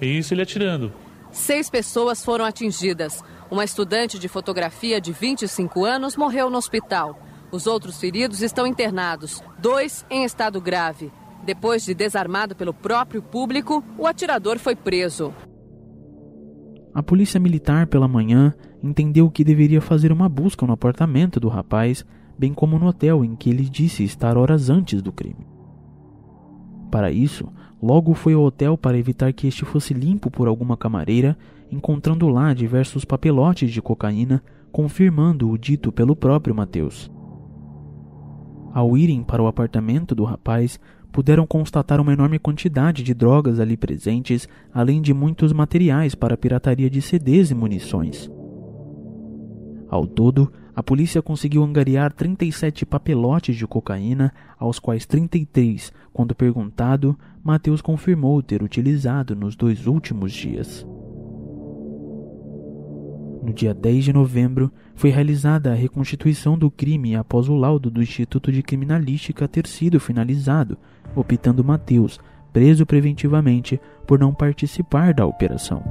E 0.00 0.06
isso 0.18 0.34
ele 0.34 0.42
atirando. 0.42 0.92
Seis 1.30 1.68
pessoas 1.68 2.24
foram 2.24 2.44
atingidas. 2.44 3.22
Uma 3.50 3.64
estudante 3.64 4.18
de 4.18 4.28
fotografia 4.28 5.00
de 5.00 5.12
25 5.12 5.84
anos 5.84 6.16
morreu 6.16 6.50
no 6.50 6.58
hospital. 6.58 7.18
Os 7.50 7.66
outros 7.66 8.00
feridos 8.00 8.42
estão 8.42 8.66
internados, 8.66 9.42
dois 9.58 10.04
em 10.10 10.24
estado 10.24 10.60
grave. 10.60 11.12
Depois 11.44 11.84
de 11.84 11.94
desarmado 11.94 12.56
pelo 12.56 12.74
próprio 12.74 13.22
público, 13.22 13.84
o 13.96 14.06
atirador 14.06 14.58
foi 14.58 14.74
preso. 14.74 15.32
A 16.92 17.02
polícia 17.02 17.38
militar, 17.38 17.86
pela 17.86 18.08
manhã, 18.08 18.54
entendeu 18.82 19.30
que 19.30 19.44
deveria 19.44 19.80
fazer 19.80 20.10
uma 20.10 20.28
busca 20.28 20.66
no 20.66 20.72
apartamento 20.72 21.38
do 21.38 21.48
rapaz, 21.48 22.04
bem 22.38 22.52
como 22.52 22.78
no 22.78 22.86
hotel 22.86 23.24
em 23.24 23.36
que 23.36 23.50
ele 23.50 23.68
disse 23.68 24.02
estar 24.02 24.36
horas 24.36 24.70
antes 24.70 25.02
do 25.02 25.12
crime. 25.12 25.46
Para 26.90 27.12
isso, 27.12 27.52
logo 27.82 28.14
foi 28.14 28.34
ao 28.34 28.42
hotel 28.42 28.76
para 28.76 28.98
evitar 28.98 29.32
que 29.32 29.46
este 29.46 29.64
fosse 29.64 29.92
limpo 29.94 30.30
por 30.30 30.48
alguma 30.48 30.76
camareira, 30.76 31.36
encontrando 31.70 32.28
lá 32.28 32.54
diversos 32.54 33.04
papelotes 33.04 33.70
de 33.70 33.82
cocaína, 33.82 34.42
confirmando 34.70 35.50
o 35.50 35.58
dito 35.58 35.90
pelo 35.90 36.14
próprio 36.14 36.54
Mateus. 36.54 37.10
Ao 38.72 38.96
irem 38.96 39.22
para 39.22 39.42
o 39.42 39.46
apartamento 39.46 40.14
do 40.14 40.24
rapaz, 40.24 40.78
puderam 41.10 41.46
constatar 41.46 41.98
uma 41.98 42.12
enorme 42.12 42.38
quantidade 42.38 43.02
de 43.02 43.14
drogas 43.14 43.58
ali 43.58 43.74
presentes, 43.74 44.46
além 44.72 45.00
de 45.00 45.14
muitos 45.14 45.50
materiais 45.50 46.14
para 46.14 46.36
pirataria 46.36 46.90
de 46.90 47.00
CDs 47.00 47.50
e 47.50 47.54
munições. 47.54 48.30
Ao 49.88 50.06
todo, 50.06 50.52
a 50.74 50.82
polícia 50.82 51.22
conseguiu 51.22 51.64
angariar 51.64 52.12
37 52.12 52.84
papelotes 52.84 53.56
de 53.56 53.66
cocaína, 53.66 54.30
aos 54.58 54.78
quais 54.78 55.06
33, 55.06 55.90
quando 56.12 56.34
perguntado, 56.34 57.18
Mateus 57.46 57.80
confirmou 57.80 58.42
ter 58.42 58.60
utilizado 58.60 59.36
nos 59.36 59.54
dois 59.54 59.86
últimos 59.86 60.32
dias. 60.32 60.84
No 63.40 63.52
dia 63.52 63.72
10 63.72 64.06
de 64.06 64.12
novembro, 64.12 64.72
foi 64.96 65.10
realizada 65.10 65.70
a 65.70 65.74
reconstituição 65.76 66.58
do 66.58 66.68
crime 66.68 67.14
após 67.14 67.48
o 67.48 67.54
laudo 67.54 67.88
do 67.88 68.02
Instituto 68.02 68.50
de 68.50 68.64
Criminalística 68.64 69.46
ter 69.46 69.64
sido 69.68 70.00
finalizado, 70.00 70.76
optando 71.14 71.62
Mateus, 71.62 72.18
preso 72.52 72.84
preventivamente, 72.84 73.80
por 74.08 74.18
não 74.18 74.34
participar 74.34 75.14
da 75.14 75.24
operação. 75.24 75.84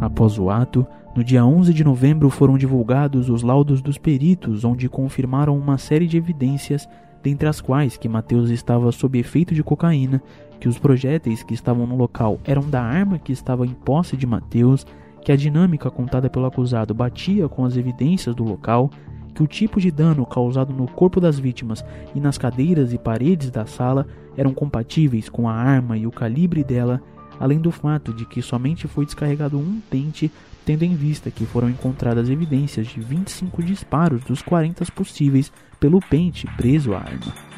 Após 0.00 0.36
o 0.36 0.50
ato, 0.50 0.84
no 1.14 1.22
dia 1.22 1.46
11 1.46 1.72
de 1.72 1.84
novembro 1.84 2.28
foram 2.28 2.58
divulgados 2.58 3.30
os 3.30 3.44
laudos 3.44 3.80
dos 3.80 3.98
peritos, 3.98 4.64
onde 4.64 4.88
confirmaram 4.88 5.56
uma 5.56 5.78
série 5.78 6.08
de 6.08 6.16
evidências, 6.16 6.88
dentre 7.22 7.48
as 7.48 7.60
quais 7.60 7.96
que 7.96 8.08
Mateus 8.08 8.50
estava 8.50 8.90
sob 8.92 9.18
efeito 9.18 9.54
de 9.54 9.62
cocaína, 9.62 10.22
que 10.60 10.68
os 10.68 10.78
projéteis 10.78 11.42
que 11.42 11.54
estavam 11.54 11.86
no 11.86 11.96
local 11.96 12.38
eram 12.44 12.68
da 12.68 12.82
arma 12.82 13.18
que 13.18 13.32
estava 13.32 13.66
em 13.66 13.70
posse 13.70 14.16
de 14.16 14.26
Mateus, 14.26 14.86
que 15.22 15.32
a 15.32 15.36
dinâmica 15.36 15.90
contada 15.90 16.30
pelo 16.30 16.46
acusado 16.46 16.94
batia 16.94 17.48
com 17.48 17.64
as 17.64 17.76
evidências 17.76 18.34
do 18.34 18.44
local, 18.44 18.90
que 19.34 19.42
o 19.42 19.46
tipo 19.46 19.80
de 19.80 19.90
dano 19.90 20.26
causado 20.26 20.72
no 20.72 20.88
corpo 20.88 21.20
das 21.20 21.38
vítimas 21.38 21.84
e 22.14 22.20
nas 22.20 22.38
cadeiras 22.38 22.92
e 22.92 22.98
paredes 22.98 23.50
da 23.50 23.66
sala 23.66 24.06
eram 24.36 24.52
compatíveis 24.52 25.28
com 25.28 25.48
a 25.48 25.52
arma 25.52 25.96
e 25.96 26.06
o 26.06 26.10
calibre 26.10 26.64
dela, 26.64 27.00
além 27.38 27.60
do 27.60 27.70
fato 27.70 28.12
de 28.12 28.24
que 28.24 28.42
somente 28.42 28.88
foi 28.88 29.04
descarregado 29.04 29.58
um 29.58 29.80
pente, 29.90 30.30
tendo 30.64 30.82
em 30.82 30.94
vista 30.94 31.30
que 31.30 31.46
foram 31.46 31.68
encontradas 31.68 32.28
evidências 32.28 32.88
de 32.88 33.00
25 33.00 33.62
disparos 33.62 34.24
dos 34.24 34.42
40 34.42 34.84
possíveis 34.92 35.52
pelo 35.78 36.00
pente 36.00 36.46
preso 36.56 36.94
à 36.94 36.98
arma. 36.98 37.48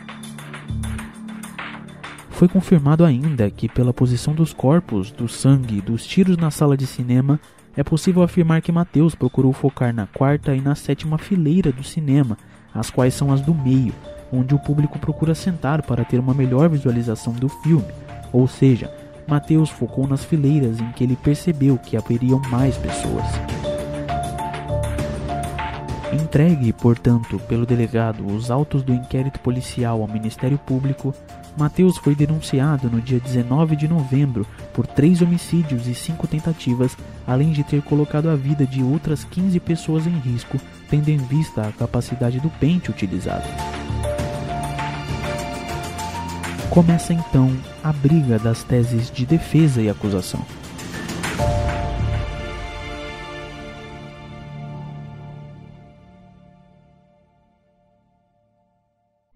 Foi 2.30 2.48
confirmado 2.48 3.04
ainda 3.04 3.50
que, 3.50 3.68
pela 3.68 3.92
posição 3.92 4.34
dos 4.34 4.52
corpos, 4.52 5.10
do 5.10 5.28
sangue 5.28 5.78
e 5.78 5.82
dos 5.82 6.06
tiros 6.06 6.36
na 6.36 6.50
sala 6.50 6.76
de 6.76 6.86
cinema, 6.86 7.38
é 7.76 7.82
possível 7.82 8.22
afirmar 8.22 8.62
que 8.62 8.72
Mateus 8.72 9.14
procurou 9.14 9.52
focar 9.52 9.94
na 9.94 10.06
quarta 10.06 10.54
e 10.54 10.60
na 10.60 10.74
sétima 10.74 11.18
fileira 11.18 11.70
do 11.70 11.84
cinema, 11.84 12.38
as 12.74 12.90
quais 12.90 13.14
são 13.14 13.32
as 13.32 13.40
do 13.40 13.54
meio, 13.54 13.94
onde 14.32 14.54
o 14.54 14.58
público 14.58 14.98
procura 14.98 15.34
sentar 15.34 15.82
para 15.82 16.04
ter 16.04 16.18
uma 16.18 16.34
melhor 16.34 16.68
visualização 16.68 17.32
do 17.32 17.48
filme, 17.48 17.92
ou 18.32 18.46
seja, 18.46 18.90
Mateus 19.26 19.70
focou 19.70 20.06
nas 20.06 20.24
fileiras 20.24 20.80
em 20.80 20.90
que 20.92 21.04
ele 21.04 21.16
percebeu 21.16 21.78
que 21.78 21.96
haveriam 21.96 22.40
mais 22.50 22.76
pessoas. 22.76 23.69
Entregue, 26.12 26.72
portanto, 26.72 27.38
pelo 27.48 27.64
delegado 27.64 28.26
os 28.26 28.50
autos 28.50 28.82
do 28.82 28.92
inquérito 28.92 29.38
policial 29.38 30.02
ao 30.02 30.08
Ministério 30.08 30.58
Público, 30.58 31.14
Mateus 31.56 31.98
foi 31.98 32.14
denunciado 32.16 32.90
no 32.90 33.00
dia 33.00 33.20
19 33.20 33.76
de 33.76 33.86
novembro 33.86 34.44
por 34.72 34.86
três 34.86 35.22
homicídios 35.22 35.86
e 35.86 35.94
cinco 35.94 36.26
tentativas, 36.26 36.96
além 37.26 37.52
de 37.52 37.62
ter 37.62 37.80
colocado 37.82 38.28
a 38.28 38.34
vida 38.34 38.66
de 38.66 38.82
outras 38.82 39.22
15 39.24 39.60
pessoas 39.60 40.06
em 40.06 40.18
risco, 40.18 40.58
tendo 40.88 41.08
em 41.10 41.16
vista 41.16 41.62
a 41.62 41.72
capacidade 41.72 42.40
do 42.40 42.50
pente 42.50 42.90
utilizado. 42.90 43.46
Começa 46.70 47.12
então 47.12 47.56
a 47.82 47.92
briga 47.92 48.38
das 48.38 48.64
teses 48.64 49.10
de 49.10 49.26
defesa 49.26 49.80
e 49.80 49.88
acusação. 49.88 50.44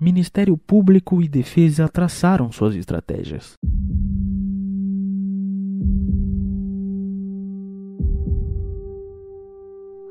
Ministério 0.05 0.55
Público 0.59 1.23
e 1.23 1.27
Defesa 1.27 1.89
traçaram 1.89 2.53
suas 2.53 2.77
estratégias. 2.77 3.55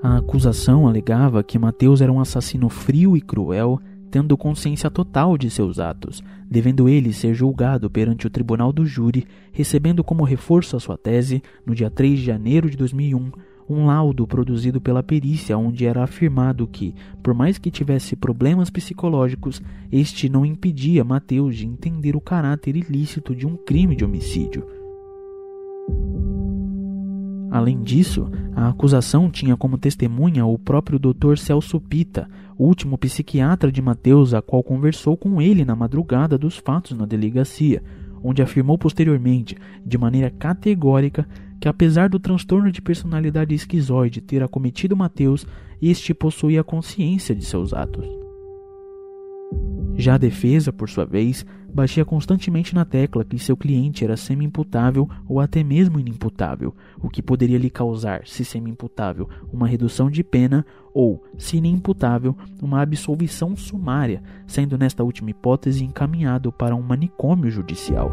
A 0.01 0.17
acusação 0.17 0.87
alegava 0.87 1.43
que 1.43 1.59
Mateus 1.59 2.01
era 2.01 2.11
um 2.11 2.19
assassino 2.19 2.69
frio 2.69 3.15
e 3.15 3.21
cruel, 3.21 3.79
tendo 4.09 4.35
consciência 4.35 4.89
total 4.89 5.37
de 5.37 5.51
seus 5.51 5.77
atos, 5.77 6.23
devendo 6.49 6.89
ele 6.89 7.13
ser 7.13 7.35
julgado 7.35 7.87
perante 7.87 8.25
o 8.25 8.31
tribunal 8.31 8.73
do 8.73 8.87
júri, 8.87 9.27
recebendo 9.51 10.03
como 10.03 10.23
reforço 10.23 10.75
a 10.75 10.79
sua 10.79 10.97
tese, 10.97 11.43
no 11.63 11.75
dia 11.75 11.91
3 11.91 12.17
de 12.17 12.25
janeiro 12.25 12.67
de 12.67 12.75
2001, 12.75 13.31
um 13.69 13.85
laudo 13.85 14.27
produzido 14.27 14.81
pela 14.81 15.03
perícia 15.03 15.57
onde 15.57 15.85
era 15.85 16.03
afirmado 16.03 16.67
que, 16.67 16.93
por 17.21 17.33
mais 17.33 17.57
que 17.57 17.71
tivesse 17.71 18.15
problemas 18.15 18.69
psicológicos, 18.69 19.61
este 19.91 20.29
não 20.29 20.45
impedia 20.45 21.03
Mateus 21.03 21.55
de 21.55 21.65
entender 21.65 22.15
o 22.15 22.21
caráter 22.21 22.75
ilícito 22.75 23.35
de 23.35 23.47
um 23.47 23.55
crime 23.55 23.95
de 23.95 24.03
homicídio. 24.03 24.65
Além 27.53 27.83
disso, 27.83 28.31
a 28.55 28.69
acusação 28.69 29.29
tinha 29.29 29.55
como 29.55 29.77
testemunha 29.77 30.43
o 30.43 30.57
próprio 30.57 30.97
Dr. 30.97 31.37
Celso 31.37 31.79
Pita, 31.79 32.27
último 32.57 32.97
psiquiatra 32.97 33.71
de 33.71 33.79
Mateus, 33.79 34.33
a 34.33 34.41
qual 34.41 34.63
conversou 34.63 35.15
com 35.15 35.39
ele 35.39 35.63
na 35.63 35.75
madrugada 35.75 36.35
dos 36.35 36.57
fatos 36.57 36.97
na 36.97 37.05
delegacia, 37.05 37.83
onde 38.23 38.41
afirmou 38.41 38.75
posteriormente, 38.75 39.55
de 39.85 39.97
maneira 39.99 40.31
categórica, 40.31 41.27
que 41.63 41.69
apesar 41.69 42.09
do 42.09 42.19
transtorno 42.19 42.69
de 42.69 42.81
personalidade 42.81 43.55
esquizoide 43.55 44.19
ter 44.19 44.43
acometido 44.43 44.97
Mateus, 44.97 45.47
este 45.81 46.13
possuía 46.13 46.61
consciência 46.61 47.33
de 47.33 47.45
seus 47.45 47.73
atos. 47.73 48.05
Já 49.95 50.15
a 50.15 50.17
defesa, 50.17 50.73
por 50.73 50.89
sua 50.89 51.05
vez, 51.05 51.45
batia 51.73 52.03
constantemente 52.03 52.75
na 52.75 52.83
tecla 52.83 53.23
que 53.23 53.39
seu 53.39 53.55
cliente 53.55 54.03
era 54.03 54.17
semi-imputável 54.17 55.09
ou 55.25 55.39
até 55.39 55.63
mesmo 55.63 56.01
inimputável, 56.01 56.75
o 57.01 57.07
que 57.07 57.23
poderia 57.23 57.57
lhe 57.57 57.69
causar, 57.69 58.27
se 58.27 58.43
semi-imputável, 58.43 59.29
uma 59.49 59.65
redução 59.65 60.11
de 60.11 60.21
pena 60.21 60.65
ou, 60.93 61.23
se 61.37 61.55
inimputável, 61.55 62.35
uma 62.61 62.81
absolvição 62.81 63.55
sumária, 63.55 64.21
sendo 64.45 64.77
nesta 64.77 65.01
última 65.01 65.29
hipótese 65.29 65.85
encaminhado 65.85 66.51
para 66.51 66.75
um 66.75 66.81
manicômio 66.81 67.49
judicial. 67.49 68.11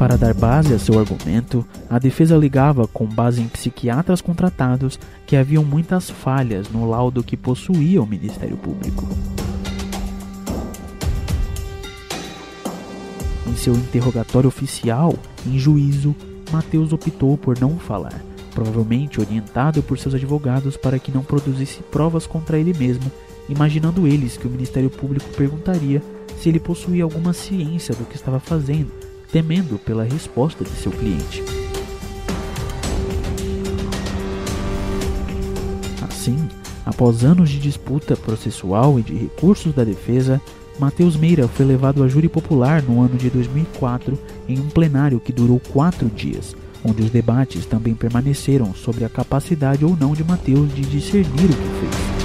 Para 0.00 0.16
dar 0.16 0.32
base 0.32 0.72
a 0.72 0.78
seu 0.78 0.98
argumento, 0.98 1.62
a 1.90 1.98
defesa 1.98 2.34
alegava, 2.34 2.88
com 2.88 3.04
base 3.04 3.42
em 3.42 3.48
psiquiatras 3.48 4.22
contratados, 4.22 4.98
que 5.26 5.36
haviam 5.36 5.62
muitas 5.62 6.08
falhas 6.08 6.70
no 6.70 6.88
laudo 6.88 7.22
que 7.22 7.36
possuía 7.36 8.00
o 8.02 8.06
Ministério 8.06 8.56
Público. 8.56 9.06
Em 13.46 13.54
seu 13.54 13.74
interrogatório 13.74 14.48
oficial, 14.48 15.14
em 15.46 15.58
juízo, 15.58 16.16
Mateus 16.50 16.94
optou 16.94 17.36
por 17.36 17.60
não 17.60 17.76
falar, 17.76 18.24
provavelmente 18.54 19.20
orientado 19.20 19.82
por 19.82 19.98
seus 19.98 20.14
advogados 20.14 20.78
para 20.78 20.98
que 20.98 21.12
não 21.12 21.22
produzisse 21.22 21.82
provas 21.82 22.26
contra 22.26 22.58
ele 22.58 22.72
mesmo, 22.72 23.12
imaginando 23.50 24.06
eles 24.06 24.38
que 24.38 24.46
o 24.46 24.50
Ministério 24.50 24.88
Público 24.88 25.28
perguntaria 25.36 26.02
se 26.38 26.48
ele 26.48 26.58
possuía 26.58 27.04
alguma 27.04 27.34
ciência 27.34 27.94
do 27.94 28.06
que 28.06 28.16
estava 28.16 28.40
fazendo 28.40 29.09
temendo 29.32 29.78
pela 29.78 30.04
resposta 30.04 30.64
de 30.64 30.70
seu 30.70 30.92
cliente. 30.92 31.42
Assim, 36.02 36.36
após 36.84 37.24
anos 37.24 37.48
de 37.48 37.58
disputa 37.58 38.16
processual 38.16 38.98
e 38.98 39.02
de 39.02 39.14
recursos 39.14 39.74
da 39.74 39.84
defesa, 39.84 40.40
Matheus 40.78 41.16
Meira 41.16 41.46
foi 41.46 41.66
levado 41.66 42.02
a 42.02 42.08
júri 42.08 42.28
popular 42.28 42.82
no 42.82 43.02
ano 43.02 43.16
de 43.16 43.28
2004 43.28 44.18
em 44.48 44.58
um 44.58 44.68
plenário 44.68 45.20
que 45.20 45.32
durou 45.32 45.60
quatro 45.72 46.08
dias, 46.08 46.56
onde 46.82 47.02
os 47.02 47.10
debates 47.10 47.66
também 47.66 47.94
permaneceram 47.94 48.74
sobre 48.74 49.04
a 49.04 49.08
capacidade 49.08 49.84
ou 49.84 49.94
não 49.96 50.14
de 50.14 50.24
Matheus 50.24 50.74
de 50.74 50.82
discernir 50.82 51.44
o 51.44 51.48
que 51.48 51.80
fez. 51.80 52.20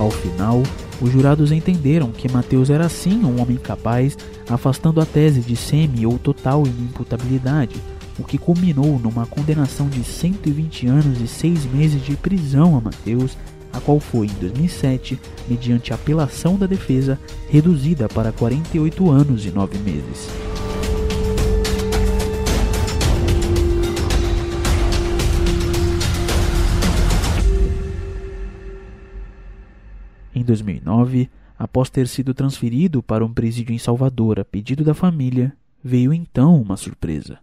Ao 0.00 0.10
final, 0.10 0.62
os 1.00 1.12
jurados 1.12 1.52
entenderam 1.52 2.10
que 2.10 2.30
Mateus 2.30 2.70
era 2.70 2.88
sim 2.88 3.24
um 3.24 3.40
homem 3.40 3.56
capaz, 3.56 4.16
afastando 4.48 5.00
a 5.00 5.06
tese 5.06 5.40
de 5.40 5.54
semi 5.54 6.06
ou 6.06 6.18
total 6.18 6.66
inimputabilidade, 6.66 7.76
o 8.18 8.24
que 8.24 8.36
culminou 8.36 8.98
numa 8.98 9.26
condenação 9.26 9.88
de 9.88 10.02
120 10.02 10.86
anos 10.88 11.20
e 11.20 11.28
6 11.28 11.66
meses 11.66 12.04
de 12.04 12.16
prisão 12.16 12.76
a 12.76 12.80
Mateus, 12.80 13.36
a 13.72 13.80
qual 13.80 14.00
foi, 14.00 14.26
em 14.26 14.34
2007, 14.40 15.20
mediante 15.48 15.92
apelação 15.92 16.56
da 16.56 16.66
defesa, 16.66 17.18
reduzida 17.48 18.08
para 18.08 18.32
48 18.32 19.10
anos 19.10 19.46
e 19.46 19.50
9 19.50 19.78
meses. 19.78 20.28
Em 30.38 30.44
2009, 30.44 31.28
após 31.58 31.90
ter 31.90 32.06
sido 32.06 32.32
transferido 32.32 33.02
para 33.02 33.24
um 33.24 33.34
presídio 33.34 33.74
em 33.74 33.78
Salvador 33.78 34.38
a 34.38 34.44
pedido 34.44 34.84
da 34.84 34.94
família, 34.94 35.52
veio 35.82 36.14
então 36.14 36.62
uma 36.62 36.76
surpresa. 36.76 37.40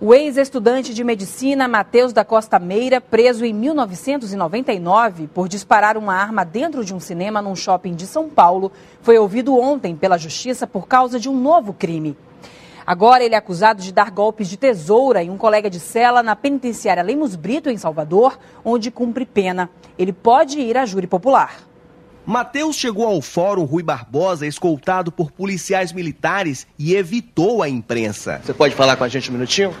O 0.00 0.12
ex-estudante 0.12 0.92
de 0.92 1.04
medicina 1.04 1.68
Matheus 1.68 2.12
da 2.12 2.24
Costa 2.24 2.58
Meira, 2.58 3.00
preso 3.00 3.44
em 3.44 3.52
1999 3.52 5.28
por 5.28 5.48
disparar 5.48 5.96
uma 5.96 6.14
arma 6.14 6.44
dentro 6.44 6.84
de 6.84 6.92
um 6.92 6.98
cinema 6.98 7.40
num 7.40 7.54
shopping 7.54 7.94
de 7.94 8.08
São 8.08 8.28
Paulo, 8.28 8.72
foi 9.00 9.16
ouvido 9.16 9.56
ontem 9.56 9.94
pela 9.94 10.18
justiça 10.18 10.66
por 10.66 10.88
causa 10.88 11.20
de 11.20 11.28
um 11.28 11.40
novo 11.40 11.72
crime. 11.72 12.16
Agora 12.84 13.22
ele 13.22 13.36
é 13.36 13.38
acusado 13.38 13.80
de 13.80 13.92
dar 13.92 14.10
golpes 14.10 14.48
de 14.48 14.56
tesoura 14.56 15.22
em 15.22 15.30
um 15.30 15.38
colega 15.38 15.70
de 15.70 15.78
cela 15.78 16.24
na 16.24 16.34
penitenciária 16.34 17.04
Lemos 17.04 17.36
Brito, 17.36 17.70
em 17.70 17.78
Salvador, 17.78 18.36
onde 18.64 18.90
cumpre 18.90 19.24
pena. 19.24 19.70
Ele 19.96 20.12
pode 20.12 20.58
ir 20.58 20.76
à 20.76 20.84
júri 20.84 21.06
popular. 21.06 21.72
Mateus 22.26 22.76
chegou 22.76 23.06
ao 23.06 23.20
Fórum 23.20 23.64
Rui 23.64 23.82
Barbosa 23.82 24.46
escoltado 24.46 25.12
por 25.12 25.30
policiais 25.30 25.92
militares 25.92 26.66
e 26.78 26.94
evitou 26.94 27.62
a 27.62 27.68
imprensa. 27.68 28.40
Você 28.42 28.54
pode 28.54 28.74
falar 28.74 28.96
com 28.96 29.04
a 29.04 29.08
gente 29.08 29.28
um 29.28 29.34
minutinho? 29.34 29.74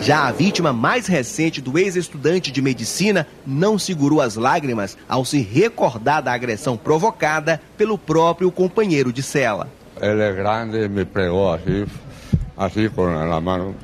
Já 0.00 0.28
a 0.28 0.32
vítima 0.32 0.72
mais 0.72 1.08
recente 1.08 1.60
do 1.60 1.76
ex-estudante 1.76 2.52
de 2.52 2.62
medicina 2.62 3.26
não 3.44 3.76
segurou 3.76 4.20
as 4.20 4.36
lágrimas 4.36 4.96
ao 5.08 5.24
se 5.24 5.40
recordar 5.40 6.22
da 6.22 6.32
agressão 6.32 6.76
provocada 6.76 7.60
pelo 7.76 7.98
próprio 7.98 8.52
companheiro 8.52 9.12
de 9.12 9.24
cela. 9.24 9.68
Ele 10.00 10.22
é 10.22 10.32
grande 10.32 10.78
e 10.78 10.88
me 10.88 11.04
pegou 11.04 11.52
assim, 11.52 11.84
assim 12.56 12.88
com 12.88 13.08
a 13.08 13.40
mão 13.40 13.74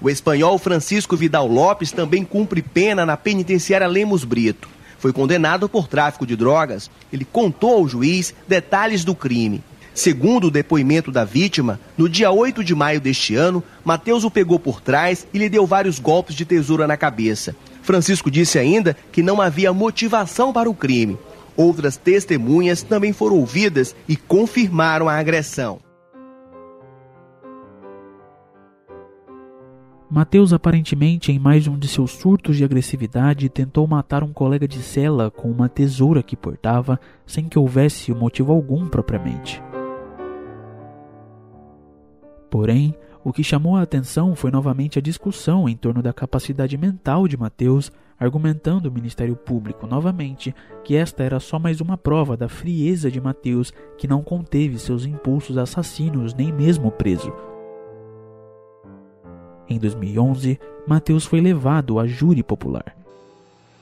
O 0.00 0.08
espanhol 0.08 0.58
Francisco 0.58 1.16
Vidal 1.16 1.48
Lopes 1.48 1.90
também 1.90 2.24
cumpre 2.24 2.62
pena 2.62 3.04
na 3.04 3.16
penitenciária 3.16 3.86
Lemos 3.86 4.24
Brito. 4.24 4.68
Foi 4.98 5.12
condenado 5.12 5.68
por 5.68 5.88
tráfico 5.88 6.26
de 6.26 6.36
drogas. 6.36 6.90
Ele 7.12 7.24
contou 7.24 7.74
ao 7.74 7.88
juiz 7.88 8.34
detalhes 8.46 9.04
do 9.04 9.14
crime. 9.14 9.62
Segundo 9.92 10.46
o 10.46 10.50
depoimento 10.50 11.10
da 11.10 11.24
vítima, 11.24 11.80
no 11.96 12.08
dia 12.08 12.30
8 12.30 12.62
de 12.62 12.72
maio 12.72 13.00
deste 13.00 13.34
ano, 13.34 13.62
Mateus 13.84 14.22
o 14.22 14.30
pegou 14.30 14.58
por 14.58 14.80
trás 14.80 15.26
e 15.34 15.38
lhe 15.38 15.48
deu 15.48 15.66
vários 15.66 15.98
golpes 15.98 16.36
de 16.36 16.44
tesoura 16.44 16.86
na 16.86 16.96
cabeça. 16.96 17.56
Francisco 17.82 18.30
disse 18.30 18.58
ainda 18.58 18.96
que 19.10 19.22
não 19.22 19.40
havia 19.40 19.72
motivação 19.72 20.52
para 20.52 20.70
o 20.70 20.74
crime. 20.74 21.18
Outras 21.56 21.96
testemunhas 21.96 22.82
também 22.82 23.12
foram 23.12 23.36
ouvidas 23.36 23.96
e 24.08 24.14
confirmaram 24.14 25.08
a 25.08 25.18
agressão. 25.18 25.80
Mateus, 30.10 30.54
aparentemente 30.54 31.30
em 31.30 31.38
mais 31.38 31.66
um 31.66 31.78
de 31.78 31.86
seus 31.86 32.12
surtos 32.12 32.56
de 32.56 32.64
agressividade, 32.64 33.50
tentou 33.50 33.86
matar 33.86 34.24
um 34.24 34.32
colega 34.32 34.66
de 34.66 34.78
cela 34.78 35.30
com 35.30 35.50
uma 35.50 35.68
tesoura 35.68 36.22
que 36.22 36.34
portava, 36.34 36.98
sem 37.26 37.46
que 37.46 37.58
houvesse 37.58 38.10
motivo 38.14 38.50
algum 38.50 38.88
propriamente. 38.88 39.62
Porém, 42.50 42.94
o 43.22 43.34
que 43.34 43.44
chamou 43.44 43.76
a 43.76 43.82
atenção 43.82 44.34
foi 44.34 44.50
novamente 44.50 44.98
a 44.98 45.02
discussão 45.02 45.68
em 45.68 45.76
torno 45.76 46.02
da 46.02 46.14
capacidade 46.14 46.78
mental 46.78 47.28
de 47.28 47.36
Mateus, 47.36 47.92
argumentando 48.18 48.88
o 48.88 48.92
Ministério 48.92 49.36
Público 49.36 49.86
novamente 49.86 50.54
que 50.82 50.96
esta 50.96 51.22
era 51.22 51.38
só 51.38 51.58
mais 51.58 51.82
uma 51.82 51.98
prova 51.98 52.34
da 52.34 52.48
frieza 52.48 53.10
de 53.10 53.20
Mateus, 53.20 53.74
que 53.98 54.08
não 54.08 54.22
conteve 54.22 54.78
seus 54.78 55.04
impulsos 55.04 55.58
assassinos 55.58 56.32
nem 56.32 56.50
mesmo 56.50 56.90
preso. 56.90 57.30
Em 59.70 59.78
2011, 59.78 60.58
Mateus 60.86 61.26
foi 61.26 61.42
levado 61.42 61.98
a 61.98 62.06
júri 62.06 62.42
popular. 62.42 62.96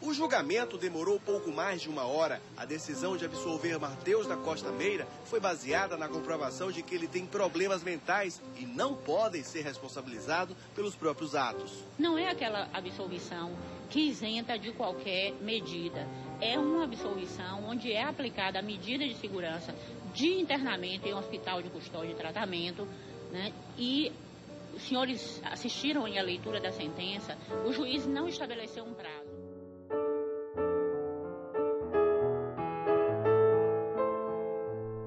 O 0.03 0.13
julgamento 0.13 0.77
demorou 0.77 1.21
pouco 1.21 1.53
mais 1.53 1.81
de 1.81 1.89
uma 1.89 2.05
hora. 2.05 2.41
A 2.57 2.65
decisão 2.65 3.17
de 3.17 3.25
absolver 3.25 3.79
Mateus 3.79 4.27
da 4.27 4.37
Costa 4.37 4.73
Meira 4.73 5.07
foi 5.27 5.39
baseada 5.39 5.97
na 5.97 6.09
comprovação 6.09 6.73
de 6.73 6.83
que 6.83 6.95
ele 6.95 7.07
tem 7.07 7.25
problemas 7.25 7.85
mentais 7.85 8.43
e 8.59 8.67
não 8.67 8.95
pode 8.95 9.43
ser 9.45 9.63
responsabilizado 9.63 10.57
pelos 10.75 10.97
próprios 10.97 11.37
atos. 11.37 11.85
Não 11.97 12.19
é 12.19 12.31
aquela 12.31 12.69
absolvição 12.73 13.53
que 13.89 14.09
isenta 14.09 14.59
de 14.59 14.73
qualquer 14.73 15.35
medida. 15.41 16.07
É 16.41 16.59
uma 16.59 16.83
absolvição 16.83 17.65
onde 17.65 17.93
é 17.93 18.03
aplicada 18.03 18.59
a 18.59 18.63
medida 18.63 19.07
de 19.07 19.15
segurança 19.17 19.73
de 20.13 20.41
internamento 20.41 21.07
em 21.07 21.15
um 21.15 21.19
hospital 21.19 21.63
de 21.63 21.69
custódia 21.69 22.11
e 22.11 22.15
tratamento 22.17 22.89
né, 23.33 23.53
e 23.79 24.13
os 24.77 24.83
senhores 24.83 25.41
assistiram 25.51 26.05
à 26.05 26.23
leitura 26.23 26.61
da 26.61 26.71
sentença, 26.71 27.35
o 27.67 27.73
juiz 27.73 28.07
não 28.07 28.29
estabeleceu 28.29 28.85
um 28.85 28.93
prazo. 28.93 29.35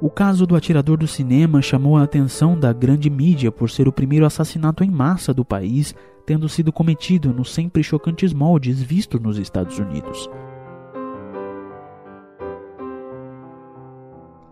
O 0.02 0.10
caso 0.10 0.48
do 0.48 0.56
atirador 0.56 0.98
do 0.98 1.08
cinema 1.08 1.62
chamou 1.62 1.98
a 1.98 2.04
atenção 2.04 2.58
da 2.58 2.74
grande 2.74 3.10
mídia 3.10 3.52
por 3.52 3.70
ser 3.70 3.88
o 3.88 3.92
primeiro 3.92 4.26
assassinato 4.26 4.84
em 4.84 4.90
massa 4.90 5.34
do 5.34 5.46
país, 5.46 5.94
tendo 6.26 6.50
sido 6.50 6.72
cometido 6.72 7.32
nos 7.32 7.54
sempre 7.54 7.84
chocantes 7.84 8.34
moldes 8.34 8.82
vistos 8.82 9.22
nos 9.22 9.38
Estados 9.38 9.78
Unidos. 9.78 10.28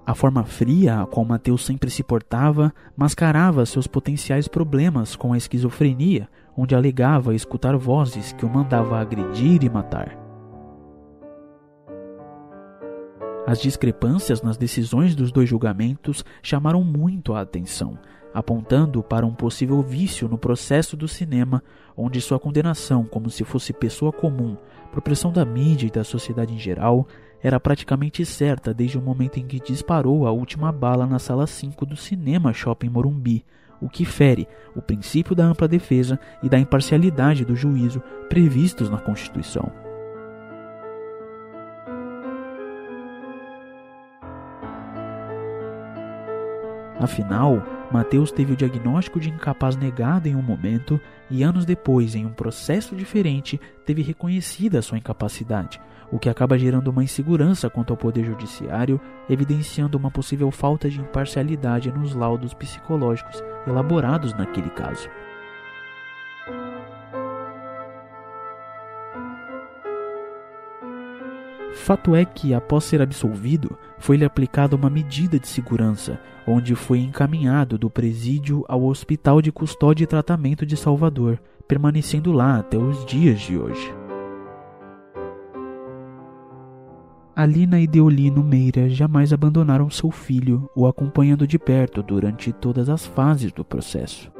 A 0.07 0.15
forma 0.15 0.45
fria 0.45 1.01
a 1.01 1.05
qual 1.05 1.25
Mateus 1.25 1.65
sempre 1.65 1.89
se 1.89 2.01
portava 2.01 2.73
mascarava 2.95 3.65
seus 3.65 3.87
potenciais 3.87 4.47
problemas 4.47 5.17
com 5.17 5.33
a 5.33 5.37
esquizofrenia, 5.37 6.29
onde 6.55 6.73
alegava 6.73 7.35
escutar 7.35 7.75
vozes 7.75 8.31
que 8.31 8.45
o 8.45 8.49
mandava 8.49 8.97
agredir 8.97 9.65
e 9.65 9.69
matar. 9.69 10.17
As 13.45 13.59
discrepâncias 13.59 14.41
nas 14.41 14.55
decisões 14.55 15.13
dos 15.13 15.29
dois 15.29 15.49
julgamentos 15.49 16.23
chamaram 16.41 16.85
muito 16.85 17.33
a 17.33 17.41
atenção, 17.41 17.99
apontando 18.33 19.03
para 19.03 19.25
um 19.25 19.33
possível 19.33 19.81
vício 19.81 20.29
no 20.29 20.37
processo 20.37 20.95
do 20.95 21.07
cinema, 21.09 21.61
onde 21.97 22.21
sua 22.21 22.39
condenação 22.39 23.03
como 23.03 23.29
se 23.29 23.43
fosse 23.43 23.73
pessoa 23.73 24.13
comum, 24.13 24.55
por 24.89 25.01
pressão 25.01 25.33
da 25.33 25.43
mídia 25.43 25.87
e 25.87 25.91
da 25.91 26.05
sociedade 26.05 26.53
em 26.53 26.57
geral, 26.57 27.05
era 27.41 27.59
praticamente 27.59 28.25
certa 28.25 28.73
desde 28.73 28.97
o 28.97 29.01
momento 29.01 29.37
em 29.37 29.45
que 29.45 29.59
disparou 29.59 30.25
a 30.27 30.31
última 30.31 30.71
bala 30.71 31.05
na 31.05 31.19
sala 31.19 31.45
5 31.45 31.85
do 31.85 31.95
cinema 31.95 32.53
Shopping 32.53 32.89
Morumbi, 32.89 33.45
o 33.81 33.89
que 33.89 34.05
fere 34.05 34.47
o 34.75 34.81
princípio 34.81 35.35
da 35.35 35.45
ampla 35.45 35.67
defesa 35.67 36.19
e 36.41 36.49
da 36.49 36.57
imparcialidade 36.57 37.45
do 37.45 37.55
juízo 37.55 38.01
previstos 38.27 38.89
na 38.89 38.97
Constituição. 38.97 39.71
Afinal, 46.99 47.63
Mateus 47.91 48.31
teve 48.31 48.53
o 48.53 48.55
diagnóstico 48.55 49.19
de 49.19 49.29
incapaz 49.29 49.75
negado 49.75 50.27
em 50.27 50.35
um 50.35 50.41
momento 50.41 50.99
e 51.29 51.43
anos 51.43 51.63
depois, 51.63 52.15
em 52.15 52.25
um 52.25 52.31
processo 52.31 52.95
diferente, 52.95 53.61
teve 53.85 54.01
reconhecida 54.01 54.81
sua 54.81 54.97
incapacidade, 54.97 55.79
o 56.11 56.19
que 56.19 56.29
acaba 56.29 56.57
gerando 56.57 56.89
uma 56.89 57.03
insegurança 57.03 57.69
quanto 57.69 57.91
ao 57.91 57.97
poder 57.97 58.25
judiciário, 58.25 58.99
evidenciando 59.29 59.97
uma 59.97 60.11
possível 60.11 60.49
falta 60.51 60.89
de 60.89 60.99
imparcialidade 60.99 61.91
nos 61.91 62.13
laudos 62.13 62.53
psicológicos 62.53 63.43
elaborados 63.67 64.33
naquele 64.33 64.69
caso. 64.69 65.09
Fato 71.73 72.15
é 72.15 72.25
que, 72.25 72.53
após 72.53 72.83
ser 72.83 73.01
absolvido, 73.01 73.77
foi-lhe 73.97 74.25
aplicada 74.25 74.75
uma 74.75 74.89
medida 74.89 75.39
de 75.39 75.47
segurança, 75.47 76.19
onde 76.45 76.75
foi 76.75 76.99
encaminhado 76.99 77.77
do 77.77 77.89
presídio 77.89 78.65
ao 78.67 78.83
Hospital 78.83 79.41
de 79.41 79.51
Custódia 79.51 80.03
e 80.03 80.07
Tratamento 80.07 80.65
de 80.65 80.75
Salvador, 80.75 81.39
permanecendo 81.65 82.31
lá 82.31 82.59
até 82.59 82.77
os 82.77 83.05
dias 83.05 83.39
de 83.39 83.57
hoje. 83.57 83.96
Alina 87.37 87.79
e 87.79 87.85
Deolino 87.85 88.43
Meira 88.43 88.89
jamais 88.89 89.31
abandonaram 89.31 89.91
seu 89.91 90.09
filho, 90.09 90.67
o 90.75 90.87
acompanhando 90.87 91.45
de 91.45 91.59
perto 91.59 92.01
durante 92.01 92.51
todas 92.51 92.89
as 92.89 93.05
fases 93.05 93.51
do 93.51 93.63
processo. 93.63 94.31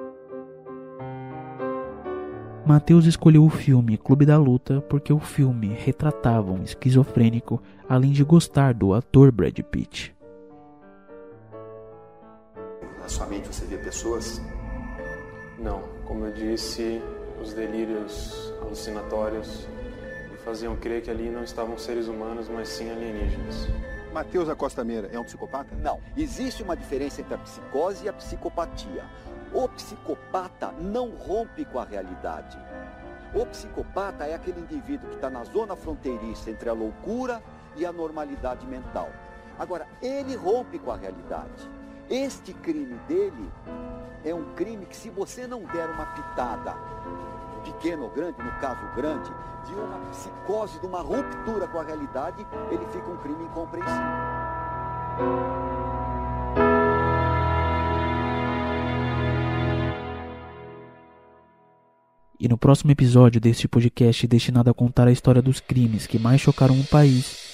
Matheus 2.66 3.06
escolheu 3.06 3.46
o 3.46 3.52
filme 3.52 4.00
Clube 4.00 4.26
da 4.26 4.36
Luta 4.40 4.82
porque 4.82 5.14
o 5.14 5.20
filme 5.20 5.68
retratava 5.68 6.52
um 6.52 6.64
esquizofrênico, 6.64 7.62
além 7.88 8.12
de 8.12 8.24
gostar 8.24 8.74
do 8.74 8.96
ator 8.96 9.32
Brad 9.32 9.60
Pitt. 9.60 10.16
Na 13.00 13.08
sua 13.08 13.28
mente 13.28 13.48
você 13.48 13.64
vê 13.68 13.78
pessoas? 13.78 14.42
Não, 15.60 15.84
como 16.04 16.26
eu 16.26 16.34
disse, 16.34 17.00
os 17.40 17.54
delírios 17.54 18.52
alucinatórios 18.60 19.68
faziam 20.48 20.78
crer 20.78 21.02
que 21.02 21.12
ali 21.12 21.30
não 21.30 21.44
estavam 21.44 21.78
seres 21.78 22.08
humanos, 22.08 22.48
mas 22.48 22.70
sim 22.70 22.90
alienígenas. 22.90 23.68
Matheus 24.14 24.48
Acosta 24.48 24.82
Meira 24.82 25.10
é 25.12 25.20
um 25.20 25.24
psicopata? 25.26 25.76
Não. 25.76 26.00
Existe 26.16 26.64
uma 26.64 26.78
diferença 26.78 27.20
entre 27.20 27.34
a 27.34 27.38
psicose 27.38 28.06
e 28.06 28.10
a 28.10 28.14
psicopatia. 28.14 29.04
O 29.54 29.68
psicopata 29.68 30.72
não 30.80 31.10
rompe 31.10 31.66
com 31.66 31.80
a 31.80 31.84
realidade. 31.84 32.58
O 33.36 33.46
psicopata 33.46 34.24
é 34.24 34.36
aquele 34.36 34.62
indivíduo 34.62 35.10
que 35.10 35.16
está 35.16 35.30
na 35.30 35.44
zona 35.44 35.76
fronteiriça 35.76 36.50
entre 36.50 36.70
a 36.70 36.74
loucura 36.74 37.44
e 37.76 37.86
a 37.86 37.92
normalidade 37.92 38.66
mental. 38.66 39.10
Agora, 39.60 39.86
ele 40.02 40.34
rompe 40.38 40.80
com 40.80 40.92
a 40.92 40.96
realidade. 40.96 41.70
Este 42.10 42.54
crime 42.54 42.98
dele 43.06 43.52
é 44.24 44.34
um 44.34 44.46
crime 44.54 44.86
que, 44.86 44.96
se 44.96 45.10
você 45.10 45.46
não 45.46 45.64
der 45.66 45.90
uma 45.90 46.06
pitada, 46.06 46.74
pequena 47.68 48.04
ou 48.04 48.10
grande, 48.10 48.42
no 48.42 48.52
caso 48.60 48.82
grande, 48.96 49.30
de 49.66 49.74
uma 49.74 50.00
psicose, 50.12 50.80
de 50.80 50.86
uma 50.86 51.02
ruptura 51.02 51.68
com 51.68 51.80
a 51.80 51.84
realidade, 51.84 52.46
ele 52.72 52.86
fica 52.88 53.10
um 53.10 53.18
crime 53.18 53.44
incompreensível. 53.44 54.38
E 62.40 62.48
no 62.48 62.58
próximo 62.58 62.92
episódio 62.92 63.42
deste 63.42 63.68
podcast 63.68 64.28
destinado 64.28 64.70
a 64.70 64.74
contar 64.74 65.08
a 65.08 65.12
história 65.12 65.42
dos 65.42 65.60
crimes 65.60 66.06
que 66.06 66.20
mais 66.20 66.40
chocaram 66.40 66.80
o 66.80 66.86
país, 66.86 67.47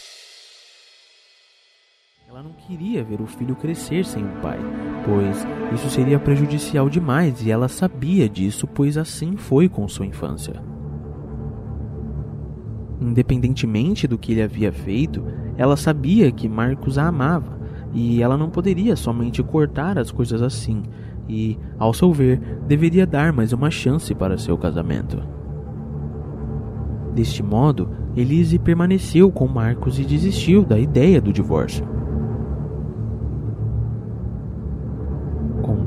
queria 2.74 3.04
ver 3.04 3.22
o 3.22 3.28
filho 3.28 3.56
crescer 3.56 4.04
sem 4.04 4.24
um 4.26 4.42
pai, 4.42 4.58
pois 5.06 5.46
isso 5.76 5.92
seria 5.92 6.18
prejudicial 6.18 6.90
demais 6.90 7.46
e 7.46 7.52
ela 7.52 7.68
sabia 7.68 8.28
disso, 8.28 8.66
pois 8.66 8.98
assim 8.98 9.38
foi 9.38 9.70
com 9.70 9.88
sua 9.88 10.08
infância. 10.08 10.56
Independentemente 13.00 14.08
do 14.08 14.18
que 14.18 14.32
ele 14.32 14.42
havia 14.42 14.72
feito, 14.72 15.24
ela 15.56 15.78
sabia 15.78 16.32
que 16.32 16.50
Marcos 16.50 16.98
a 16.98 17.06
amava 17.06 17.60
e 17.94 18.24
ela 18.24 18.40
não 18.40 18.50
poderia 18.50 18.96
somente 18.96 19.44
cortar 19.44 20.00
as 20.00 20.10
coisas 20.10 20.42
assim, 20.42 20.82
e, 21.30 21.60
ao 21.78 21.94
seu 21.94 22.12
ver, 22.12 22.40
deveria 22.68 23.06
dar 23.06 23.32
mais 23.32 23.54
uma 23.54 23.70
chance 23.70 24.16
para 24.16 24.36
seu 24.36 24.58
casamento. 24.58 25.22
Deste 27.14 27.44
modo, 27.44 27.88
Elise 28.18 28.58
permaneceu 28.58 29.32
com 29.32 29.48
Marcos 29.48 30.00
e 30.00 30.04
desistiu 30.04 30.66
da 30.66 30.80
ideia 30.80 31.22
do 31.22 31.32
divórcio. 31.32 31.93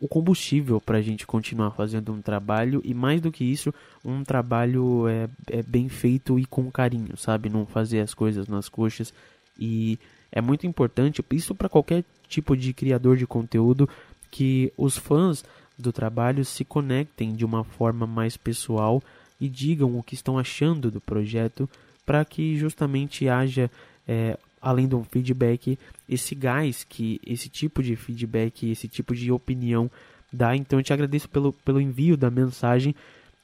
o 0.03 0.09
combustível 0.09 0.81
para 0.81 0.99
a 0.99 1.01
gente 1.01 1.25
continuar 1.25 1.71
fazendo 1.71 2.13
um 2.13 2.21
trabalho 2.21 2.83
e 2.85 2.93
mais 2.93 3.21
do 3.21 3.31
que 3.31 3.45
isso, 3.45 3.73
um 4.05 4.25
trabalho 4.25 5.07
é, 5.07 5.29
é 5.49 5.63
bem 5.63 5.89
feito 5.89 6.41
e 6.41 6.45
com 6.45 6.69
carinho, 6.73 7.17
sabe? 7.17 7.49
Não 7.49 7.65
fazer 7.65 8.01
as 8.01 8.13
coisas 8.13 8.49
nas 8.49 8.69
coxas 8.69 9.15
e 9.57 9.97
é 10.33 10.41
muito 10.41 10.67
importante 10.67 11.25
isso 11.31 11.55
para 11.55 11.69
qualquer 11.69 12.03
tipo 12.29 12.57
de 12.57 12.73
criador 12.73 13.17
de 13.17 13.29
conteúdo 13.29 13.89
que 14.29 14.73
os 14.77 14.99
fãs 14.99 15.45
do 15.79 15.93
trabalho 15.93 16.45
se 16.45 16.65
conectem 16.65 17.33
de 17.33 17.45
uma 17.45 17.63
forma 17.63 18.05
mais 18.05 18.37
pessoal 18.37 19.01
e 19.41 19.49
digam 19.49 19.97
o 19.97 20.03
que 20.03 20.15
estão 20.15 20.37
achando 20.37 20.91
do 20.91 21.01
projeto 21.01 21.71
para 22.05 22.25
que 22.25 22.57
justamente 22.57 23.29
haja 23.29 23.71
é, 24.09 24.37
além 24.63 24.89
um 24.95 25.03
feedback, 25.03 25.77
esse 26.09 26.35
gás 26.37 26.85
que 26.85 27.21
esse 27.27 27.49
tipo 27.49 27.83
de 27.83 27.97
feedback, 27.97 28.71
esse 28.71 28.87
tipo 28.87 29.15
de 29.15 29.33
opinião 29.33 29.91
dá. 30.33 30.55
Então 30.55 30.79
eu 30.79 30.85
te 30.85 30.93
agradeço 30.93 31.29
pelo, 31.29 31.53
pelo 31.53 31.81
envio 31.81 32.17
da 32.17 32.31
mensagem. 32.31 32.95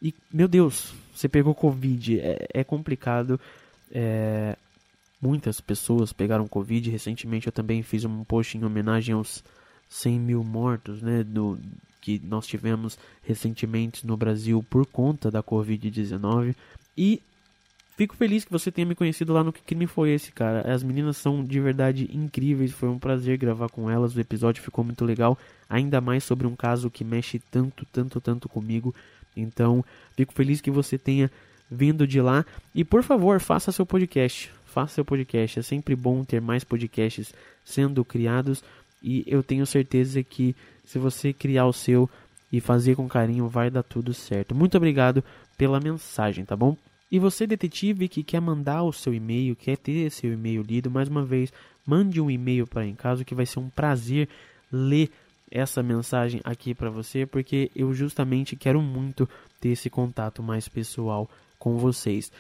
E, 0.01 0.15
meu 0.33 0.47
Deus, 0.47 0.95
você 1.13 1.29
pegou 1.29 1.55
Covid, 1.55 2.21
é, 2.21 2.47
é 2.55 2.65
complicado. 2.65 3.41
É, 3.91 4.57
muitas 5.21 5.61
pessoas 5.61 6.13
pegaram 6.13 6.47
Covid. 6.47 6.89
Recentemente 6.89 7.49
eu 7.49 7.53
também 7.53 7.83
fiz 7.83 8.05
um 8.05 8.23
post 8.23 8.57
em 8.57 8.65
homenagem 8.65 9.15
aos 9.15 9.43
100 9.89 10.21
mil 10.21 10.45
mortos, 10.45 11.03
né, 11.03 11.25
do, 11.25 11.59
que 12.01 12.21
nós 12.25 12.47
tivemos 12.47 12.99
recentemente 13.23 14.07
no 14.07 14.17
Brasil 14.17 14.65
por 14.71 14.87
conta 14.87 15.31
da 15.31 15.43
Covid-19. 15.43 16.55
E 16.97 17.21
Fico 17.99 18.15
feliz 18.15 18.45
que 18.45 18.53
você 18.53 18.71
tenha 18.71 18.87
me 18.87 18.95
conhecido 18.95 19.33
lá 19.33 19.43
no 19.43 19.53
Que 19.53 19.61
Crime 19.61 19.89
Foi 19.89 20.11
Esse, 20.11 20.31
cara. 20.31 20.73
As 20.73 20.85
meninas 20.85 21.17
são 21.17 21.43
de 21.43 21.59
verdade 21.59 22.09
incríveis, 22.13 22.71
foi 22.71 22.89
um 22.89 22.97
prazer 22.97 23.37
gravar 23.37 23.69
com 23.69 23.91
elas, 23.91 24.15
o 24.15 24.21
episódio 24.21 24.63
ficou 24.63 24.85
muito 24.85 25.05
legal, 25.05 25.37
ainda 25.69 26.01
mais 26.01 26.23
sobre 26.23 26.47
um 26.47 26.55
caso 26.55 26.93
que 26.93 27.03
mexe 27.03 27.41
tanto, 27.51 27.85
tanto, 27.87 28.21
tanto 28.21 28.49
comigo. 28.49 28.95
Então, 29.37 29.85
fico 30.17 30.33
feliz 30.33 30.61
que 30.61 30.71
você 30.71 30.97
tenha 30.97 31.29
vindo 31.69 32.07
de 32.07 32.21
lá. 32.21 32.47
E 32.73 32.85
por 32.85 33.03
favor, 33.03 33.41
faça 33.41 33.73
seu 33.73 33.85
podcast. 33.85 34.49
Faça 34.65 34.95
seu 34.95 35.05
podcast. 35.05 35.59
É 35.59 35.63
sempre 35.63 35.97
bom 35.97 36.23
ter 36.23 36.41
mais 36.41 36.63
podcasts 36.63 37.35
sendo 37.65 38.05
criados. 38.05 38.63
E 39.03 39.25
eu 39.27 39.43
tenho 39.43 39.67
certeza 39.67 40.23
que 40.23 40.55
se 40.85 41.01
você 41.01 41.33
criar 41.33 41.67
o 41.67 41.73
seu 41.73 42.09
e 42.53 42.61
fazer 42.61 42.95
com 42.95 43.09
carinho, 43.09 43.49
vai 43.49 43.73
dar 43.73 43.83
tudo 43.83 44.15
certo. 44.15 44.55
Muito 44.55 44.77
obrigado 44.77 45.25
pela 45.57 45.81
mensagem, 45.81 46.45
tá 46.45 46.55
bom? 46.55 46.77
E 47.11 47.19
você, 47.19 47.47
detetive, 47.47 48.09
que 48.09 48.23
quer 48.23 48.41
mandar 48.41 48.83
o 48.83 48.93
seu 48.93 49.15
e-mail, 49.15 49.57
quer 49.57 49.77
ter 49.77 50.11
seu 50.11 50.33
e-mail 50.33 50.63
lido, 50.63 50.91
mais 50.91 51.09
uma 51.09 51.25
vez, 51.25 51.53
mande 51.87 52.21
um 52.21 52.31
e-mail 52.31 52.67
para 52.67 52.87
em 52.87 52.95
casa 52.95 53.25
que 53.25 53.35
vai 53.35 53.47
ser 53.47 53.61
um 53.61 53.71
prazer 53.71 54.29
ler 54.71 55.11
essa 55.51 55.83
mensagem 55.83 56.41
aqui 56.45 56.75
para 56.75 56.91
você, 56.91 57.25
porque 57.25 57.71
eu 57.75 57.95
justamente 57.95 58.55
quero 58.55 58.83
muito 58.83 59.29
ter 59.59 59.71
esse 59.71 59.89
contato 59.89 60.43
mais 60.43 60.69
pessoal 60.69 61.29
com 61.59 61.79
vocês. 61.79 62.31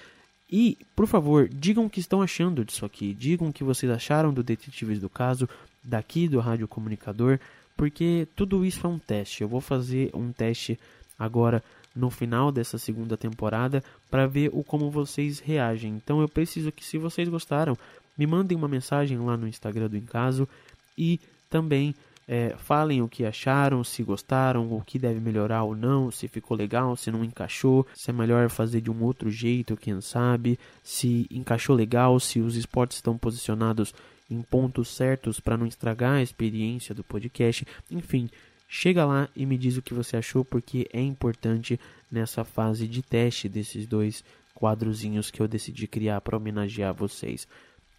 E, 0.50 0.78
por 0.94 1.06
favor, 1.06 1.48
digam 1.48 1.86
o 1.86 1.90
que 1.90 2.00
estão 2.00 2.22
achando 2.22 2.64
disso 2.64 2.84
aqui. 2.84 3.12
Digam 3.14 3.48
o 3.48 3.52
que 3.52 3.64
vocês 3.64 3.90
acharam 3.90 4.32
do 4.32 4.42
Detetives 4.42 4.98
do 4.98 5.08
Caso, 5.08 5.48
daqui 5.84 6.28
do 6.28 6.40
Rádio 6.40 6.68
Comunicador, 6.68 7.38
porque 7.76 8.26
tudo 8.34 8.64
isso 8.64 8.86
é 8.86 8.90
um 8.90 8.98
teste. 8.98 9.42
Eu 9.42 9.48
vou 9.48 9.60
fazer 9.60 10.10
um 10.14 10.32
teste 10.32 10.78
agora 11.18 11.62
no 11.98 12.10
final 12.10 12.52
dessa 12.52 12.78
segunda 12.78 13.16
temporada 13.16 13.82
para 14.10 14.26
ver 14.26 14.50
o 14.52 14.62
como 14.62 14.90
vocês 14.90 15.40
reagem. 15.40 15.94
Então 15.96 16.20
eu 16.20 16.28
preciso 16.28 16.70
que 16.70 16.84
se 16.84 16.96
vocês 16.96 17.28
gostaram, 17.28 17.76
me 18.16 18.26
mandem 18.26 18.56
uma 18.56 18.68
mensagem 18.68 19.18
lá 19.18 19.36
no 19.36 19.48
Instagram 19.48 19.88
do 19.88 19.96
Encaso 19.96 20.48
e 20.96 21.20
também 21.50 21.94
é, 22.26 22.54
falem 22.58 23.00
o 23.00 23.08
que 23.08 23.24
acharam, 23.24 23.82
se 23.82 24.02
gostaram, 24.02 24.70
o 24.70 24.82
que 24.82 24.98
deve 24.98 25.18
melhorar 25.18 25.64
ou 25.64 25.74
não, 25.74 26.10
se 26.10 26.28
ficou 26.28 26.56
legal, 26.56 26.94
se 26.94 27.10
não 27.10 27.24
encaixou, 27.24 27.86
se 27.94 28.10
é 28.10 28.12
melhor 28.12 28.50
fazer 28.50 28.82
de 28.82 28.90
um 28.90 29.02
outro 29.02 29.30
jeito, 29.30 29.76
quem 29.76 29.98
sabe, 30.00 30.58
se 30.82 31.26
encaixou 31.30 31.74
legal, 31.74 32.20
se 32.20 32.38
os 32.38 32.54
esportes 32.54 32.98
estão 32.98 33.16
posicionados 33.16 33.94
em 34.30 34.42
pontos 34.42 34.88
certos 34.88 35.40
para 35.40 35.56
não 35.56 35.66
estragar 35.66 36.16
a 36.16 36.22
experiência 36.22 36.94
do 36.94 37.02
podcast, 37.02 37.66
enfim, 37.90 38.28
Chega 38.68 39.04
lá 39.06 39.28
e 39.34 39.46
me 39.46 39.56
diz 39.56 39.78
o 39.78 39.82
que 39.82 39.94
você 39.94 40.18
achou, 40.18 40.44
porque 40.44 40.86
é 40.92 41.00
importante 41.00 41.80
nessa 42.10 42.44
fase 42.44 42.86
de 42.86 43.02
teste 43.02 43.48
desses 43.48 43.86
dois 43.86 44.22
quadrozinhos 44.54 45.30
que 45.30 45.40
eu 45.40 45.48
decidi 45.48 45.86
criar 45.86 46.20
para 46.20 46.36
homenagear 46.36 46.92
vocês. 46.92 47.48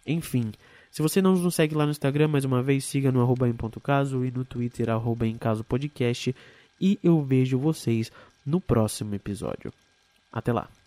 Enfim, 0.06 0.52
se 0.90 1.02
você 1.02 1.20
não 1.20 1.34
nos 1.34 1.54
segue 1.54 1.74
lá 1.74 1.84
no 1.84 1.90
Instagram, 1.90 2.28
mais 2.28 2.44
uma 2.44 2.62
vez, 2.62 2.84
siga 2.84 3.10
no 3.10 3.20
arroba 3.20 3.48
em 3.48 3.54
ponto 3.54 3.80
caso 3.80 4.24
e 4.24 4.30
no 4.30 4.44
Twitter, 4.44 4.88
arroba 4.90 5.26
em 5.26 5.36
caso 5.36 5.64
podcast. 5.64 6.34
E 6.80 6.98
eu 7.02 7.22
vejo 7.22 7.58
vocês 7.58 8.10
no 8.46 8.60
próximo 8.60 9.14
episódio. 9.14 9.72
Até 10.32 10.52
lá! 10.52 10.79